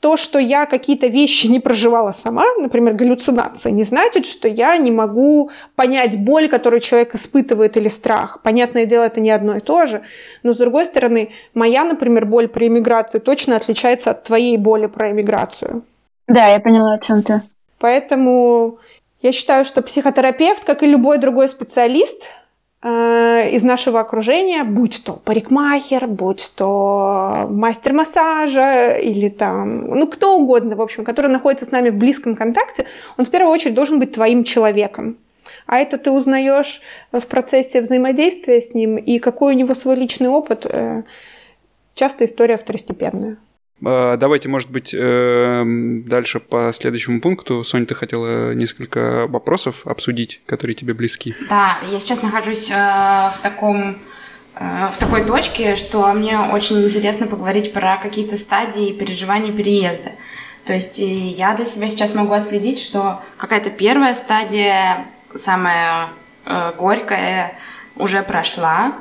то, 0.06 0.18
что 0.18 0.38
я 0.38 0.68
какие-то 0.68 1.08
вещи 1.08 1.48
не 1.48 1.60
проживала 1.60 2.12
сама, 2.12 2.44
например, 2.60 2.94
галлюцинация, 2.94 3.72
не 3.72 3.86
значит, 3.86 4.28
что 4.28 4.48
я 4.48 4.78
не 4.78 4.92
могу 4.92 5.50
понять 5.76 6.24
боль, 6.24 6.48
которую 6.48 6.80
человек 6.80 7.16
испытывает, 7.16 7.76
или 7.76 7.90
страх. 7.90 8.40
Понятное 8.44 8.86
дело, 8.86 9.06
это 9.06 9.20
не 9.20 9.32
одно 9.32 9.58
и 9.58 9.62
то 9.62 9.88
же. 9.88 10.04
Но, 10.44 10.54
с 10.54 10.58
другой 10.58 10.86
стороны, 10.86 11.32
моя, 11.56 11.84
например, 11.84 12.28
боль 12.28 12.48
при 12.48 12.68
эмиграции 12.68 13.18
точно 13.18 13.56
отличается 13.56 14.12
от 14.12 14.22
твоей 14.22 14.58
боли 14.58 14.86
про 14.86 15.10
эмиграцию. 15.10 15.82
Да, 16.28 16.50
я 16.50 16.60
поняла, 16.60 16.94
о 16.94 17.00
чем 17.00 17.24
ты. 17.24 17.42
Поэтому 17.80 18.78
я 19.24 19.32
считаю, 19.32 19.66
что 19.66 19.82
психотерапевт, 19.82 20.66
как 20.66 20.84
и 20.84 20.86
любой 20.86 21.18
другой 21.18 21.50
специалист, 21.50 22.30
из 22.84 23.64
нашего 23.64 24.00
окружения, 24.00 24.64
будь 24.64 25.04
то 25.04 25.14
парикмахер, 25.14 26.08
будь 26.08 26.52
то 26.56 27.48
мастер 27.50 27.94
массажа 27.94 28.92
или 28.92 29.30
там, 29.30 29.88
ну, 29.90 30.08
кто 30.08 30.38
угодно, 30.38 30.76
в 30.76 30.82
общем, 30.82 31.04
который 31.04 31.32
находится 31.32 31.66
с 31.66 31.72
нами 31.72 31.90
в 31.90 31.96
близком 31.96 32.36
контакте, 32.36 32.86
он 33.18 33.26
в 33.26 33.32
первую 33.32 33.52
очередь 33.52 33.74
должен 33.74 34.00
быть 34.00 34.14
твоим 34.14 34.44
человеком. 34.44 35.18
А 35.66 35.80
это 35.80 35.98
ты 35.98 36.12
узнаешь 36.12 36.82
в 37.12 37.26
процессе 37.26 37.82
взаимодействия 37.82 38.62
с 38.62 38.74
ним, 38.74 38.98
и 38.98 39.20
какой 39.20 39.56
у 39.56 39.58
него 39.58 39.74
свой 39.74 39.96
личный 39.96 40.30
опыт, 40.30 40.66
э, 40.66 41.04
часто 41.96 42.26
история 42.26 42.58
второстепенная. 42.58 43.38
А, 43.84 44.18
давайте, 44.18 44.48
может 44.48 44.72
быть, 44.72 44.94
эм, 44.94 46.04
дальше 46.04 46.40
по 46.40 46.72
следующему 46.74 47.20
пункту. 47.22 47.64
Соня, 47.64 47.86
ты 47.86 47.96
хотела 47.96 48.54
несколько 48.54 49.28
вопросов 49.28 49.86
обсудить, 49.86 50.42
которые 50.46 50.76
тебе 50.76 50.94
близки. 50.94 51.36
Да, 51.50 51.78
я 51.92 52.00
сейчас 52.00 52.22
нахожусь 52.22 52.72
э, 52.72 52.74
в 52.74 53.40
таком 53.42 53.98
э, 54.56 54.88
в 54.92 54.98
такой 54.98 55.26
точке, 55.26 55.76
что 55.76 56.12
мне 56.14 56.40
очень 56.40 56.84
интересно 56.84 57.28
поговорить 57.28 57.74
про 57.74 57.98
какие-то 57.98 58.38
стадии 58.38 58.94
переживания 58.94 59.52
переезда. 59.52 60.12
То 60.66 60.74
есть 60.74 60.98
я 60.98 61.56
для 61.56 61.66
себя 61.66 61.90
сейчас 61.90 62.16
могу 62.16 62.34
отследить, 62.34 62.80
что 62.80 63.22
какая-то 63.38 63.70
первая 63.70 64.16
стадия, 64.16 65.06
самая 65.34 66.08
э, 66.46 66.72
горькая, 66.78 67.58
уже 67.98 68.24
прошла. 68.24 68.94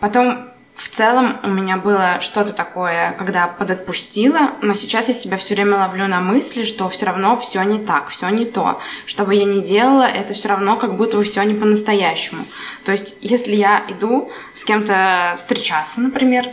Потом 0.00 0.50
в 0.74 0.88
целом 0.88 1.38
у 1.44 1.48
меня 1.48 1.76
было 1.76 2.20
что-то 2.20 2.52
такое, 2.52 3.14
когда 3.16 3.46
подотпустила, 3.46 4.52
но 4.60 4.74
сейчас 4.74 5.06
я 5.06 5.14
себя 5.14 5.36
все 5.36 5.54
время 5.54 5.76
ловлю 5.76 6.08
на 6.08 6.20
мысли, 6.20 6.64
что 6.64 6.88
все 6.88 7.06
равно 7.06 7.36
все 7.36 7.62
не 7.62 7.78
так, 7.78 8.08
все 8.08 8.28
не 8.28 8.44
то. 8.44 8.80
Что 9.06 9.24
бы 9.24 9.36
я 9.36 9.44
ни 9.44 9.60
делала, 9.60 10.02
это 10.02 10.34
все 10.34 10.48
равно 10.48 10.76
как 10.76 10.96
будто 10.96 11.16
бы 11.16 11.22
все 11.22 11.42
не 11.44 11.54
по-настоящему. 11.54 12.44
То 12.84 12.90
есть, 12.90 13.16
если 13.20 13.54
я 13.54 13.84
иду 13.88 14.32
с 14.52 14.64
кем-то 14.64 15.34
встречаться, 15.36 16.00
например, 16.00 16.48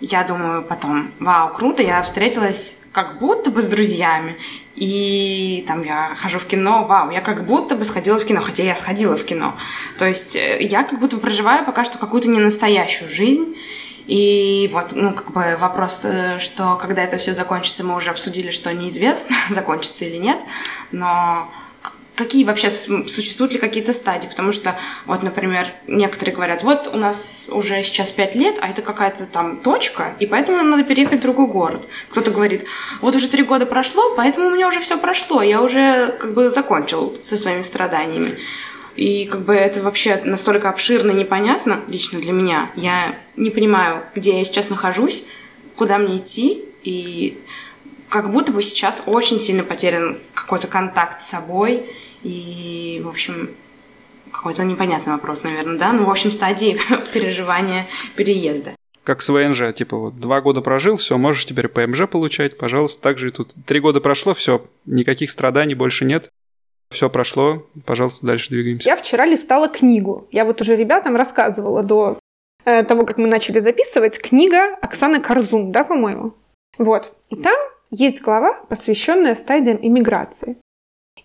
я 0.00 0.24
думаю 0.24 0.64
потом, 0.64 1.12
вау, 1.20 1.52
круто, 1.52 1.82
я 1.82 2.02
встретилась 2.02 2.74
как 2.92 3.18
будто 3.18 3.50
бы 3.50 3.62
с 3.62 3.68
друзьями. 3.68 4.36
И 4.74 5.64
там 5.68 5.84
я 5.84 6.14
хожу 6.16 6.38
в 6.38 6.46
кино, 6.46 6.84
вау, 6.84 7.10
я 7.10 7.20
как 7.20 7.44
будто 7.44 7.76
бы 7.76 7.84
сходила 7.84 8.18
в 8.18 8.24
кино, 8.24 8.40
хотя 8.40 8.62
я 8.62 8.74
сходила 8.74 9.16
в 9.16 9.24
кино. 9.24 9.54
То 9.98 10.06
есть 10.06 10.36
э, 10.36 10.58
я 10.60 10.82
как 10.82 10.98
будто 10.98 11.18
проживаю 11.18 11.64
пока 11.64 11.84
что 11.84 11.98
какую-то 11.98 12.28
ненастоящую 12.28 13.10
жизнь. 13.10 13.56
И 14.06 14.68
вот, 14.72 14.92
ну, 14.92 15.14
как 15.14 15.30
бы 15.30 15.56
вопрос, 15.60 16.04
э, 16.04 16.38
что 16.40 16.76
когда 16.76 17.02
это 17.04 17.16
все 17.16 17.32
закончится, 17.32 17.84
мы 17.84 17.96
уже 17.96 18.10
обсудили, 18.10 18.50
что 18.50 18.72
неизвестно, 18.72 19.36
закончится 19.50 20.04
или 20.04 20.16
нет. 20.16 20.38
Но 20.90 21.48
какие 22.20 22.44
вообще 22.44 22.70
существуют 22.70 23.54
ли 23.54 23.58
какие-то 23.58 23.94
стадии, 23.94 24.28
потому 24.28 24.52
что 24.52 24.76
вот, 25.06 25.22
например, 25.22 25.66
некоторые 25.86 26.34
говорят, 26.34 26.62
вот 26.62 26.90
у 26.92 26.98
нас 26.98 27.48
уже 27.50 27.82
сейчас 27.82 28.12
пять 28.12 28.34
лет, 28.34 28.58
а 28.60 28.68
это 28.68 28.82
какая-то 28.82 29.24
там 29.24 29.56
точка, 29.56 30.12
и 30.20 30.26
поэтому 30.26 30.58
нам 30.58 30.68
надо 30.68 30.84
переехать 30.84 31.20
в 31.20 31.22
другой 31.22 31.46
город. 31.46 31.88
Кто-то 32.10 32.30
говорит, 32.30 32.66
вот 33.00 33.16
уже 33.16 33.28
три 33.28 33.42
года 33.42 33.64
прошло, 33.64 34.14
поэтому 34.16 34.48
у 34.48 34.50
меня 34.50 34.68
уже 34.68 34.80
все 34.80 34.98
прошло, 34.98 35.40
я 35.40 35.62
уже 35.62 36.14
как 36.20 36.34
бы 36.34 36.50
закончил 36.50 37.16
со 37.22 37.38
своими 37.38 37.62
страданиями. 37.62 38.36
И 38.96 39.24
как 39.24 39.46
бы 39.46 39.54
это 39.54 39.80
вообще 39.80 40.20
настолько 40.22 40.68
обширно 40.68 41.12
и 41.12 41.14
непонятно 41.14 41.80
лично 41.88 42.20
для 42.20 42.32
меня. 42.34 42.70
Я 42.76 43.14
не 43.36 43.48
понимаю, 43.48 44.02
где 44.14 44.36
я 44.36 44.44
сейчас 44.44 44.68
нахожусь, 44.68 45.24
куда 45.74 45.96
мне 45.96 46.18
идти, 46.18 46.64
и 46.82 47.40
как 48.10 48.30
будто 48.30 48.52
бы 48.52 48.60
сейчас 48.62 49.04
очень 49.06 49.38
сильно 49.38 49.62
потерян 49.62 50.18
какой-то 50.34 50.66
контакт 50.66 51.22
с 51.22 51.28
собой, 51.28 51.86
и, 52.22 53.00
в 53.04 53.08
общем, 53.08 53.50
какой-то 54.30 54.64
непонятный 54.64 55.12
вопрос, 55.12 55.44
наверное, 55.44 55.78
да? 55.78 55.92
Ну, 55.92 56.04
в 56.04 56.10
общем, 56.10 56.30
стадии 56.30 56.78
переживания 57.12 57.86
переезда. 58.16 58.72
Как 59.04 59.22
с 59.22 59.28
ВНЖ, 59.28 59.74
типа 59.74 59.96
вот 59.96 60.20
два 60.20 60.40
года 60.40 60.60
прожил, 60.60 60.96
все, 60.96 61.16
можешь 61.16 61.46
теперь 61.46 61.68
ПМЖ 61.68 62.06
получать, 62.08 62.58
пожалуйста, 62.58 63.02
так 63.02 63.18
же 63.18 63.28
и 63.28 63.30
тут. 63.30 63.50
Три 63.66 63.80
года 63.80 64.00
прошло, 64.00 64.34
все, 64.34 64.66
никаких 64.84 65.30
страданий 65.30 65.74
больше 65.74 66.04
нет. 66.04 66.30
Все 66.90 67.08
прошло, 67.08 67.66
пожалуйста, 67.86 68.26
дальше 68.26 68.50
двигаемся. 68.50 68.88
Я 68.88 68.96
вчера 68.96 69.24
листала 69.24 69.68
книгу. 69.68 70.28
Я 70.30 70.44
вот 70.44 70.60
уже 70.60 70.76
ребятам 70.76 71.16
рассказывала 71.16 71.82
до 71.82 72.18
э, 72.64 72.82
того, 72.82 73.06
как 73.06 73.16
мы 73.16 73.26
начали 73.26 73.60
записывать, 73.60 74.18
книга 74.18 74.74
Оксаны 74.82 75.20
Корзун, 75.20 75.70
да, 75.72 75.84
по-моему? 75.84 76.34
Вот. 76.78 77.12
И 77.30 77.36
там 77.36 77.56
есть 77.90 78.20
глава, 78.20 78.60
посвященная 78.68 79.34
стадиям 79.34 79.78
иммиграции. 79.80 80.56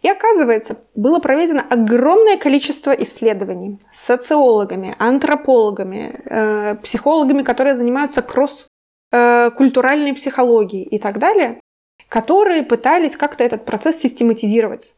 И 0.06 0.08
оказывается, 0.08 0.78
было 0.93 1.18
проведено 1.18 1.64
огромное 1.68 2.38
количество 2.38 2.91
исследований 2.91 3.80
социологами, 3.91 4.93
антропологами, 4.99 6.14
э, 6.26 6.76
психологами, 6.84 7.41
которые 7.41 7.76
занимаются 7.76 8.22
кросс-культуральной 8.22 10.12
э, 10.12 10.14
психологией 10.14 10.84
и 10.84 10.99
так 10.99 11.18
далее, 11.18 11.60
которые 12.08 12.62
пытались 12.62 13.16
как-то 13.16 13.43
этот 13.43 13.66
процесс 13.66 13.97
систематизировать. 13.97 14.93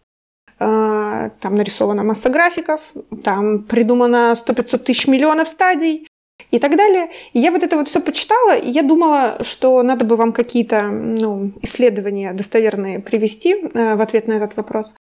Э, 0.59 1.29
там 1.39 1.55
нарисована 1.55 2.03
масса 2.03 2.29
графиков, 2.29 2.81
там 3.23 3.63
придумано 3.63 4.33
100-500 4.33 4.77
тысяч 4.79 5.07
миллионов 5.07 5.47
стадий, 5.47 6.05
и 6.51 6.59
так 6.59 6.75
далее. 6.75 7.09
И 7.33 7.39
я 7.39 7.51
вот 7.51 7.63
это 7.63 7.77
вот 7.77 7.87
все 7.87 7.99
почитала, 7.99 8.55
и 8.55 8.69
я 8.69 8.83
думала, 8.83 9.37
что 9.43 9.81
надо 9.83 10.05
бы 10.05 10.15
вам 10.15 10.31
какие-то 10.31 10.83
ну, 10.83 11.51
исследования 11.61 12.33
достоверные 12.33 12.99
привести 12.99 13.55
э, 13.55 13.95
в 13.95 14.01
ответ 14.01 14.27
на 14.27 14.33
этот 14.33 14.55
вопрос. 14.55 14.93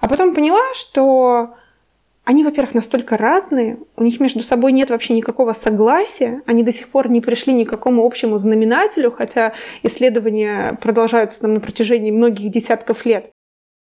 А 0.00 0.08
потом 0.08 0.34
поняла, 0.34 0.62
что 0.74 1.54
они, 2.24 2.42
во-первых, 2.42 2.74
настолько 2.74 3.16
разные, 3.16 3.78
у 3.96 4.02
них 4.02 4.18
между 4.18 4.42
собой 4.42 4.72
нет 4.72 4.90
вообще 4.90 5.14
никакого 5.14 5.52
согласия, 5.52 6.42
они 6.46 6.64
до 6.64 6.72
сих 6.72 6.88
пор 6.88 7.08
не 7.08 7.20
пришли 7.20 7.52
ни 7.52 7.64
к 7.64 7.70
какому 7.70 8.04
общему 8.04 8.36
знаменателю, 8.38 9.12
хотя 9.12 9.52
исследования 9.84 10.76
продолжаются 10.82 11.40
там 11.40 11.54
на 11.54 11.60
протяжении 11.60 12.10
многих 12.10 12.50
десятков 12.50 13.06
лет. 13.06 13.30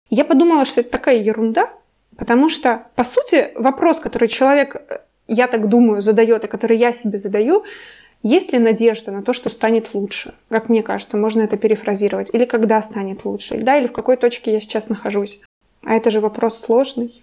я 0.10 0.26
подумала, 0.26 0.66
что 0.66 0.82
это 0.82 0.90
такая 0.90 1.18
ерунда, 1.18 1.70
потому 2.18 2.50
что, 2.50 2.88
по 2.96 3.04
сути, 3.04 3.52
вопрос, 3.56 4.00
который 4.00 4.28
человек 4.28 5.04
я 5.28 5.48
так 5.48 5.70
думаю, 5.70 6.02
задает, 6.02 6.44
и 6.44 6.48
который 6.48 6.78
я 6.78 6.94
себе 6.94 7.18
задаю, 7.18 7.64
есть 8.24 8.54
ли 8.54 8.60
надежда 8.60 9.12
на 9.12 9.22
то, 9.22 9.34
что 9.34 9.50
станет 9.50 9.94
лучше? 9.94 10.34
Как 10.50 10.70
мне 10.70 10.82
кажется, 10.82 11.18
можно 11.18 11.42
это 11.42 11.58
перефразировать. 11.58 12.30
Или 12.34 12.46
когда 12.46 12.82
станет 12.82 13.26
лучше? 13.26 13.58
Да, 13.58 13.78
или 13.78 13.88
в 13.88 13.92
какой 13.92 14.16
точке 14.16 14.54
я 14.54 14.62
сейчас 14.62 14.88
нахожусь? 14.88 15.42
А 15.84 15.96
это 15.96 16.10
же 16.10 16.22
вопрос 16.22 16.58
сложный. 16.60 17.22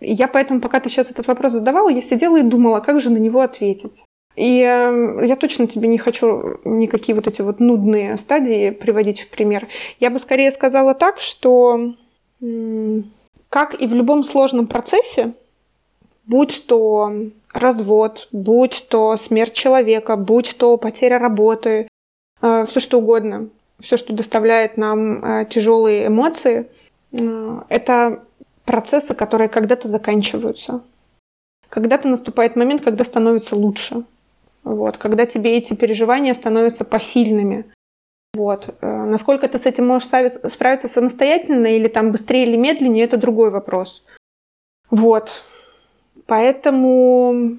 Я 0.00 0.28
поэтому, 0.28 0.60
пока 0.60 0.80
ты 0.80 0.88
сейчас 0.88 1.10
этот 1.10 1.26
вопрос 1.28 1.52
задавала, 1.52 1.88
я 1.88 2.02
сидела 2.02 2.38
и 2.38 2.42
думала, 2.42 2.80
как 2.80 3.00
же 3.00 3.10
на 3.10 3.18
него 3.18 3.40
ответить. 3.40 4.02
И 4.34 4.60
э, 4.60 5.26
я 5.26 5.36
точно 5.36 5.66
тебе 5.66 5.88
не 5.88 5.96
хочу 5.96 6.58
никакие 6.64 7.14
вот 7.14 7.26
эти 7.26 7.40
вот 7.40 7.58
нудные 7.58 8.18
стадии 8.18 8.70
приводить 8.70 9.22
в 9.22 9.30
пример. 9.30 9.68
Я 9.98 10.10
бы 10.10 10.18
скорее 10.18 10.50
сказала 10.50 10.94
так, 10.94 11.20
что 11.20 11.94
как 13.48 13.80
и 13.80 13.86
в 13.86 13.94
любом 13.94 14.22
сложном 14.24 14.66
процессе, 14.66 15.32
будь 16.26 16.66
то 16.66 17.12
развод, 17.52 18.28
будь 18.32 18.86
то 18.88 19.16
смерть 19.16 19.54
человека, 19.54 20.16
будь 20.16 20.56
то 20.58 20.76
потеря 20.76 21.18
работы, 21.18 21.88
э, 22.42 22.66
все 22.66 22.80
что 22.80 22.98
угодно, 22.98 23.48
все, 23.80 23.96
что 23.96 24.12
доставляет 24.12 24.76
нам 24.76 25.24
э, 25.24 25.46
тяжелые 25.46 26.08
эмоции, 26.08 26.68
э, 27.12 27.60
это 27.68 28.22
процессы, 28.64 29.14
которые 29.14 29.48
когда-то 29.48 29.88
заканчиваются. 29.88 30.82
Когда-то 31.68 32.08
наступает 32.08 32.56
момент, 32.56 32.84
когда 32.84 33.04
становится 33.04 33.56
лучше. 33.56 34.04
Вот, 34.64 34.98
когда 34.98 35.26
тебе 35.26 35.56
эти 35.56 35.74
переживания 35.74 36.34
становятся 36.34 36.84
посильными. 36.84 37.64
Вот. 38.34 38.74
Насколько 38.82 39.48
ты 39.48 39.58
с 39.58 39.66
этим 39.66 39.86
можешь 39.86 40.08
справиться 40.08 40.88
самостоятельно 40.88 41.66
или 41.66 41.86
там 41.86 42.10
быстрее 42.10 42.42
или 42.42 42.56
медленнее, 42.56 43.04
это 43.04 43.16
другой 43.16 43.50
вопрос. 43.50 44.04
Вот. 44.90 45.44
Поэтому 46.26 47.56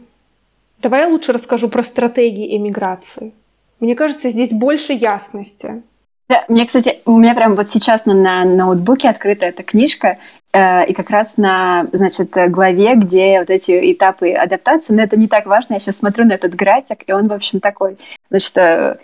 давай 0.82 1.02
я 1.02 1.08
лучше 1.08 1.32
расскажу 1.32 1.70
про 1.70 1.84
стратегии 1.84 2.56
эмиграции. 2.56 3.34
Мне 3.80 3.96
кажется, 3.96 4.30
здесь 4.30 4.52
больше 4.52 4.94
ясности. 4.94 5.84
Да, 6.30 6.44
мне, 6.50 6.66
кстати, 6.66 7.00
у 7.06 7.18
меня 7.18 7.34
прям 7.36 7.56
вот 7.56 7.68
сейчас 7.70 8.06
на, 8.06 8.14
на 8.14 8.44
ноутбуке 8.44 9.08
открыта 9.08 9.46
эта 9.46 9.64
книжка, 9.64 10.18
э, 10.52 10.86
и 10.86 10.94
как 10.94 11.10
раз 11.10 11.38
на, 11.38 11.88
значит, 11.94 12.32
главе, 12.32 12.96
где 12.96 13.40
вот 13.40 13.50
эти 13.50 13.94
этапы 13.94 14.32
адаптации, 14.32 14.94
но 14.94 15.04
это 15.04 15.18
не 15.18 15.30
так 15.30 15.46
важно, 15.46 15.76
я 15.76 15.80
сейчас 15.80 15.98
смотрю 15.98 16.26
на 16.26 16.34
этот 16.34 16.54
график, 16.54 17.04
и 17.08 17.14
он, 17.14 17.30
в 17.30 17.34
общем, 17.34 17.62
такой, 17.62 17.98
значит, 18.30 18.58
э, 18.58 18.98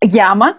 яма, 0.00 0.56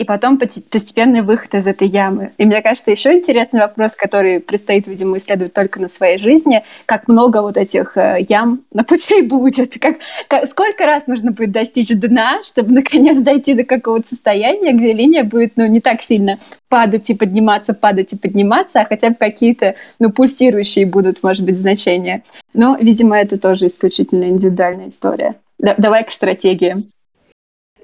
и 0.00 0.04
потом 0.04 0.38
постепенный 0.38 1.20
выход 1.20 1.54
из 1.54 1.66
этой 1.66 1.86
ямы. 1.86 2.30
И 2.38 2.46
мне 2.46 2.62
кажется, 2.62 2.90
еще 2.90 3.12
интересный 3.12 3.60
вопрос, 3.60 3.94
который 3.94 4.40
предстоит, 4.40 4.86
видимо, 4.86 5.18
исследовать 5.18 5.52
только 5.52 5.78
на 5.78 5.88
своей 5.88 6.16
жизни, 6.16 6.64
как 6.86 7.06
много 7.06 7.42
вот 7.42 7.58
этих 7.58 7.98
э, 7.98 8.24
ям 8.26 8.62
на 8.72 8.82
пути 8.82 9.20
будет, 9.28 9.78
как, 9.78 9.96
как, 10.26 10.46
сколько 10.46 10.86
раз 10.86 11.06
нужно 11.06 11.32
будет 11.32 11.52
достичь 11.52 11.90
дна, 11.90 12.42
чтобы 12.42 12.72
наконец 12.72 13.18
дойти 13.18 13.52
до 13.52 13.64
какого-то 13.64 14.08
состояния, 14.08 14.72
где 14.72 14.94
линия 14.94 15.22
будет, 15.22 15.52
ну, 15.56 15.66
не 15.66 15.82
так 15.82 16.00
сильно 16.00 16.38
падать 16.70 17.10
и 17.10 17.14
подниматься, 17.14 17.74
падать 17.74 18.14
и 18.14 18.16
подниматься, 18.16 18.80
а 18.80 18.86
хотя 18.86 19.10
бы 19.10 19.16
какие-то, 19.16 19.74
ну, 19.98 20.10
пульсирующие 20.10 20.86
будут, 20.86 21.22
может 21.22 21.44
быть, 21.44 21.58
значения. 21.58 22.22
Но, 22.54 22.74
видимо, 22.80 23.18
это 23.18 23.38
тоже 23.38 23.66
исключительно 23.66 24.24
индивидуальная 24.30 24.88
история. 24.88 25.34
Да, 25.58 25.74
давай 25.76 26.04
к 26.04 26.10
стратегиям. 26.10 26.84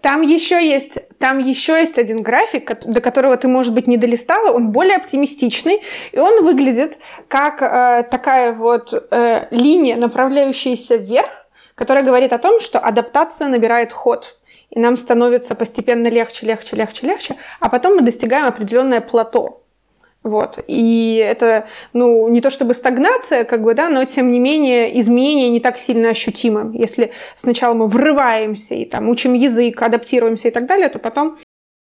Там 0.02 0.22
еще 0.22 0.64
есть, 0.66 0.98
там 1.18 1.38
еще 1.38 1.72
есть 1.72 1.98
один 1.98 2.22
график, 2.22 2.84
до 2.84 3.00
которого 3.00 3.36
ты, 3.36 3.48
может 3.48 3.74
быть, 3.74 3.86
не 3.86 3.96
долистала. 3.96 4.52
Он 4.52 4.70
более 4.70 4.96
оптимистичный, 4.96 5.82
и 6.12 6.18
он 6.18 6.44
выглядит 6.44 6.98
как 7.28 7.62
э, 7.62 8.04
такая 8.10 8.52
вот 8.52 8.92
э, 8.92 9.46
линия, 9.50 9.96
направляющаяся 9.96 10.96
вверх, 10.96 11.46
которая 11.74 12.04
говорит 12.04 12.32
о 12.32 12.38
том, 12.38 12.60
что 12.60 12.78
адаптация 12.78 13.48
набирает 13.48 13.92
ход, 13.92 14.38
и 14.70 14.80
нам 14.80 14.96
становится 14.96 15.54
постепенно 15.54 16.08
легче, 16.08 16.46
легче, 16.46 16.76
легче, 16.76 17.06
легче, 17.06 17.36
а 17.60 17.68
потом 17.68 17.96
мы 17.96 18.02
достигаем 18.02 18.46
определенное 18.46 19.00
плато. 19.00 19.62
Вот. 20.26 20.58
И 20.66 21.24
это, 21.24 21.68
ну, 21.92 22.26
не 22.28 22.40
то 22.40 22.50
чтобы 22.50 22.74
стагнация, 22.74 23.44
как 23.44 23.62
бы, 23.62 23.74
да, 23.74 23.88
но 23.88 24.04
тем 24.04 24.32
не 24.32 24.40
менее 24.40 24.98
изменения 24.98 25.48
не 25.48 25.60
так 25.60 25.78
сильно 25.78 26.08
ощутимы. 26.08 26.76
Если 26.76 27.12
сначала 27.36 27.74
мы 27.74 27.86
врываемся 27.86 28.74
и 28.74 28.84
там 28.84 29.08
учим 29.08 29.34
язык, 29.34 29.80
адаптируемся 29.80 30.48
и 30.48 30.50
так 30.50 30.66
далее, 30.66 30.88
то 30.88 30.98
потом 30.98 31.38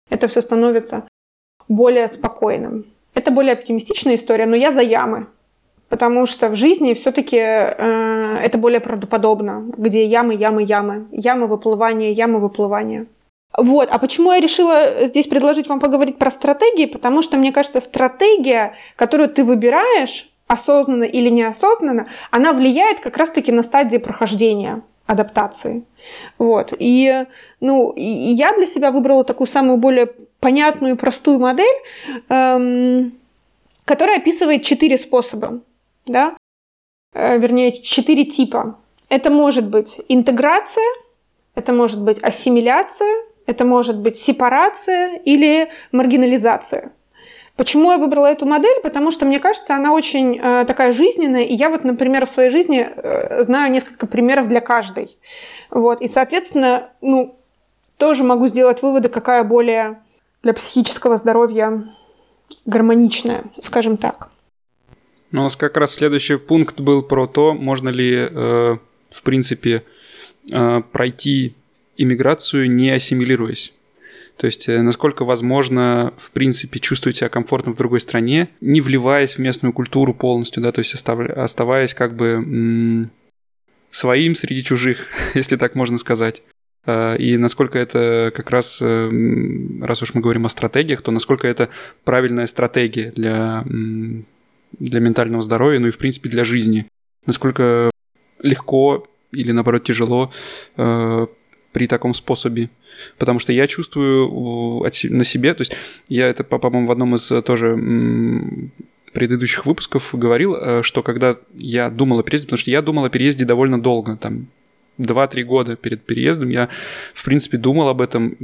это 0.09 0.27
все 0.27 0.41
становится 0.41 1.07
более 1.69 2.09
спокойным. 2.09 2.87
Это 3.13 3.31
более 3.31 3.53
оптимистичная 3.53 4.15
история, 4.15 4.47
но 4.47 4.57
я 4.57 4.73
за 4.73 4.81
ямы. 4.81 5.27
потому 5.91 6.25
что 6.25 6.49
в 6.49 6.57
жизни 6.57 6.95
все-таки 6.95 7.37
э, 7.37 8.37
это 8.43 8.57
более 8.57 8.81
правдоподобно, 8.81 9.67
где 9.77 10.07
ямы, 10.07 10.35
ямы, 10.35 10.63
ямы, 10.63 11.09
ямы 11.11 11.47
выплывания, 11.47 12.13
ямы 12.13 12.39
выплывания. 12.39 13.07
Вот, 13.57 13.89
а 13.91 13.99
почему 13.99 14.33
я 14.33 14.41
решила 14.41 15.07
здесь 15.07 15.27
предложить 15.27 15.69
вам 15.69 15.81
поговорить 15.81 16.19
про 16.19 16.31
стратегии? 16.31 16.87
Потому 16.87 17.21
что, 17.23 17.37
мне 17.37 17.53
кажется, 17.53 17.81
стратегия, 17.81 18.75
которую 18.97 19.29
ты 19.29 19.45
выбираешь, 19.45 20.31
осознанно 20.47 21.05
или 21.05 21.29
неосознанно, 21.29 22.09
она 22.31 22.53
влияет 22.53 23.01
как 23.01 23.17
раз-таки 23.17 23.53
на 23.53 23.63
стадии 23.63 23.99
прохождения 23.99 24.83
адаптации. 25.07 25.85
Вот. 26.39 26.73
И, 26.79 27.25
ну, 27.61 27.91
и 27.91 28.03
я 28.03 28.53
для 28.55 28.67
себя 28.67 28.91
выбрала 28.91 29.25
такую 29.25 29.47
самую 29.47 29.79
более 29.79 30.07
понятную 30.41 30.95
и 30.95 30.99
простую 30.99 31.39
модель, 31.39 31.77
эм, 32.29 33.13
которая 33.85 34.19
описывает 34.19 34.63
четыре 34.63 34.99
способа, 34.99 35.61
да? 36.07 36.37
э, 37.13 37.39
вернее, 37.39 37.73
четыре 37.73 38.25
типа. 38.25 38.79
Это 39.09 39.31
может 39.31 39.69
быть 39.69 40.01
интеграция, 40.09 40.85
это 41.55 41.73
может 41.73 42.01
быть 42.01 42.23
ассимиляция, 42.23 43.25
это 43.51 43.65
может 43.65 43.99
быть 43.99 44.17
сепарация 44.17 45.17
или 45.25 45.69
маргинализация. 45.91 46.93
Почему 47.57 47.91
я 47.91 47.99
выбрала 47.99 48.27
эту 48.27 48.47
модель? 48.47 48.81
Потому 48.83 49.11
что, 49.11 49.27
мне 49.27 49.41
кажется, 49.41 49.75
она 49.75 49.93
очень 49.93 50.39
э, 50.39 50.65
такая 50.67 50.93
жизненная, 50.93 51.43
и 51.43 51.55
я 51.55 51.69
вот, 51.69 51.85
например, 51.85 52.27
в 52.27 52.31
своей 52.31 52.51
жизни 52.51 52.89
э, 52.89 53.43
знаю 53.45 53.73
несколько 53.73 54.07
примеров 54.07 54.49
для 54.49 54.61
каждой. 54.61 55.19
Вот, 55.71 56.01
и, 56.01 56.09
соответственно, 56.09 56.91
ну, 57.01 57.37
тоже 57.99 58.23
могу 58.23 58.47
сделать 58.47 58.83
выводы, 58.83 59.09
какая 59.09 59.43
более 59.45 60.01
для 60.43 60.55
психического 60.55 61.17
здоровья 61.17 61.89
гармоничная, 62.65 63.45
скажем 63.61 63.97
так. 63.97 64.31
Ну, 65.33 65.41
у 65.41 65.45
нас 65.45 65.57
как 65.57 65.77
раз 65.77 65.95
следующий 65.95 66.37
пункт 66.37 66.81
был 66.81 67.03
про 67.03 67.27
то, 67.27 67.53
можно 67.53 67.89
ли, 67.89 68.15
э, 68.15 68.77
в 69.11 69.23
принципе, 69.23 69.83
э, 70.51 70.83
пройти 70.93 71.57
иммиграцию, 71.97 72.71
не 72.71 72.91
ассимилируясь. 72.91 73.73
То 74.41 74.47
есть, 74.47 74.71
э, 74.71 74.81
насколько 74.81 75.27
возможно, 75.27 76.15
в 76.17 76.31
принципе, 76.31 76.81
чувствовать 76.81 77.17
себя 77.17 77.29
комфортно 77.29 77.73
в 77.73 77.77
другой 77.77 78.01
стране, 78.01 78.49
не 78.63 78.81
вливаясь 78.81 79.35
в 79.35 79.39
местную 79.39 79.75
культуру 79.75 80.15
полностью, 80.15 80.63
да, 80.63 80.73
то 80.73 80.79
есть 80.79 80.95
оставаясь 80.95 81.93
как 81.93 82.17
бы 82.17 83.11
своим 83.91 84.35
среди 84.35 84.65
чужих, 84.65 85.09
если 85.35 85.57
так 85.57 85.75
можно 85.75 85.99
сказать. 85.99 86.43
Э, 86.87 87.19
и 87.19 87.37
насколько 87.37 87.79
это 87.79 88.33
как 88.35 88.49
раз, 88.49 88.79
э, 88.81 89.11
раз 89.83 90.01
уж 90.01 90.15
мы 90.15 90.23
говорим 90.23 90.47
о 90.47 90.49
стратегиях, 90.49 91.03
то 91.03 91.11
насколько 91.11 91.47
это 91.47 91.69
правильная 92.05 92.47
стратегия 92.47 93.13
для, 93.15 93.63
для 94.79 95.01
ментального 95.01 95.43
здоровья, 95.43 95.81
ну 95.81 95.89
и 95.89 95.91
в 95.91 95.99
принципе 95.99 96.31
для 96.31 96.45
жизни. 96.45 96.87
Насколько 97.27 97.91
легко 98.43 99.07
или 99.33 99.53
наоборот 99.53 99.85
тяжело 99.85 100.33
при 101.73 101.87
таком 101.87 102.15
способе. 102.15 102.71
Потому 103.19 103.39
что 103.39 103.53
я 103.53 103.67
чувствую 103.67 104.83
на 104.83 105.25
себе, 105.25 105.55
то 105.55 105.63
есть 105.63 105.73
я 106.09 106.29
это, 106.29 106.45
по-моему, 106.45 106.89
в 106.89 106.93
одном 106.93 107.15
из 107.15 107.31
э, 107.31 107.43
тоже 107.43 107.77
предыдущих 109.13 109.67
выпусков 109.67 110.11
говорил, 110.13 110.55
э, 110.55 110.83
что 110.83 111.03
когда 111.03 111.37
я 111.55 111.91
думал 111.91 112.21
о 112.21 112.23
переезде, 112.23 112.47
потому 112.47 112.59
что 112.59 112.71
я 112.71 112.83
думал 112.83 113.05
о 113.05 113.11
переезде 113.11 113.45
довольно 113.45 113.81
долго, 113.81 114.17
там 114.17 114.49
2-3 114.99 115.43
года 115.45 115.77
перед 115.77 116.03
переездом 116.03 116.51
я, 116.51 116.69
в 117.15 117.25
принципе, 117.25 117.57
думал 117.57 117.89
об 117.89 118.01
этом 118.01 118.37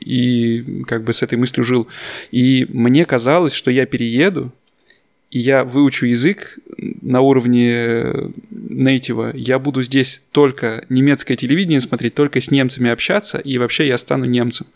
и 0.00 0.82
как 0.86 1.04
бы 1.04 1.12
с 1.12 1.22
этой 1.22 1.38
мыслью 1.38 1.64
жил. 1.64 1.86
И 2.30 2.66
мне 2.68 3.04
казалось, 3.04 3.52
что 3.52 3.70
я 3.70 3.86
перееду, 3.86 4.52
я 5.38 5.64
выучу 5.64 6.06
язык 6.06 6.58
на 6.78 7.20
уровне 7.20 8.30
нейтива, 8.50 9.32
я 9.34 9.58
буду 9.58 9.82
здесь 9.82 10.22
только 10.30 10.84
немецкое 10.88 11.36
телевидение 11.36 11.80
смотреть, 11.80 12.14
только 12.14 12.40
с 12.40 12.52
немцами 12.52 12.88
общаться, 12.88 13.38
и 13.38 13.58
вообще 13.58 13.88
я 13.88 13.98
стану 13.98 14.26
немцем. 14.26 14.66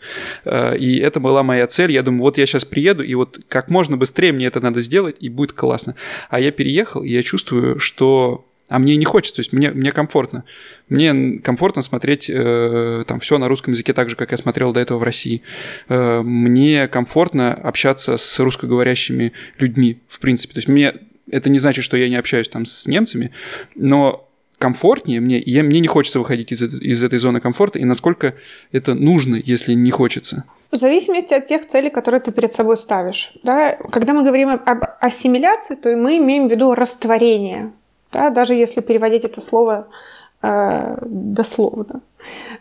Э, 0.43 0.77
и 0.77 0.97
это 0.97 1.21
была 1.21 1.43
моя 1.43 1.65
цель. 1.67 1.93
Я 1.93 2.03
думаю, 2.03 2.23
вот 2.23 2.37
я 2.37 2.45
сейчас 2.45 2.65
приеду, 2.65 3.03
и 3.03 3.15
вот 3.15 3.39
как 3.47 3.69
можно 3.69 3.95
быстрее 3.95 4.33
мне 4.33 4.47
это 4.47 4.59
надо 4.59 4.81
сделать, 4.81 5.15
и 5.21 5.29
будет 5.29 5.53
классно. 5.53 5.95
А 6.29 6.41
я 6.41 6.51
переехал, 6.51 7.03
и 7.03 7.09
я 7.09 7.23
чувствую, 7.23 7.79
что 7.79 8.45
а 8.69 8.79
мне 8.79 8.95
не 8.95 9.05
хочется, 9.05 9.37
то 9.37 9.39
есть 9.41 9.51
мне, 9.51 9.71
мне 9.71 9.91
комфортно. 9.91 10.45
Мне 10.87 11.39
комфортно 11.39 11.81
смотреть 11.81 12.29
э, 12.29 13.03
там 13.07 13.19
все 13.19 13.37
на 13.37 13.47
русском 13.47 13.73
языке 13.73 13.93
так 13.93 14.09
же, 14.09 14.15
как 14.15 14.31
я 14.31 14.37
смотрел 14.37 14.71
до 14.71 14.79
этого 14.79 14.99
в 14.99 15.03
России. 15.03 15.41
Э, 15.89 16.21
мне 16.21 16.87
комфортно 16.87 17.53
общаться 17.53 18.17
с 18.17 18.39
русскоговорящими 18.39 19.33
людьми, 19.57 19.99
в 20.07 20.19
принципе. 20.19 20.53
То 20.53 20.59
есть 20.59 20.67
мне 20.67 20.93
это 21.31 21.49
не 21.49 21.59
значит, 21.59 21.83
что 21.83 21.97
я 21.97 22.09
не 22.09 22.15
общаюсь 22.15 22.47
там 22.47 22.65
с 22.65 22.87
немцами, 22.87 23.31
но 23.75 24.29
комфортнее 24.59 25.19
мне, 25.19 25.41
я, 25.43 25.63
мне 25.63 25.79
не 25.79 25.87
хочется 25.87 26.19
выходить 26.19 26.51
из, 26.51 26.61
из 26.61 27.03
этой 27.03 27.17
зоны 27.17 27.39
комфорта, 27.39 27.79
и 27.79 27.85
насколько 27.85 28.35
это 28.71 28.93
нужно, 28.93 29.35
если 29.35 29.73
не 29.73 29.89
хочется. 29.89 30.45
В 30.71 30.75
зависимости 30.75 31.33
от 31.33 31.47
тех 31.47 31.67
целей, 31.67 31.89
которые 31.89 32.21
ты 32.21 32.31
перед 32.31 32.53
собой 32.53 32.77
ставишь. 32.77 33.31
Да? 33.41 33.75
Когда 33.91 34.13
мы 34.13 34.23
говорим 34.23 34.49
об 34.49 34.83
ассимиляции, 34.99 35.75
то 35.75 35.95
мы 35.95 36.17
имеем 36.17 36.47
в 36.47 36.51
виду 36.51 36.75
растворение 36.75 37.71
да, 38.11 38.29
даже 38.29 38.53
если 38.53 38.81
переводить 38.81 39.23
это 39.23 39.41
слово 39.41 39.87
э, 40.41 40.97
дословно. 41.01 42.01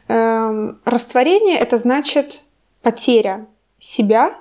Э, 0.09 0.73
растворение 0.85 1.59
это 1.59 1.79
значит 1.79 2.41
потеря 2.83 3.47
себя, 3.79 4.35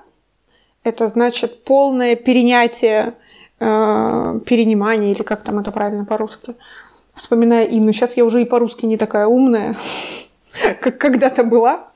это 0.84 1.08
значит 1.08 1.64
полное 1.64 2.16
перенятие, 2.16 3.14
э, 3.60 4.40
перенимание, 4.46 5.10
или 5.10 5.22
как 5.22 5.42
там 5.42 5.58
это 5.58 5.70
правильно 5.70 6.04
по-русски. 6.04 6.54
Вспоминая 7.14 7.64
Инну, 7.64 7.92
сейчас 7.92 8.16
я 8.16 8.24
уже 8.24 8.42
и 8.42 8.44
по-русски 8.44 8.86
не 8.86 8.96
такая 8.96 9.26
умная, 9.26 9.76
как 10.80 10.98
когда-то 10.98 11.42
была. 11.42 11.88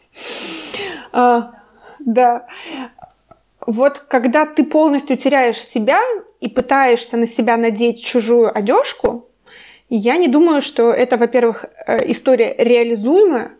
А, 1.12 1.52
да. 2.00 2.46
Вот 3.64 3.98
когда 3.98 4.46
ты 4.46 4.64
полностью 4.64 5.16
теряешь 5.16 5.58
себя, 5.58 6.00
и 6.42 6.48
пытаешься 6.48 7.16
на 7.16 7.26
себя 7.26 7.56
надеть 7.56 8.04
чужую 8.04 8.56
одежку, 8.56 9.28
я 9.88 10.16
не 10.16 10.28
думаю, 10.28 10.60
что 10.60 10.90
это, 10.90 11.16
во-первых, 11.16 11.66
э, 11.86 12.10
история 12.10 12.54
реализуемая, 12.58 13.52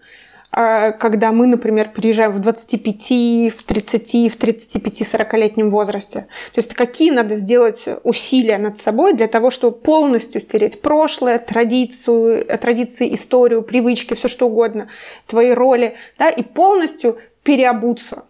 а, 0.51 0.93
когда 0.93 1.31
мы, 1.33 1.47
например, 1.47 1.93
приезжаем 1.93 2.33
в 2.33 2.41
25, 2.41 3.51
в 3.51 3.63
30, 3.63 4.29
в 4.29 4.37
35-40-летнем 4.37 5.71
возрасте. 5.71 6.27
То 6.53 6.59
есть 6.59 6.75
какие 6.75 7.11
надо 7.11 7.37
сделать 7.37 7.85
усилия 8.03 8.59
над 8.59 8.79
собой 8.79 9.15
для 9.15 9.29
того, 9.29 9.51
чтобы 9.51 9.79
полностью 9.79 10.41
стереть 10.41 10.83
прошлое, 10.83 11.39
традицию, 11.39 12.45
традиции, 12.59 13.15
историю, 13.15 13.63
привычки, 13.63 14.15
все 14.15 14.29
что 14.29 14.47
угодно, 14.47 14.89
твои 15.27 15.53
роли, 15.53 15.95
да, 16.19 16.29
и 16.29 16.43
полностью 16.43 17.19
переобуться. 17.45 18.25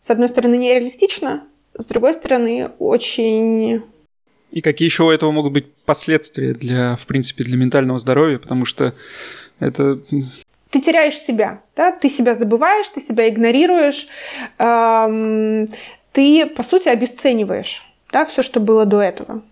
С 0.00 0.10
одной 0.10 0.28
стороны, 0.28 0.56
нереалистично, 0.56 1.48
с 1.78 1.84
другой 1.84 2.14
стороны, 2.14 2.70
очень... 2.78 3.82
И 4.50 4.60
какие 4.60 4.86
еще 4.86 5.04
у 5.04 5.10
этого 5.10 5.30
могут 5.32 5.52
быть 5.52 5.72
последствия 5.84 6.54
для, 6.54 6.96
в 6.96 7.06
принципе, 7.06 7.44
для 7.44 7.56
ментального 7.56 7.98
здоровья, 7.98 8.38
потому 8.38 8.64
что 8.64 8.94
это... 9.58 9.98
Ты 10.70 10.80
теряешь 10.80 11.18
себя, 11.18 11.62
да? 11.74 11.92
ты 11.92 12.08
себя 12.08 12.34
забываешь, 12.34 12.88
ты 12.88 13.00
себя 13.00 13.28
игнорируешь, 13.28 14.08
эм, 14.58 15.66
ты, 16.12 16.46
по 16.46 16.62
сути, 16.62 16.88
обесцениваешь 16.88 17.86
да, 18.12 18.24
все, 18.24 18.42
что 18.42 18.60
было 18.60 18.84
до 18.84 19.00
этого. 19.00 19.42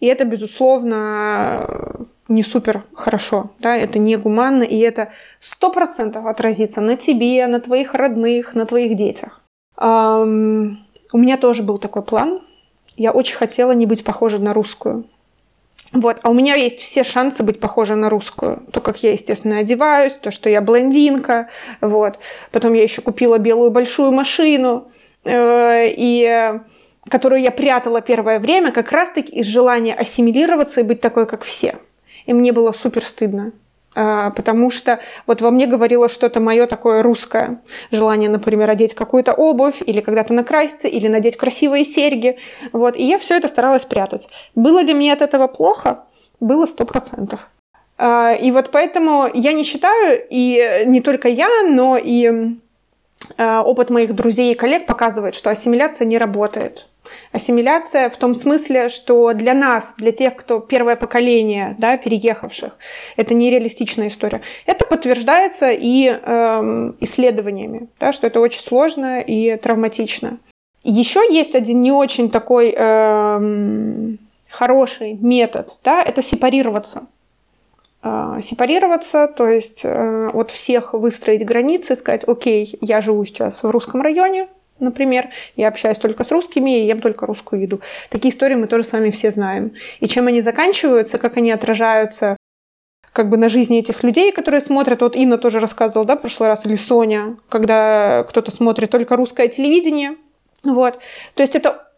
И 0.00 0.06
это, 0.06 0.24
безусловно, 0.24 2.06
не 2.28 2.42
супер 2.42 2.84
хорошо, 2.94 3.50
да, 3.58 3.76
это 3.76 3.98
не 3.98 4.16
гуманно, 4.16 4.62
и 4.62 4.78
это 4.78 5.12
сто 5.40 5.70
процентов 5.70 6.26
отразится 6.26 6.80
на 6.80 6.96
тебе, 6.96 7.46
на 7.46 7.60
твоих 7.60 7.94
родных, 7.94 8.54
на 8.54 8.66
твоих 8.66 8.96
детях. 8.96 9.40
Эм, 9.78 10.83
у 11.12 11.18
меня 11.18 11.36
тоже 11.36 11.62
был 11.62 11.78
такой 11.78 12.02
план. 12.02 12.42
Я 12.96 13.12
очень 13.12 13.36
хотела 13.36 13.72
не 13.72 13.86
быть 13.86 14.04
похожей 14.04 14.40
на 14.40 14.52
русскую. 14.54 15.04
Вот, 15.92 16.18
а 16.22 16.30
у 16.30 16.34
меня 16.34 16.54
есть 16.54 16.80
все 16.80 17.04
шансы 17.04 17.44
быть 17.44 17.60
похожей 17.60 17.96
на 17.96 18.10
русскую. 18.10 18.62
То, 18.72 18.80
как 18.80 19.02
я, 19.04 19.12
естественно, 19.12 19.58
одеваюсь, 19.58 20.14
то, 20.14 20.32
что 20.32 20.48
я 20.48 20.60
блондинка, 20.60 21.48
вот. 21.80 22.18
Потом 22.50 22.72
я 22.72 22.82
еще 22.82 23.00
купила 23.00 23.38
белую 23.38 23.70
большую 23.70 24.10
машину, 24.10 24.88
э, 25.22 25.86
и 25.88 26.60
которую 27.08 27.42
я 27.42 27.52
прятала 27.52 28.00
первое 28.00 28.40
время 28.40 28.72
как 28.72 28.90
раз-таки 28.90 29.32
из 29.32 29.46
желания 29.46 29.94
ассимилироваться 29.94 30.80
и 30.80 30.84
быть 30.84 31.00
такой, 31.00 31.26
как 31.26 31.44
все. 31.44 31.76
И 32.26 32.32
мне 32.32 32.52
было 32.52 32.72
супер 32.72 33.04
стыдно. 33.04 33.52
А, 33.94 34.30
потому 34.30 34.70
что 34.70 35.00
вот 35.26 35.40
во 35.40 35.50
мне 35.50 35.66
говорило 35.66 36.08
что-то 36.08 36.40
мое 36.40 36.66
такое 36.66 37.02
русское. 37.02 37.60
Желание, 37.90 38.28
например, 38.28 38.68
одеть 38.68 38.94
какую-то 38.94 39.32
обувь, 39.32 39.82
или 39.84 40.00
когда-то 40.00 40.32
накраситься, 40.32 40.88
или 40.88 41.06
надеть 41.08 41.36
красивые 41.36 41.84
серьги. 41.84 42.38
Вот. 42.72 42.96
И 42.96 43.04
я 43.04 43.18
все 43.18 43.36
это 43.36 43.48
старалась 43.48 43.84
прятать. 43.84 44.28
Было 44.54 44.80
ли 44.80 44.94
мне 44.94 45.12
от 45.12 45.22
этого 45.22 45.46
плохо? 45.46 46.04
Было 46.40 46.66
сто 46.66 46.84
процентов. 46.84 47.46
А, 47.96 48.32
и 48.32 48.50
вот 48.50 48.70
поэтому 48.72 49.28
я 49.32 49.52
не 49.52 49.62
считаю, 49.62 50.20
и 50.28 50.82
не 50.86 51.00
только 51.00 51.28
я, 51.28 51.48
но 51.68 51.96
и 51.96 52.56
а, 53.36 53.62
опыт 53.62 53.90
моих 53.90 54.14
друзей 54.14 54.52
и 54.52 54.56
коллег 54.56 54.86
показывает, 54.86 55.34
что 55.34 55.50
ассимиляция 55.50 56.06
не 56.06 56.18
работает. 56.18 56.88
Ассимиляция 57.32 58.10
в 58.10 58.16
том 58.16 58.34
смысле, 58.34 58.88
что 58.88 59.32
для 59.32 59.54
нас, 59.54 59.94
для 59.98 60.12
тех, 60.12 60.36
кто 60.36 60.60
первое 60.60 60.96
поколение 60.96 61.74
да, 61.78 61.96
переехавших, 61.96 62.76
это 63.16 63.34
нереалистичная 63.34 64.08
история. 64.08 64.42
Это 64.66 64.84
подтверждается 64.84 65.70
и 65.70 66.08
э, 66.08 66.92
исследованиями, 67.00 67.88
да, 68.00 68.12
что 68.12 68.26
это 68.26 68.40
очень 68.40 68.60
сложно 68.60 69.20
и 69.20 69.56
травматично. 69.56 70.38
Еще 70.82 71.20
есть 71.30 71.54
один 71.54 71.82
не 71.82 71.92
очень 71.92 72.30
такой 72.30 72.74
э, 72.76 74.10
хороший 74.50 75.14
метод, 75.14 75.78
да, 75.82 76.02
это 76.02 76.22
сепарироваться. 76.22 77.06
Э, 78.02 78.40
сепарироваться, 78.42 79.28
то 79.28 79.48
есть 79.48 79.80
э, 79.82 80.28
от 80.32 80.50
всех 80.50 80.92
выстроить 80.92 81.44
границы, 81.44 81.96
сказать, 81.96 82.24
окей, 82.26 82.76
я 82.82 83.00
живу 83.00 83.24
сейчас 83.24 83.62
в 83.62 83.70
русском 83.70 84.02
районе, 84.02 84.48
например, 84.80 85.28
я 85.56 85.68
общаюсь 85.68 85.98
только 85.98 86.24
с 86.24 86.30
русскими 86.30 86.80
и 86.82 86.86
ем 86.86 87.00
только 87.00 87.26
русскую 87.26 87.62
еду. 87.62 87.80
Такие 88.10 88.32
истории 88.32 88.54
мы 88.54 88.66
тоже 88.66 88.84
с 88.84 88.92
вами 88.92 89.10
все 89.10 89.30
знаем. 89.30 89.72
И 90.00 90.06
чем 90.06 90.26
они 90.26 90.40
заканчиваются, 90.40 91.18
как 91.18 91.36
они 91.36 91.50
отражаются 91.50 92.36
как 93.12 93.28
бы 93.28 93.36
на 93.36 93.48
жизни 93.48 93.78
этих 93.78 94.02
людей, 94.02 94.32
которые 94.32 94.60
смотрят. 94.60 95.00
Вот 95.00 95.14
Инна 95.14 95.38
тоже 95.38 95.60
рассказывала, 95.60 96.04
да, 96.04 96.16
в 96.16 96.20
прошлый 96.20 96.48
раз, 96.48 96.66
или 96.66 96.74
Соня, 96.74 97.36
когда 97.48 98.24
кто-то 98.28 98.50
смотрит 98.50 98.90
только 98.90 99.14
русское 99.14 99.46
телевидение. 99.46 100.16
Вот. 100.64 100.98
То 101.34 101.42
есть 101.42 101.54
это 101.54 101.88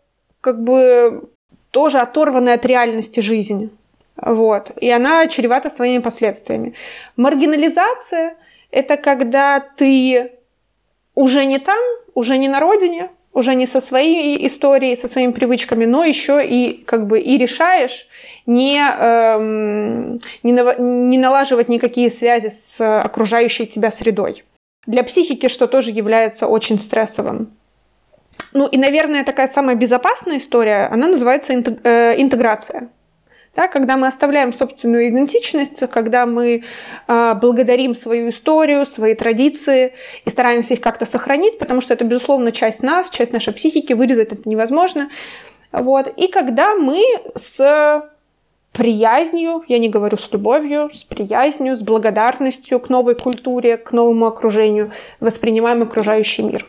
как 0.42 0.62
бы 0.62 1.30
тоже 1.70 2.00
оторванная 2.00 2.54
от 2.54 2.66
реальности 2.66 3.20
жизнь. 3.20 3.70
Вот. 4.16 4.70
И 4.78 4.90
она 4.90 5.26
чревата 5.28 5.70
своими 5.70 6.02
последствиями. 6.02 6.74
Маргинализация– 7.16 8.36
это 8.70 8.98
когда 8.98 9.60
ты 9.60 10.32
уже 11.14 11.46
не 11.46 11.58
там, 11.58 11.78
уже 12.16 12.38
не 12.38 12.48
на 12.48 12.58
родине, 12.58 13.10
уже 13.32 13.54
не 13.54 13.66
со 13.66 13.80
своей 13.80 14.46
историей, 14.46 14.96
со 14.96 15.06
своими 15.06 15.32
привычками, 15.32 15.84
но 15.84 16.02
еще 16.02 16.44
и 16.44 16.82
как 16.84 17.06
бы 17.06 17.20
и 17.20 17.36
решаешь 17.36 18.08
не, 18.46 18.78
эм, 18.78 20.18
не, 20.42 20.52
на, 20.52 20.74
не 20.78 21.18
налаживать 21.18 21.68
никакие 21.68 22.10
связи 22.10 22.48
с 22.48 22.80
окружающей 22.80 23.66
тебя 23.66 23.90
средой. 23.90 24.44
Для 24.86 25.02
психики, 25.04 25.48
что 25.48 25.66
тоже 25.66 25.90
является 25.90 26.46
очень 26.46 26.78
стрессовым. 26.78 27.50
Ну 28.52 28.66
и, 28.66 28.78
наверное, 28.78 29.22
такая 29.22 29.48
самая 29.48 29.76
безопасная 29.76 30.38
история, 30.38 30.88
она 30.90 31.08
называется 31.08 31.52
э, 31.52 32.14
интеграция. 32.16 32.88
Да, 33.56 33.68
когда 33.68 33.96
мы 33.96 34.06
оставляем 34.06 34.52
собственную 34.52 35.08
идентичность, 35.08 35.78
когда 35.90 36.26
мы 36.26 36.62
э, 37.08 37.34
благодарим 37.40 37.94
свою 37.94 38.28
историю, 38.28 38.84
свои 38.84 39.14
традиции 39.14 39.94
и 40.26 40.30
стараемся 40.30 40.74
их 40.74 40.82
как-то 40.82 41.06
сохранить, 41.06 41.58
потому 41.58 41.80
что 41.80 41.94
это, 41.94 42.04
безусловно, 42.04 42.52
часть 42.52 42.82
нас, 42.82 43.08
часть 43.08 43.32
нашей 43.32 43.54
психики, 43.54 43.94
вырезать 43.94 44.30
это 44.32 44.46
невозможно. 44.48 45.08
Вот. 45.72 46.12
И 46.18 46.28
когда 46.28 46.74
мы 46.74 47.02
с 47.34 48.04
приязнью, 48.72 49.64
я 49.68 49.78
не 49.78 49.88
говорю 49.88 50.18
с 50.18 50.30
любовью, 50.30 50.90
с 50.92 51.02
приязнью, 51.02 51.76
с 51.76 51.80
благодарностью 51.80 52.78
к 52.78 52.90
новой 52.90 53.14
культуре, 53.14 53.78
к 53.78 53.92
новому 53.92 54.26
окружению 54.26 54.92
воспринимаем 55.18 55.82
окружающий 55.82 56.42
мир. 56.42 56.66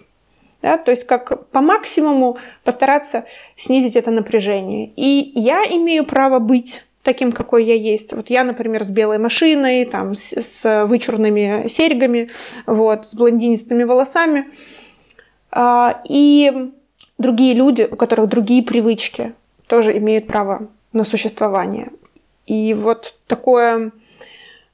Да, 0.62 0.78
то 0.78 0.92
есть 0.92 1.06
как 1.06 1.48
по 1.50 1.62
максимуму 1.62 2.38
постараться 2.64 3.26
снизить 3.58 3.96
это 3.96 4.10
напряжение. 4.12 4.92
И 4.96 5.32
я 5.36 5.64
имею 5.64 6.04
право 6.04 6.40
быть 6.40 6.84
таким, 7.04 7.32
какой 7.32 7.64
я 7.64 7.76
есть. 7.76 8.12
Вот 8.12 8.30
я, 8.30 8.44
например, 8.44 8.84
с 8.84 8.90
белой 8.90 9.18
машиной, 9.18 9.86
там, 9.86 10.14
с, 10.14 10.34
с 10.34 10.86
вычурными 10.86 11.68
серьгами, 11.70 12.32
вот, 12.66 13.08
с 13.08 13.16
блондинистыми 13.16 13.84
волосами. 13.84 14.48
А, 15.52 16.02
и 16.10 16.72
другие 17.18 17.54
люди, 17.54 17.88
у 17.90 17.96
которых 17.96 18.28
другие 18.28 18.62
привычки, 18.62 19.34
тоже 19.68 19.98
имеют 19.98 20.28
право 20.28 20.68
на 20.92 21.06
существование. 21.06 21.92
И 22.46 22.74
вот 22.74 23.16
такое 23.28 23.92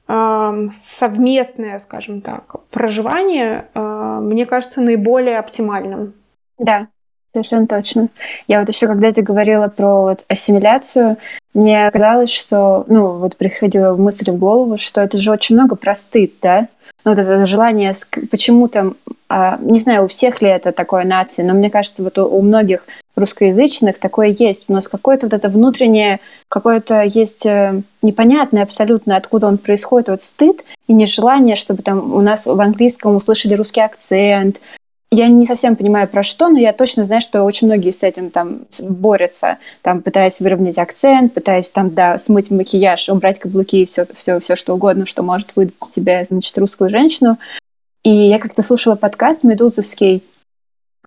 совместное, 0.06 1.78
скажем 1.78 2.20
так, 2.20 2.56
проживание, 2.70 3.66
а, 3.74 4.20
мне 4.20 4.46
кажется, 4.46 4.80
наиболее 4.80 5.38
оптимальным. 5.38 6.12
Да, 6.58 6.88
совершенно 7.32 7.66
точно. 7.66 8.08
Я 8.46 8.60
вот 8.60 8.68
еще, 8.68 8.86
когда 8.86 9.12
ты 9.12 9.22
говорила 9.22 9.68
про 9.68 10.02
вот 10.02 10.24
ассимиляцию, 10.28 11.16
мне 11.52 11.90
казалось, 11.90 12.30
что, 12.30 12.84
ну, 12.88 13.18
вот 13.18 13.36
приходила 13.36 13.96
мысль 13.96 14.30
в 14.30 14.36
голову, 14.36 14.76
что 14.78 15.00
это 15.00 15.18
же 15.18 15.30
очень 15.30 15.56
много 15.56 15.76
простыд, 15.76 16.34
да? 16.42 16.68
Ну, 17.04 17.12
вот 17.12 17.18
это 17.18 17.46
желание 17.46 17.92
почему-то, 18.30 18.92
а, 19.28 19.58
не 19.60 19.78
знаю, 19.78 20.04
у 20.04 20.08
всех 20.08 20.42
ли 20.42 20.48
это 20.48 20.72
такое 20.72 21.04
нации, 21.04 21.42
но 21.42 21.54
мне 21.54 21.70
кажется, 21.70 22.02
вот 22.02 22.18
у 22.18 22.42
многих 22.42 22.86
русскоязычных 23.16 23.98
такое 23.98 24.28
есть. 24.28 24.66
У 24.68 24.72
нас 24.72 24.88
какое-то 24.88 25.26
вот 25.26 25.34
это 25.34 25.48
внутреннее, 25.48 26.20
какое-то 26.48 27.02
есть 27.02 27.46
э, 27.46 27.82
непонятное 28.02 28.62
абсолютно, 28.62 29.16
откуда 29.16 29.46
он 29.46 29.58
происходит, 29.58 30.08
вот 30.08 30.22
стыд 30.22 30.64
и 30.88 30.92
нежелание, 30.92 31.56
чтобы 31.56 31.82
там 31.82 32.12
у 32.12 32.20
нас 32.20 32.46
в 32.46 32.60
английском 32.60 33.14
услышали 33.16 33.54
русский 33.54 33.80
акцент, 33.80 34.58
я 35.14 35.28
не 35.28 35.46
совсем 35.46 35.76
понимаю 35.76 36.08
про 36.08 36.24
что, 36.24 36.48
но 36.48 36.58
я 36.58 36.72
точно 36.72 37.04
знаю, 37.04 37.20
что 37.22 37.44
очень 37.44 37.68
многие 37.68 37.92
с 37.92 38.02
этим 38.02 38.30
там 38.30 38.62
борются, 38.82 39.58
там 39.80 40.02
пытаясь 40.02 40.40
выровнять 40.40 40.78
акцент, 40.78 41.32
пытаясь 41.32 41.70
там, 41.70 41.94
да, 41.94 42.18
смыть 42.18 42.50
макияж, 42.50 43.08
убрать 43.08 43.38
каблуки 43.38 43.82
и 43.82 43.84
все, 43.84 44.06
все, 44.16 44.40
все 44.40 44.56
что 44.56 44.74
угодно, 44.74 45.06
что 45.06 45.22
может 45.22 45.54
выдать 45.54 45.74
тебя, 45.94 46.24
значит, 46.24 46.58
русскую 46.58 46.90
женщину. 46.90 47.38
И 48.02 48.10
я 48.10 48.38
как-то 48.40 48.62
слушала 48.62 48.96
подкаст 48.96 49.44
медузовский, 49.44 50.24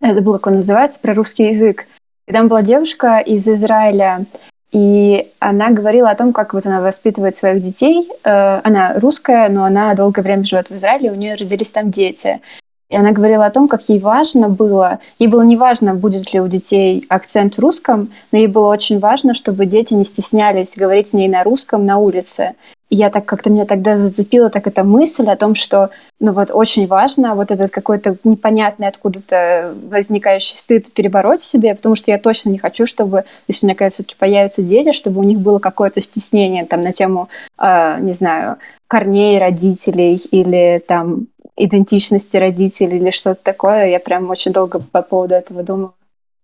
я 0.02 0.14
забыла, 0.14 0.38
как 0.38 0.48
он 0.48 0.56
называется, 0.56 1.00
про 1.02 1.14
русский 1.14 1.50
язык. 1.50 1.86
И 2.28 2.34
там 2.34 2.50
была 2.50 2.62
девушка 2.62 3.20
из 3.20 3.48
Израиля, 3.48 4.26
и 4.72 5.32
она 5.40 5.70
говорила 5.70 6.10
о 6.10 6.16
том, 6.16 6.34
как 6.34 6.54
вот 6.54 6.66
она 6.66 6.82
воспитывает 6.82 7.38
своих 7.38 7.64
детей. 7.64 8.10
Э, 8.26 8.60
она 8.64 8.96
русская, 9.00 9.48
но 9.48 9.64
она 9.64 9.94
долгое 9.94 10.24
время 10.24 10.44
живет 10.44 10.70
в 10.70 10.76
Израиле, 10.76 11.12
у 11.12 11.16
нее 11.16 11.36
родились 11.36 11.72
там 11.72 11.90
дети. 11.90 12.42
И 12.90 12.96
она 12.96 13.12
говорила 13.12 13.46
о 13.46 13.50
том, 13.50 13.68
как 13.68 13.88
ей 13.90 14.00
важно 14.00 14.50
было, 14.50 15.00
ей 15.20 15.28
было 15.28 15.42
не 15.42 15.58
важно, 15.58 15.94
будет 15.94 16.34
ли 16.34 16.40
у 16.40 16.48
детей 16.48 17.06
акцент 17.10 17.56
в 17.56 17.60
русском, 17.60 18.12
но 18.32 18.38
ей 18.38 18.48
было 18.48 18.70
очень 18.70 19.00
важно, 19.00 19.34
чтобы 19.34 19.66
дети 19.66 19.94
не 19.94 20.06
стеснялись 20.06 20.78
говорить 20.78 21.10
с 21.10 21.14
ней 21.14 21.28
на 21.28 21.44
русском 21.44 21.86
на 21.86 21.98
улице. 21.98 22.56
Я 22.90 23.10
так 23.10 23.26
как-то 23.26 23.50
меня 23.50 23.66
тогда 23.66 23.98
зацепила 23.98 24.50
так 24.50 24.66
эта 24.66 24.86
мысль 24.86 25.28
о 25.28 25.36
том, 25.36 25.56
что 25.56 25.90
ну 26.22 26.32
вот 26.32 26.52
очень 26.52 26.88
важно 26.88 27.36
вот 27.36 27.52
этот 27.52 27.70
какой-то 27.70 28.16
непонятный 28.24 28.88
откуда-то 28.88 29.76
возникающий 29.90 30.58
стыд 30.58 30.94
перебороть 30.94 31.42
себе, 31.42 31.76
потому 31.76 31.96
что 31.96 32.12
я 32.12 32.18
точно 32.18 32.50
не 32.50 32.58
хочу, 32.58 32.88
чтобы, 32.88 33.26
если 33.50 33.66
у 33.66 33.68
меня 33.68 33.76
когда 33.76 33.90
все-таки 33.90 34.16
появятся 34.18 34.64
дети, 34.64 34.94
чтобы 34.94 35.20
у 35.20 35.24
них 35.24 35.40
было 35.40 35.60
какое-то 35.60 36.00
стеснение 36.00 36.66
там 36.66 36.82
на 36.82 36.94
тему, 36.94 37.28
э, 37.60 37.98
не 38.00 38.14
знаю, 38.14 38.58
корней 38.88 39.38
родителей 39.38 40.16
или 40.16 40.82
там 40.88 41.28
идентичности 41.58 42.38
родителей 42.38 43.00
или 43.00 43.12
что-то 43.12 43.44
такое. 43.44 43.88
Я 43.88 44.00
прям 44.00 44.30
очень 44.30 44.54
долго 44.54 44.80
по 44.80 45.02
поводу 45.02 45.36
этого 45.36 45.62
думала 45.64 45.94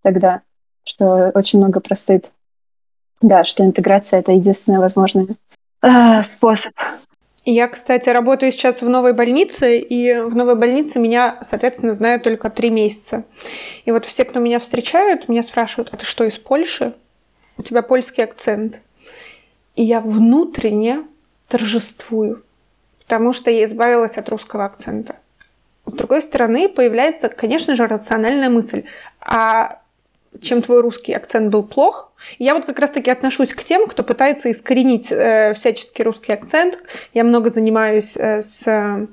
тогда, 0.02 0.42
что 0.84 1.30
очень 1.34 1.58
много 1.58 1.80
простыд. 1.80 2.30
Да, 3.22 3.44
что 3.44 3.64
интеграция— 3.64 4.20
это 4.20 4.32
единственный 4.32 4.80
возможный 4.80 5.28
э, 5.84 6.22
способ. 6.22 6.72
Я, 7.44 7.68
кстати, 7.68 8.08
работаю 8.08 8.52
сейчас 8.52 8.80
в 8.80 8.88
новой 8.88 9.12
больнице, 9.12 9.78
и 9.78 10.14
в 10.20 10.34
новой 10.34 10.54
больнице 10.54 10.98
меня, 10.98 11.38
соответственно, 11.42 11.92
знают 11.92 12.22
только 12.22 12.48
три 12.48 12.70
месяца. 12.70 13.24
И 13.84 13.90
вот 13.90 14.06
все, 14.06 14.24
кто 14.24 14.40
меня 14.40 14.58
встречают, 14.58 15.28
меня 15.28 15.42
спрашивают, 15.42 15.90
а 15.92 15.96
ты 15.96 16.06
что, 16.06 16.24
из 16.24 16.38
Польши? 16.38 16.94
У 17.58 17.62
тебя 17.62 17.82
польский 17.82 18.24
акцент. 18.24 18.80
И 19.76 19.82
я 19.82 20.00
внутренне 20.00 21.04
торжествую 21.48 22.42
потому 23.04 23.32
что 23.32 23.50
я 23.50 23.64
избавилась 23.64 24.16
от 24.16 24.28
русского 24.28 24.64
акцента. 24.64 25.16
С 25.86 25.92
другой 25.92 26.22
стороны, 26.22 26.68
появляется, 26.68 27.28
конечно 27.28 27.74
же, 27.74 27.86
рациональная 27.86 28.48
мысль. 28.48 28.84
А 29.20 29.80
чем 30.40 30.62
твой 30.62 30.80
русский 30.80 31.12
акцент 31.12 31.50
был 31.50 31.62
плох. 31.62 32.12
Я 32.38 32.54
вот 32.54 32.64
как 32.64 32.78
раз-таки 32.78 33.10
отношусь 33.10 33.54
к 33.54 33.62
тем, 33.62 33.86
кто 33.86 34.02
пытается 34.02 34.50
искоренить 34.50 35.10
э, 35.10 35.52
всячески 35.54 36.02
русский 36.02 36.32
акцент. 36.32 36.78
Я 37.12 37.24
много 37.24 37.50
занимаюсь 37.50 38.16
э, 38.16 38.42
с 38.42 39.08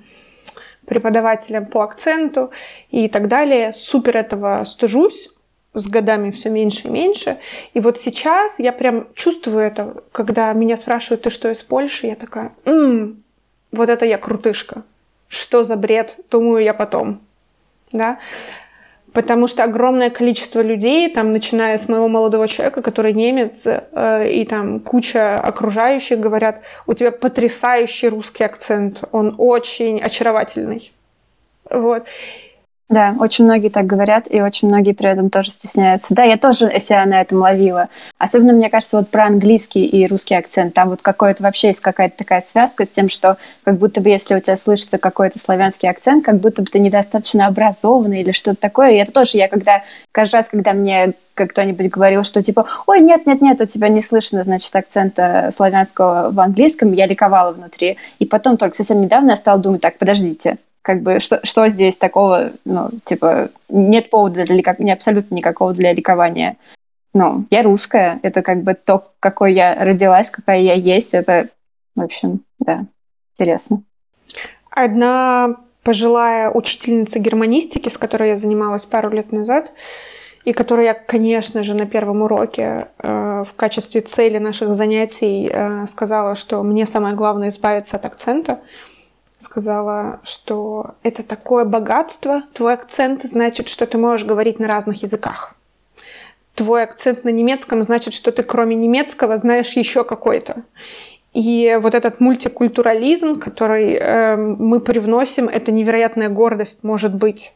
преподавателем 0.85 1.67
по 1.67 1.83
акценту 1.83 2.51
и 2.89 3.07
так 3.07 3.27
далее. 3.27 3.73
Супер 3.73 4.17
этого 4.17 4.63
стыжусь. 4.65 5.29
С 5.73 5.87
годами 5.87 6.31
все 6.31 6.49
меньше 6.49 6.89
и 6.89 6.91
меньше. 6.91 7.37
И 7.73 7.79
вот 7.79 7.97
сейчас 7.97 8.59
я 8.59 8.73
прям 8.73 9.07
чувствую 9.13 9.63
это, 9.63 9.93
когда 10.11 10.51
меня 10.51 10.75
спрашивают, 10.75 11.21
ты 11.21 11.29
что 11.29 11.49
из 11.49 11.63
Польши? 11.63 12.07
Я 12.07 12.15
такая, 12.15 12.51
м-м, 12.65 13.23
вот 13.71 13.87
это 13.87 14.05
я 14.05 14.17
крутышка. 14.17 14.83
Что 15.29 15.63
за 15.63 15.77
бред, 15.77 16.17
думаю 16.29 16.61
я 16.61 16.73
потом. 16.73 17.21
Да? 17.93 18.19
Потому 19.13 19.47
что 19.47 19.63
огромное 19.63 20.09
количество 20.09 20.61
людей, 20.61 21.09
там, 21.09 21.33
начиная 21.33 21.77
с 21.77 21.89
моего 21.89 22.07
молодого 22.07 22.47
человека, 22.47 22.81
который 22.81 23.11
немец, 23.11 23.63
э, 23.65 24.29
и 24.31 24.45
там 24.45 24.79
куча 24.79 25.37
окружающих 25.37 26.19
говорят, 26.19 26.61
у 26.87 26.93
тебя 26.93 27.11
потрясающий 27.11 28.07
русский 28.07 28.45
акцент, 28.45 29.03
он 29.11 29.35
очень 29.37 29.99
очаровательный. 29.99 30.93
Вот. 31.69 32.05
Да, 32.91 33.15
очень 33.19 33.45
многие 33.45 33.69
так 33.69 33.85
говорят, 33.87 34.25
и 34.29 34.41
очень 34.41 34.67
многие 34.67 34.91
при 34.91 35.09
этом 35.09 35.29
тоже 35.29 35.51
стесняются. 35.51 36.13
Да, 36.13 36.23
я 36.23 36.35
тоже 36.35 36.77
себя 36.81 37.05
на 37.05 37.21
этом 37.21 37.37
ловила. 37.37 37.87
Особенно, 38.17 38.51
мне 38.51 38.69
кажется, 38.69 38.97
вот 38.97 39.07
про 39.07 39.27
английский 39.27 39.85
и 39.85 40.05
русский 40.07 40.35
акцент. 40.35 40.73
Там 40.73 40.89
вот 40.89 41.01
какой-то 41.01 41.41
вообще 41.41 41.69
есть 41.69 41.79
какая-то 41.79 42.17
такая 42.17 42.41
связка 42.41 42.85
с 42.85 42.91
тем, 42.91 43.07
что 43.07 43.37
как 43.63 43.77
будто 43.77 44.01
бы 44.01 44.09
если 44.09 44.35
у 44.35 44.41
тебя 44.41 44.57
слышится 44.57 44.97
какой-то 44.97 45.39
славянский 45.39 45.89
акцент, 45.89 46.25
как 46.25 46.41
будто 46.41 46.63
бы 46.63 46.67
ты 46.67 46.79
недостаточно 46.79 47.47
образованный 47.47 48.21
или 48.21 48.33
что-то 48.33 48.57
такое. 48.59 48.91
И 48.91 48.97
это 48.97 49.13
тоже 49.13 49.37
я 49.37 49.47
когда, 49.47 49.83
каждый 50.11 50.35
раз, 50.35 50.49
когда 50.49 50.73
мне 50.73 51.13
как 51.33 51.51
кто-нибудь 51.51 51.89
говорил, 51.89 52.25
что 52.25 52.43
типа, 52.43 52.65
ой, 52.87 52.99
нет, 52.99 53.25
нет, 53.25 53.41
нет, 53.41 53.61
у 53.61 53.65
тебя 53.65 53.87
не 53.87 54.01
слышно, 54.01 54.43
значит, 54.43 54.75
акцента 54.75 55.47
славянского 55.53 56.29
в 56.29 56.39
английском, 56.41 56.91
я 56.91 57.07
ликовала 57.07 57.53
внутри. 57.53 57.97
И 58.19 58.25
потом 58.25 58.57
только 58.57 58.75
совсем 58.75 58.99
недавно 58.99 59.31
я 59.31 59.37
стала 59.37 59.57
думать, 59.57 59.79
так, 59.79 59.97
подождите, 59.97 60.57
как 60.81 61.01
бы 61.01 61.19
что, 61.19 61.39
что 61.43 61.67
здесь 61.69 61.97
такого, 61.97 62.51
ну, 62.65 62.89
типа, 63.05 63.49
нет 63.69 64.09
повода 64.09 64.45
для 64.45 64.55
лика... 64.55 64.75
не 64.79 64.91
абсолютно 64.91 65.35
никакого 65.35 65.73
для 65.73 65.93
ликования. 65.93 66.57
Ну, 67.13 67.45
я 67.49 67.63
русская, 67.63 68.19
это 68.23 68.41
как 68.41 68.63
бы 68.63 68.73
то, 68.73 69.11
какой 69.19 69.53
я 69.53 69.75
родилась, 69.83 70.29
какая 70.29 70.61
я 70.61 70.73
есть, 70.73 71.13
это, 71.13 71.49
в 71.95 72.01
общем, 72.01 72.41
да, 72.59 72.85
интересно. 73.33 73.83
Одна 74.69 75.57
пожилая 75.83 76.49
учительница 76.49 77.19
германистики, 77.19 77.89
с 77.89 77.97
которой 77.97 78.29
я 78.29 78.37
занималась 78.37 78.85
пару 78.85 79.09
лет 79.09 79.31
назад, 79.31 79.71
и 80.45 80.53
которой 80.53 80.85
я, 80.85 80.93
конечно 80.93 81.63
же, 81.63 81.73
на 81.73 81.85
первом 81.85 82.21
уроке 82.21 82.87
э, 82.97 83.43
в 83.47 83.53
качестве 83.55 84.01
цели 84.01 84.37
наших 84.37 84.73
занятий 84.73 85.49
э, 85.51 85.85
сказала, 85.87 86.35
что 86.35 86.63
мне 86.63 86.87
самое 86.87 87.15
главное 87.15 87.49
избавиться 87.49 87.97
от 87.97 88.05
акцента 88.05 88.59
сказала, 89.51 90.21
что 90.23 90.95
это 91.03 91.23
такое 91.23 91.65
богатство, 91.65 92.43
твой 92.53 92.73
акцент 92.73 93.23
значит, 93.23 93.67
что 93.67 93.85
ты 93.85 93.97
можешь 93.97 94.25
говорить 94.25 94.59
на 94.59 94.67
разных 94.67 95.03
языках. 95.03 95.55
Твой 96.55 96.83
акцент 96.83 97.25
на 97.25 97.29
немецком 97.29 97.83
значит, 97.83 98.13
что 98.13 98.31
ты 98.31 98.43
кроме 98.43 98.75
немецкого 98.75 99.37
знаешь 99.37 99.73
еще 99.73 100.05
какой-то. 100.05 100.63
И 101.33 101.77
вот 101.81 101.95
этот 101.95 102.21
мультикультурализм, 102.21 103.39
который 103.39 103.93
э, 103.93 104.37
мы 104.37 104.79
привносим, 104.79 105.49
это 105.49 105.71
невероятная 105.71 106.29
гордость 106.29 106.83
может 106.83 107.13
быть 107.13 107.53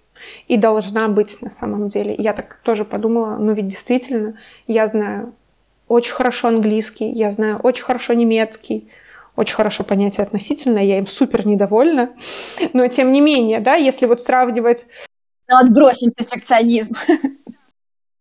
и 0.50 0.58
должна 0.58 1.08
быть 1.08 1.42
на 1.42 1.52
самом 1.52 1.88
деле. 1.88 2.14
Я 2.18 2.34
так 2.34 2.60
тоже 2.64 2.84
подумала, 2.84 3.38
ну 3.38 3.54
ведь 3.54 3.70
действительно, 3.70 4.38
я 4.68 4.88
знаю 4.90 5.34
очень 5.88 6.14
хорошо 6.14 6.50
английский, 6.50 7.10
я 7.10 7.32
знаю 7.32 7.60
очень 7.64 7.86
хорошо 7.86 8.14
немецкий, 8.14 8.90
очень 9.36 9.56
хорошо 9.56 9.84
понятие 9.84 10.24
относительно, 10.24 10.80
я 10.80 10.98
им 10.98 11.08
супер 11.08 11.46
недовольна. 11.46 12.10
Но 12.74 12.88
тем 12.88 13.12
не 13.12 13.22
менее, 13.22 13.60
да, 13.60 13.76
если 13.76 14.06
вот 14.06 14.22
сравнивать... 14.22 14.86
Ну, 15.48 15.58
отбросим 15.58 16.12
перфекционизм. 16.12 16.96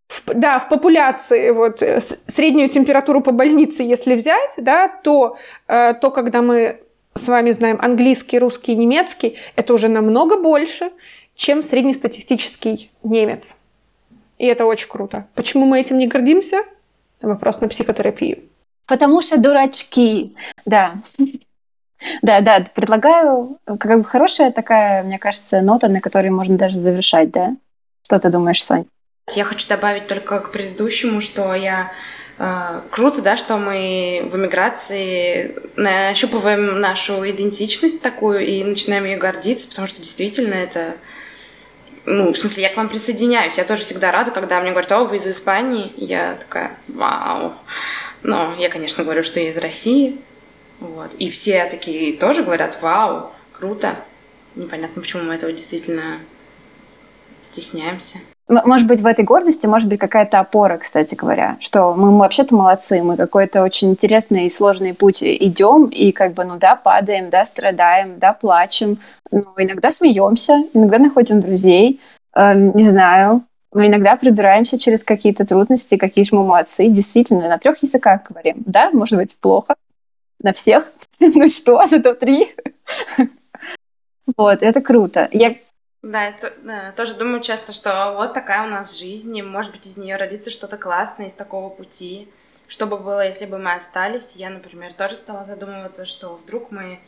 В, 0.07 0.35
да, 0.35 0.59
в 0.59 0.69
популяции 0.69 1.51
вот 1.51 1.83
э, 1.83 2.01
среднюю 2.27 2.69
температуру 2.69 3.21
по 3.21 3.33
больнице, 3.33 3.83
если 3.83 4.15
взять, 4.15 4.53
да, 4.59 4.89
то, 4.89 5.37
э, 5.67 5.95
то 5.95 6.11
когда 6.11 6.43
мы 6.43 6.81
с 7.15 7.27
вами 7.27 7.53
знаем 7.53 7.79
английский, 7.81 8.39
русский, 8.39 8.77
немецкий, 8.77 9.37
это 9.57 9.73
уже 9.73 9.89
намного 9.89 10.41
больше, 10.41 10.93
чем 11.35 11.63
среднестатистический 11.63 12.91
немец. 13.03 13.57
И 14.39 14.47
это 14.47 14.67
очень 14.67 14.89
круто. 14.89 15.27
Почему 15.35 15.65
мы 15.65 15.81
этим 15.81 15.99
не 15.99 16.07
гордимся? 16.07 16.63
Вопрос 17.23 17.61
на 17.61 17.69
психотерапию. 17.69 18.43
Потому 18.87 19.23
что 19.23 19.39
дурачки, 19.39 20.35
да. 20.67 20.95
Да, 22.21 22.41
да, 22.41 22.65
предлагаю, 22.75 23.59
как 23.65 23.99
бы 23.99 24.05
хорошая 24.05 24.53
такая, 24.53 25.03
мне 25.05 25.19
кажется, 25.19 25.63
нота, 25.63 25.89
на 25.89 26.01
которой 26.01 26.29
можно 26.29 26.59
даже 26.59 26.81
завершать, 26.81 27.31
да? 27.31 27.57
Что 28.05 28.19
ты 28.19 28.29
думаешь, 28.29 28.63
Сонь? 28.63 28.85
Я 29.35 29.45
хочу 29.45 29.67
добавить 29.69 30.07
только 30.07 30.41
к 30.41 30.53
предыдущему, 30.53 31.23
что 31.23 31.55
я 31.55 31.91
э, 32.39 32.81
круто, 32.91 33.23
да, 33.23 33.39
что 33.39 33.57
мы 33.57 34.29
в 34.31 34.37
эмиграции 34.37 35.57
нащупываем 35.77 36.79
нашу 36.79 37.29
идентичность 37.31 38.03
такую 38.03 38.47
и 38.47 38.63
начинаем 38.63 39.07
ее 39.07 39.17
гордиться, 39.17 39.67
потому 39.69 39.89
что 39.89 40.03
действительно 40.03 40.53
это 40.53 40.97
ну, 42.07 42.33
в 42.33 42.37
смысле, 42.37 42.65
я 42.65 42.69
к 42.69 42.77
вам 42.77 42.91
присоединяюсь. 42.91 43.57
Я 43.57 43.65
тоже 43.65 43.83
всегда 43.83 44.13
рада, 44.13 44.31
когда 44.31 44.61
мне 44.61 44.73
говорят, 44.73 44.93
о, 44.93 45.05
вы 45.05 45.17
из 45.17 45.27
Испании. 45.27 45.91
Я 45.97 46.35
такая, 46.35 46.77
вау. 46.89 47.55
Но 48.25 48.55
я, 48.59 48.69
конечно, 48.71 49.05
говорю, 49.05 49.23
что 49.23 49.39
я 49.39 49.51
из 49.51 49.59
России. 49.59 50.19
Вот. 50.81 51.15
И 51.15 51.29
все 51.31 51.67
такие 51.67 52.17
тоже 52.17 52.43
говорят, 52.43 52.81
вау, 52.83 53.31
круто. 53.53 53.95
Непонятно, 54.57 55.03
почему 55.03 55.25
мы 55.25 55.35
этого 55.35 55.53
действительно 55.53 56.19
стесняемся. 57.41 58.19
Может 58.47 58.87
быть, 58.87 59.01
в 59.01 59.07
этой 59.07 59.25
гордости 59.25 59.67
может 59.67 59.89
быть 59.89 59.99
какая-то 59.99 60.39
опора, 60.39 60.77
кстати 60.77 61.15
говоря, 61.15 61.57
что 61.61 61.95
мы, 61.95 62.11
мы 62.11 62.19
вообще-то 62.19 62.55
молодцы, 62.55 63.03
мы 63.03 63.17
какой-то 63.17 63.63
очень 63.63 63.91
интересный 63.93 64.47
и 64.47 64.51
сложный 64.51 64.93
путь 64.93 65.23
идем, 65.23 65.87
и 65.87 66.13
как 66.13 66.35
бы, 66.35 66.45
ну 66.45 66.59
да, 66.59 66.77
падаем, 66.77 67.31
да, 67.31 67.47
страдаем, 67.47 68.19
да, 68.19 68.35
плачем, 68.35 68.99
но 69.31 69.55
иногда 69.57 69.91
смеемся, 69.91 70.63
иногда 70.75 70.99
находим 70.99 71.41
друзей, 71.41 72.01
э, 72.37 72.55
не 72.55 72.87
знаю, 72.89 73.45
мы 73.75 73.89
иногда 73.89 74.17
пробираемся 74.17 74.79
через 74.79 75.03
какие-то 75.05 75.45
трудности, 75.45 75.97
какие 75.97 76.25
же 76.25 76.35
мы 76.37 76.45
молодцы. 76.45 76.89
Действительно, 76.89 77.49
на 77.49 77.59
трех 77.59 77.83
языках 77.83 78.23
говорим. 78.29 78.63
Да, 78.65 78.91
может 78.93 79.19
быть, 79.19 79.37
плохо. 79.37 79.75
На 80.41 80.53
всех. 80.53 80.91
Ну 81.21 81.49
что, 81.49 81.87
зато 81.87 82.15
три. 82.15 82.55
Вот, 84.37 84.63
это 84.63 84.81
круто. 84.81 85.29
Я 85.33 85.57
да, 86.03 86.27
я 86.27 86.93
тоже 86.93 87.15
думаю 87.15 87.41
часто, 87.41 87.73
что 87.73 88.13
вот 88.17 88.35
такая 88.35 88.67
у 88.67 88.71
нас 88.71 88.99
жизнь, 88.99 89.35
и, 89.39 89.43
может 89.43 89.73
быть, 89.73 89.87
из 89.87 89.97
нее 89.97 90.17
родится 90.17 90.51
что-то 90.51 90.77
классное 90.77 91.29
из 91.29 91.35
такого 91.35 91.71
пути. 91.71 92.29
Что 92.69 92.87
бы 92.87 92.99
было, 92.99 93.27
если 93.27 93.47
бы 93.47 93.57
мы 93.57 93.73
остались? 93.73 94.37
Я, 94.37 94.51
например, 94.51 94.93
тоже 94.93 95.17
стала 95.17 95.45
задумываться, 95.47 96.05
что 96.05 96.35
вдруг 96.35 96.71
мы, 96.71 97.01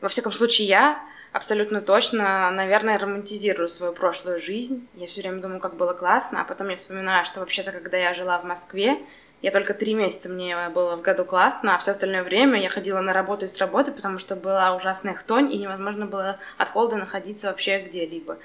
во 0.00 0.08
всяком 0.08 0.30
случае, 0.30 0.68
я 0.68 1.02
абсолютно 1.32 1.80
точно, 1.80 2.50
наверное, 2.50 2.98
романтизирую 2.98 3.68
свою 3.68 3.92
прошлую 3.92 4.38
жизнь. 4.38 4.86
Я 4.94 5.06
все 5.06 5.22
время 5.22 5.40
думаю, 5.40 5.60
как 5.60 5.76
было 5.76 5.92
классно, 5.92 6.40
а 6.40 6.44
потом 6.44 6.68
я 6.68 6.76
вспоминаю, 6.76 7.24
что 7.24 7.40
вообще-то, 7.40 7.72
когда 7.72 7.96
я 7.96 8.14
жила 8.14 8.38
в 8.38 8.44
Москве, 8.44 8.98
я 9.42 9.50
только 9.52 9.72
три 9.72 9.94
месяца 9.94 10.28
мне 10.28 10.68
было 10.68 10.96
в 10.96 11.02
году 11.02 11.24
классно, 11.24 11.74
а 11.74 11.78
все 11.78 11.92
остальное 11.92 12.22
время 12.22 12.60
я 12.60 12.68
ходила 12.68 13.00
на 13.00 13.12
работу 13.12 13.46
и 13.46 13.48
с 13.48 13.58
работы, 13.58 13.90
потому 13.90 14.18
что 14.18 14.36
была 14.36 14.76
ужасная 14.76 15.14
хтонь, 15.14 15.50
и 15.52 15.58
невозможно 15.58 16.06
было 16.06 16.38
от 16.58 16.68
холода 16.68 16.96
находиться 16.96 17.46
вообще 17.46 17.80
где-либо. 17.80 18.38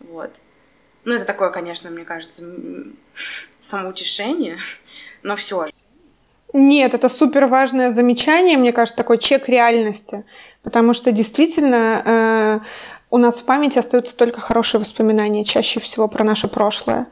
Вот. 0.00 0.32
Ну, 1.04 1.14
это 1.14 1.24
такое, 1.24 1.50
конечно, 1.50 1.90
мне 1.90 2.04
кажется, 2.04 2.44
самоутешение, 3.58 4.58
но 5.22 5.36
все 5.36 5.66
же. 5.66 5.72
Нет, 6.52 6.94
это 6.94 7.08
супер 7.08 7.46
важное 7.46 7.90
замечание, 7.90 8.58
мне 8.58 8.72
кажется, 8.72 8.96
такой 8.96 9.18
чек 9.18 9.48
реальности, 9.48 10.24
потому 10.62 10.92
что 10.92 11.10
действительно 11.10 12.02
э, 12.04 12.60
у 13.10 13.18
нас 13.18 13.40
в 13.40 13.44
памяти 13.44 13.78
остаются 13.78 14.16
только 14.16 14.40
хорошие 14.40 14.80
воспоминания 14.80 15.44
чаще 15.44 15.80
всего 15.80 16.08
про 16.08 16.24
наше 16.24 16.48
прошлое. 16.48 17.06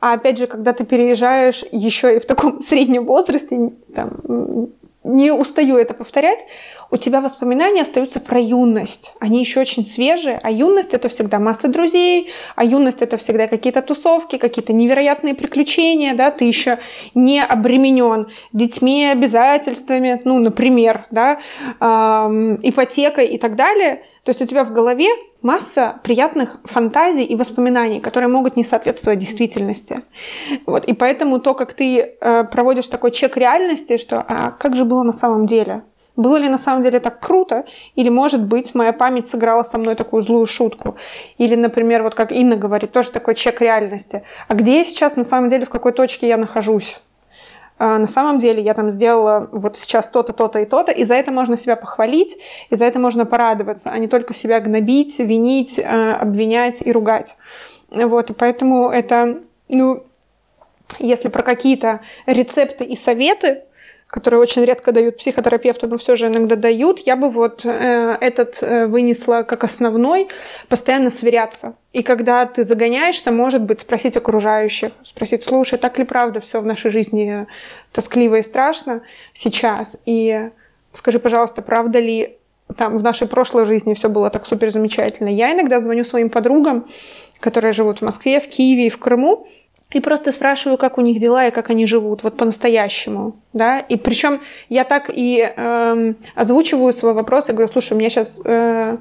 А 0.00 0.14
опять 0.14 0.38
же, 0.38 0.46
когда 0.46 0.72
ты 0.72 0.84
переезжаешь 0.84 1.62
еще 1.70 2.16
и 2.16 2.18
в 2.18 2.26
таком 2.26 2.62
среднем 2.62 3.04
возрасте, 3.04 3.72
там, 3.94 4.70
не 5.02 5.32
устаю 5.32 5.76
это 5.78 5.94
повторять, 5.94 6.44
у 6.90 6.96
тебя 6.96 7.20
воспоминания 7.20 7.82
остаются 7.82 8.20
про 8.20 8.40
юность. 8.40 9.12
Они 9.20 9.40
еще 9.40 9.60
очень 9.60 9.84
свежие, 9.84 10.38
а 10.42 10.50
юность 10.50 10.92
это 10.92 11.08
всегда 11.08 11.38
масса 11.38 11.68
друзей, 11.68 12.30
а 12.56 12.64
юность 12.64 13.00
это 13.00 13.16
всегда 13.16 13.46
какие-то 13.46 13.80
тусовки, 13.80 14.36
какие-то 14.36 14.72
невероятные 14.72 15.34
приключения, 15.34 16.14
да, 16.14 16.30
ты 16.30 16.44
еще 16.44 16.78
не 17.14 17.42
обременен 17.42 18.28
детьми, 18.52 19.06
обязательствами, 19.06 20.20
ну, 20.24 20.38
например, 20.38 21.06
да, 21.10 21.40
эм, 21.80 22.58
ипотекой 22.62 23.28
и 23.28 23.38
так 23.38 23.56
далее. 23.56 24.02
То 24.24 24.30
есть 24.30 24.42
у 24.42 24.46
тебя 24.46 24.64
в 24.64 24.72
голове 24.72 25.08
масса 25.42 26.00
приятных 26.02 26.56
фантазий 26.64 27.24
и 27.24 27.36
воспоминаний, 27.36 28.00
которые 28.00 28.28
могут 28.28 28.56
не 28.56 28.64
соответствовать 28.64 29.18
действительности. 29.18 30.02
Вот. 30.66 30.84
И 30.84 30.92
поэтому 30.92 31.38
то, 31.38 31.54
как 31.54 31.74
ты 31.74 31.98
э, 31.98 32.44
проводишь 32.44 32.88
такой 32.88 33.10
чек 33.10 33.36
реальности, 33.36 33.96
что 33.96 34.24
а 34.26 34.50
как 34.50 34.76
же 34.76 34.84
было 34.84 35.02
на 35.02 35.12
самом 35.12 35.46
деле? 35.46 35.82
Было 36.16 36.36
ли 36.36 36.48
на 36.48 36.58
самом 36.58 36.82
деле 36.82 37.00
так 37.00 37.20
круто? 37.20 37.64
Или, 37.94 38.10
может 38.10 38.44
быть, 38.44 38.74
моя 38.74 38.92
память 38.92 39.28
сыграла 39.28 39.64
со 39.64 39.78
мной 39.78 39.94
такую 39.94 40.22
злую 40.22 40.46
шутку? 40.46 40.96
Или, 41.38 41.54
например, 41.54 42.02
вот 42.02 42.14
как 42.14 42.32
Инна 42.32 42.56
говорит, 42.56 42.92
тоже 42.92 43.10
такой 43.10 43.34
чек 43.34 43.60
реальности. 43.60 44.22
А 44.48 44.54
где 44.54 44.78
я 44.78 44.84
сейчас 44.84 45.16
на 45.16 45.24
самом 45.24 45.48
деле, 45.48 45.64
в 45.64 45.70
какой 45.70 45.92
точке 45.92 46.28
я 46.28 46.36
нахожусь? 46.36 47.00
А, 47.82 47.96
на 47.96 48.08
самом 48.08 48.38
деле 48.38 48.62
я 48.62 48.74
там 48.74 48.90
сделала 48.90 49.48
вот 49.52 49.78
сейчас 49.78 50.06
то-то, 50.06 50.34
то-то 50.34 50.58
и 50.58 50.66
то-то, 50.66 50.92
и 50.92 51.04
за 51.04 51.14
это 51.14 51.32
можно 51.32 51.56
себя 51.56 51.76
похвалить, 51.76 52.36
и 52.68 52.76
за 52.76 52.84
это 52.84 52.98
можно 52.98 53.24
порадоваться, 53.24 53.88
а 53.90 53.96
не 53.98 54.06
только 54.06 54.34
себя 54.34 54.60
гнобить, 54.60 55.18
винить, 55.18 55.78
а, 55.78 56.16
обвинять 56.16 56.82
и 56.86 56.92
ругать. 56.92 57.38
Вот, 57.90 58.28
и 58.28 58.34
поэтому 58.34 58.90
это, 58.90 59.38
ну, 59.70 60.02
если 60.98 61.28
про 61.28 61.42
какие-то 61.42 62.00
рецепты 62.26 62.84
и 62.84 62.96
советы, 62.96 63.62
которые 64.10 64.40
очень 64.40 64.64
редко 64.64 64.90
дают 64.90 65.18
психотерапевты, 65.18 65.86
но 65.86 65.96
все 65.96 66.16
же 66.16 66.26
иногда 66.26 66.56
дают, 66.56 66.98
я 67.06 67.16
бы 67.16 67.30
вот 67.30 67.64
э, 67.64 68.16
этот 68.20 68.58
э, 68.60 68.86
вынесла 68.86 69.42
как 69.42 69.62
основной, 69.62 70.28
постоянно 70.68 71.10
сверяться. 71.10 71.74
И 71.92 72.02
когда 72.02 72.44
ты 72.46 72.64
загоняешься, 72.64 73.30
может 73.30 73.62
быть, 73.62 73.80
спросить 73.80 74.16
окружающих, 74.16 74.92
спросить, 75.04 75.44
слушай, 75.44 75.78
так 75.78 75.96
ли 75.98 76.04
правда 76.04 76.40
все 76.40 76.60
в 76.60 76.66
нашей 76.66 76.90
жизни 76.90 77.46
тоскливо 77.92 78.36
и 78.36 78.42
страшно 78.42 79.02
сейчас? 79.32 79.96
И 80.06 80.50
скажи, 80.92 81.20
пожалуйста, 81.20 81.62
правда 81.62 82.00
ли 82.00 82.36
там 82.76 82.98
в 82.98 83.02
нашей 83.02 83.28
прошлой 83.28 83.64
жизни 83.64 83.94
все 83.94 84.08
было 84.08 84.28
так 84.30 84.46
супер 84.46 84.70
замечательно. 84.70 85.28
Я 85.28 85.52
иногда 85.52 85.80
звоню 85.80 86.02
своим 86.04 86.30
подругам, 86.30 86.88
которые 87.38 87.72
живут 87.72 87.98
в 87.98 88.02
Москве, 88.02 88.40
в 88.40 88.48
Киеве 88.48 88.86
и 88.86 88.90
в 88.90 88.98
Крыму, 88.98 89.46
и 89.92 90.00
просто 90.00 90.32
спрашиваю, 90.32 90.78
как 90.78 90.98
у 90.98 91.00
них 91.00 91.18
дела 91.18 91.46
и 91.46 91.50
как 91.50 91.70
они 91.70 91.86
живут, 91.86 92.22
вот 92.22 92.36
по-настоящему, 92.36 93.36
да. 93.52 93.80
И 93.80 93.96
причем 93.96 94.40
я 94.68 94.84
так 94.84 95.10
и 95.12 95.52
э, 95.54 96.14
озвучиваю 96.34 96.92
свой 96.92 97.12
вопрос, 97.12 97.48
я 97.48 97.54
говорю, 97.54 97.72
слушай, 97.72 97.94
у 97.94 97.96
меня 97.96 98.10
сейчас 98.10 98.40
э, 98.44 98.98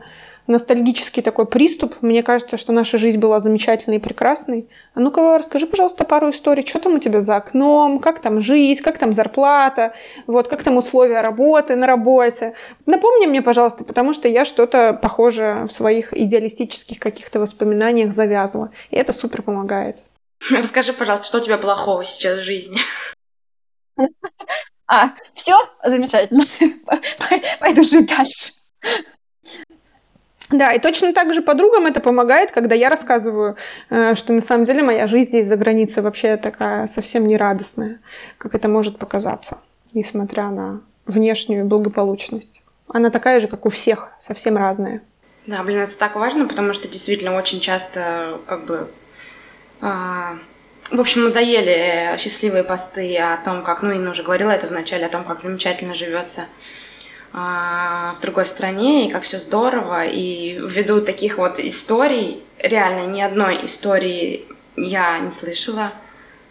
ностальгический 0.50 1.22
такой 1.22 1.46
приступ. 1.46 1.96
Мне 2.02 2.24
кажется, 2.24 2.58
что 2.58 2.74
наша 2.74 2.98
жизнь 2.98 3.20
была 3.20 3.40
замечательной 3.40 3.98
и 3.98 4.00
прекрасной. 4.00 4.68
А 4.96 5.00
ну-ка, 5.00 5.38
расскажи, 5.38 5.68
пожалуйста, 5.68 6.04
пару 6.06 6.32
историй. 6.32 6.66
Что 6.66 6.80
там 6.80 6.96
у 6.96 7.00
тебя 7.00 7.22
за 7.22 7.36
окном? 7.36 8.00
Как 8.00 8.20
там 8.20 8.42
жизнь? 8.42 8.82
Как 8.82 8.98
там 8.98 9.14
зарплата? 9.14 9.94
Вот, 10.26 10.48
как 10.48 10.64
там 10.64 10.78
условия 10.78 11.22
работы 11.22 11.76
на 11.76 11.86
работе? 11.86 12.56
Напомни 12.88 13.28
мне, 13.28 13.44
пожалуйста, 13.44 13.84
потому 13.84 14.12
что 14.12 14.28
я 14.28 14.44
что-то 14.44 14.94
похожее 14.94 15.66
в 15.66 15.72
своих 15.72 16.14
идеалистических 16.14 17.00
каких-то 17.00 17.40
воспоминаниях 17.40 18.12
завязывала. 18.12 18.72
И 18.90 18.96
это 18.96 19.14
супер 19.14 19.44
помогает. 19.44 20.02
Расскажи, 20.52 20.94
пожалуйста, 20.94 21.28
что 21.28 21.38
у 21.38 21.42
тебя 21.42 21.58
плохого 21.58 22.04
сейчас 22.04 22.40
в 22.40 22.44
жизни? 22.44 22.78
А, 24.92 25.12
все? 25.36 25.56
Замечательно. 25.86 26.44
Пойду 27.60 27.84
жить 27.84 28.10
дальше. 28.10 28.54
Да, 30.50 30.74
и 30.74 30.80
точно 30.80 31.14
так 31.14 31.32
же 31.32 31.44
подругам 31.44 31.86
это 31.86 32.00
помогает, 32.00 32.50
когда 32.50 32.74
я 32.74 32.90
рассказываю, 32.90 33.56
э, 33.92 34.16
что 34.16 34.34
на 34.34 34.42
самом 34.42 34.64
деле 34.64 34.82
моя 34.82 35.06
жизнь 35.06 35.30
здесь 35.30 35.48
за 35.48 35.58
границей 35.58 36.02
вообще 36.02 36.38
такая 36.38 36.88
совсем 36.88 37.28
не 37.28 37.38
радостная, 37.38 38.00
как 38.40 38.56
это 38.56 38.68
может 38.68 38.98
показаться, 38.98 39.60
несмотря 39.94 40.50
на 40.50 40.82
внешнюю 41.06 41.66
благополучность. 41.66 42.62
Она 42.88 43.12
такая 43.12 43.40
же, 43.40 43.48
как 43.48 43.68
у 43.68 43.70
всех, 43.70 44.10
совсем 44.20 44.58
разная. 44.58 45.04
Да, 45.46 45.62
блин, 45.62 45.82
это 45.82 45.96
так 46.00 46.16
важно, 46.16 46.48
потому 46.48 46.74
что 46.74 46.88
действительно 46.88 47.38
очень 47.38 47.60
часто 47.60 48.40
как 48.48 48.66
бы 48.66 48.90
в 49.82 51.00
общем, 51.00 51.26
надоели 51.26 52.18
счастливые 52.18 52.64
посты 52.64 53.18
о 53.18 53.38
том, 53.38 53.64
как, 53.64 53.82
ну, 53.82 53.92
Инна 53.92 54.12
уже 54.12 54.24
говорила 54.24 54.52
это 54.52 54.68
вначале, 54.68 55.06
о 55.06 55.10
том, 55.10 55.24
как 55.24 55.40
замечательно 55.40 55.94
живется 55.94 56.46
а, 57.32 58.16
в 58.18 58.22
другой 58.22 58.46
стране, 58.46 59.08
и 59.08 59.12
как 59.12 59.24
все 59.24 59.40
здорово. 59.40 60.06
И 60.06 60.60
ввиду 60.62 61.02
таких 61.02 61.38
вот 61.38 61.60
историй, 61.60 62.44
реально 62.58 63.06
ни 63.06 63.22
одной 63.22 63.66
истории 63.66 64.48
я 64.76 65.20
не 65.20 65.32
слышала, 65.32 65.92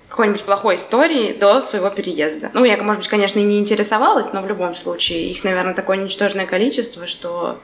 какой-нибудь 0.09 0.45
плохой 0.45 0.76
истории 0.76 1.33
до 1.33 1.61
своего 1.61 1.91
переезда. 1.91 2.51
Ну, 2.55 2.64
я, 2.64 2.76
может 2.83 3.01
быть, 3.01 3.09
конечно, 3.09 3.41
и 3.41 3.45
не 3.45 3.59
интересовалась, 3.59 4.33
но 4.33 4.41
в 4.41 4.47
любом 4.47 4.74
случае 4.74 5.31
их, 5.31 5.45
наверное, 5.45 5.74
такое 5.74 5.99
ничтожное 5.99 6.47
количество, 6.47 7.07
что 7.07 7.61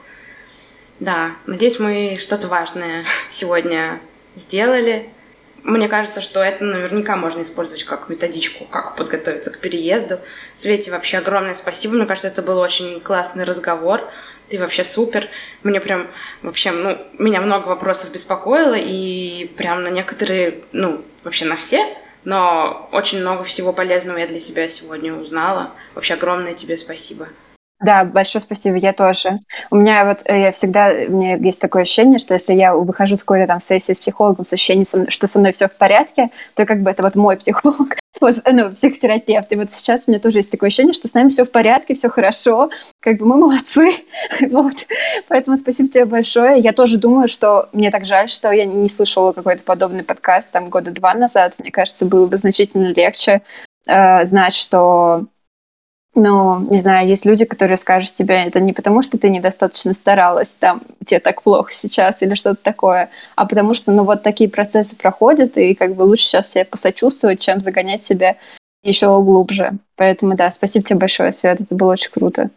да, 0.99 1.31
надеюсь, 1.45 1.79
мы 1.79 2.17
что-то 2.19 2.47
важное 2.47 3.03
сегодня 3.31 3.99
сделали. 4.35 5.09
Мне 5.65 5.87
кажется, 5.87 6.21
что 6.21 6.43
это 6.43 6.63
наверняка 6.63 7.15
можно 7.15 7.41
использовать 7.41 7.85
как 7.85 8.07
методичку, 8.07 8.65
как 8.65 8.95
подготовиться 8.95 9.49
к 9.49 9.57
переезду. 9.57 10.19
Свете 10.53 10.91
вообще 10.91 11.17
огромное 11.17 11.55
спасибо. 11.55 11.95
Мне 11.95 12.05
кажется, 12.05 12.27
это 12.27 12.43
был 12.43 12.59
очень 12.59 13.01
классный 13.01 13.45
разговор. 13.45 14.07
Ты 14.47 14.59
вообще 14.59 14.83
супер. 14.83 15.27
Мне 15.63 15.81
прям 15.81 16.07
вообще, 16.43 16.69
ну, 16.69 17.03
меня 17.17 17.41
много 17.41 17.69
вопросов 17.69 18.11
беспокоило, 18.11 18.75
и 18.77 19.47
прям 19.57 19.81
на 19.81 19.87
некоторые, 19.87 20.59
ну, 20.71 21.03
вообще 21.23 21.45
на 21.45 21.55
все, 21.55 21.83
но 22.25 22.87
очень 22.91 23.21
много 23.21 23.43
всего 23.43 23.73
полезного 23.73 24.19
я 24.19 24.27
для 24.27 24.39
себя 24.39 24.69
сегодня 24.69 25.15
узнала. 25.15 25.71
Вообще 25.95 26.13
огромное 26.13 26.53
тебе 26.53 26.77
спасибо. 26.77 27.27
Да, 27.81 28.05
большое 28.05 28.41
спасибо, 28.41 28.77
я 28.77 28.93
тоже. 28.93 29.39
У 29.69 29.75
меня 29.75 30.05
вот, 30.05 30.21
э, 30.25 30.43
я 30.43 30.51
всегда, 30.53 30.91
у 31.09 31.11
меня 31.11 31.35
есть 31.35 31.59
такое 31.59 31.81
ощущение, 31.81 32.19
что 32.19 32.33
если 32.33 32.53
я 32.53 32.73
выхожу 32.73 33.17
с 33.17 33.23
какой-то 33.23 33.47
там 33.47 33.59
сессии 33.59 33.91
с 33.91 33.99
психологом 33.99 34.45
с 34.45 34.53
ощущением, 34.53 35.09
что 35.09 35.27
со 35.27 35.39
мной 35.39 35.51
все 35.51 35.67
в 35.67 35.75
порядке, 35.75 36.29
то 36.55 36.65
как 36.65 36.83
бы 36.83 36.89
это 36.89 37.03
вот 37.03 37.17
мой 37.17 37.35
психолог, 37.35 37.97
вот, 38.21 38.35
ну, 38.49 38.71
психотерапевт. 38.71 39.51
И 39.51 39.57
вот 39.57 39.71
сейчас 39.73 40.07
у 40.07 40.11
меня 40.11 40.21
тоже 40.21 40.39
есть 40.39 40.51
такое 40.51 40.67
ощущение, 40.67 40.93
что 40.93 41.09
с 41.09 41.13
нами 41.13 41.27
все 41.27 41.43
в 41.43 41.51
порядке, 41.51 41.95
все 41.95 42.07
хорошо, 42.07 42.69
как 43.01 43.17
бы 43.17 43.25
мы 43.25 43.35
молодцы. 43.35 43.91
вот. 44.51 44.87
Поэтому 45.27 45.57
спасибо 45.57 45.89
тебе 45.89 46.05
большое. 46.05 46.59
Я 46.59 46.71
тоже 46.71 46.97
думаю, 46.97 47.27
что 47.27 47.67
мне 47.73 47.91
так 47.91 48.05
жаль, 48.05 48.29
что 48.29 48.51
я 48.51 48.63
не 48.63 48.87
слышала 48.87 49.33
какой-то 49.33 49.63
подобный 49.63 50.03
подкаст 50.03 50.49
там 50.53 50.69
года 50.69 50.91
два 50.91 51.13
назад. 51.13 51.55
Мне 51.59 51.71
кажется, 51.71 52.05
было 52.05 52.25
бы 52.25 52.37
значительно 52.37 52.93
легче 52.93 53.41
э, 53.85 54.23
знать, 54.23 54.53
что 54.53 55.25
ну, 56.15 56.59
не 56.69 56.79
знаю, 56.79 57.07
есть 57.07 57.25
люди, 57.25 57.45
которые 57.45 57.77
скажут 57.77 58.13
тебе, 58.13 58.35
это 58.45 58.59
не 58.59 58.73
потому, 58.73 59.01
что 59.01 59.17
ты 59.17 59.29
недостаточно 59.29 59.93
старалась, 59.93 60.55
там, 60.55 60.81
тебе 61.05 61.19
так 61.19 61.41
плохо 61.41 61.73
сейчас 61.73 62.21
или 62.21 62.33
что-то 62.35 62.63
такое, 62.63 63.09
а 63.35 63.45
потому 63.45 63.73
что, 63.73 63.91
ну, 63.91 64.03
вот 64.03 64.23
такие 64.23 64.49
процессы 64.49 64.95
проходят, 64.95 65.57
и 65.57 65.75
как 65.75 65.95
бы 65.95 66.03
лучше 66.03 66.25
сейчас 66.25 66.51
себе 66.51 66.65
посочувствовать, 66.65 67.41
чем 67.41 67.59
загонять 67.59 68.01
себя 68.01 68.37
еще 68.81 69.07
глубже. 69.07 69.73
Поэтому, 69.97 70.35
да, 70.35 70.49
спасибо 70.51 70.85
тебе 70.85 70.99
большое, 70.99 71.33
Свет, 71.33 71.59
это 71.59 71.75
было 71.75 71.93
очень 71.93 72.11
круто. 72.11 72.49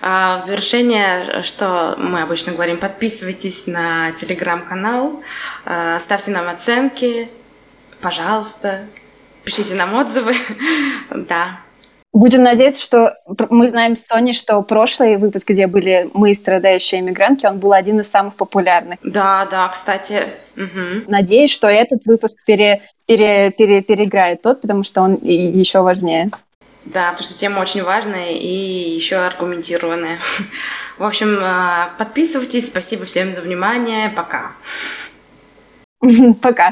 А, 0.00 0.38
в 0.38 0.42
завершение, 0.42 1.42
что 1.42 1.94
мы 1.96 2.22
обычно 2.22 2.52
говорим, 2.52 2.76
подписывайтесь 2.78 3.66
на 3.66 4.12
телеграм-канал, 4.12 5.22
а, 5.64 5.98
ставьте 5.98 6.30
нам 6.30 6.48
оценки, 6.48 7.28
пожалуйста, 8.00 8.80
пишите 9.44 9.74
нам 9.74 9.94
отзывы, 9.94 10.34
да, 11.10 11.60
Будем 12.12 12.42
надеяться, 12.42 12.82
что 12.82 13.16
мы 13.48 13.68
знаем 13.70 13.96
с 13.96 14.04
Соней, 14.04 14.34
что 14.34 14.60
прошлый 14.62 15.16
выпуск, 15.16 15.48
где 15.48 15.66
были 15.66 16.10
мы, 16.12 16.34
страдающие 16.34 17.00
иммигрантки, 17.00 17.46
он 17.46 17.58
был 17.58 17.72
один 17.72 18.00
из 18.00 18.10
самых 18.10 18.34
популярных. 18.34 18.98
Да, 19.02 19.48
да, 19.50 19.68
кстати. 19.68 20.18
Угу. 20.56 21.08
Надеюсь, 21.08 21.50
что 21.50 21.68
этот 21.68 22.04
выпуск 22.04 22.44
пере, 22.44 22.82
пере, 23.06 23.50
пере, 23.50 23.82
переиграет 23.82 24.42
тот, 24.42 24.60
потому 24.60 24.84
что 24.84 25.00
он 25.00 25.14
еще 25.22 25.80
важнее. 25.80 26.28
Да, 26.84 27.12
потому 27.12 27.24
что 27.24 27.38
тема 27.38 27.60
очень 27.60 27.82
важная 27.82 28.32
и 28.32 28.46
еще 28.46 29.16
аргументированная. 29.16 30.18
В 30.98 31.04
общем, 31.04 31.38
э, 31.40 31.96
подписывайтесь. 31.96 32.66
Спасибо 32.66 33.04
всем 33.04 33.32
за 33.34 33.40
внимание. 33.40 34.10
Пока. 34.10 34.52
Пока. 36.42 36.70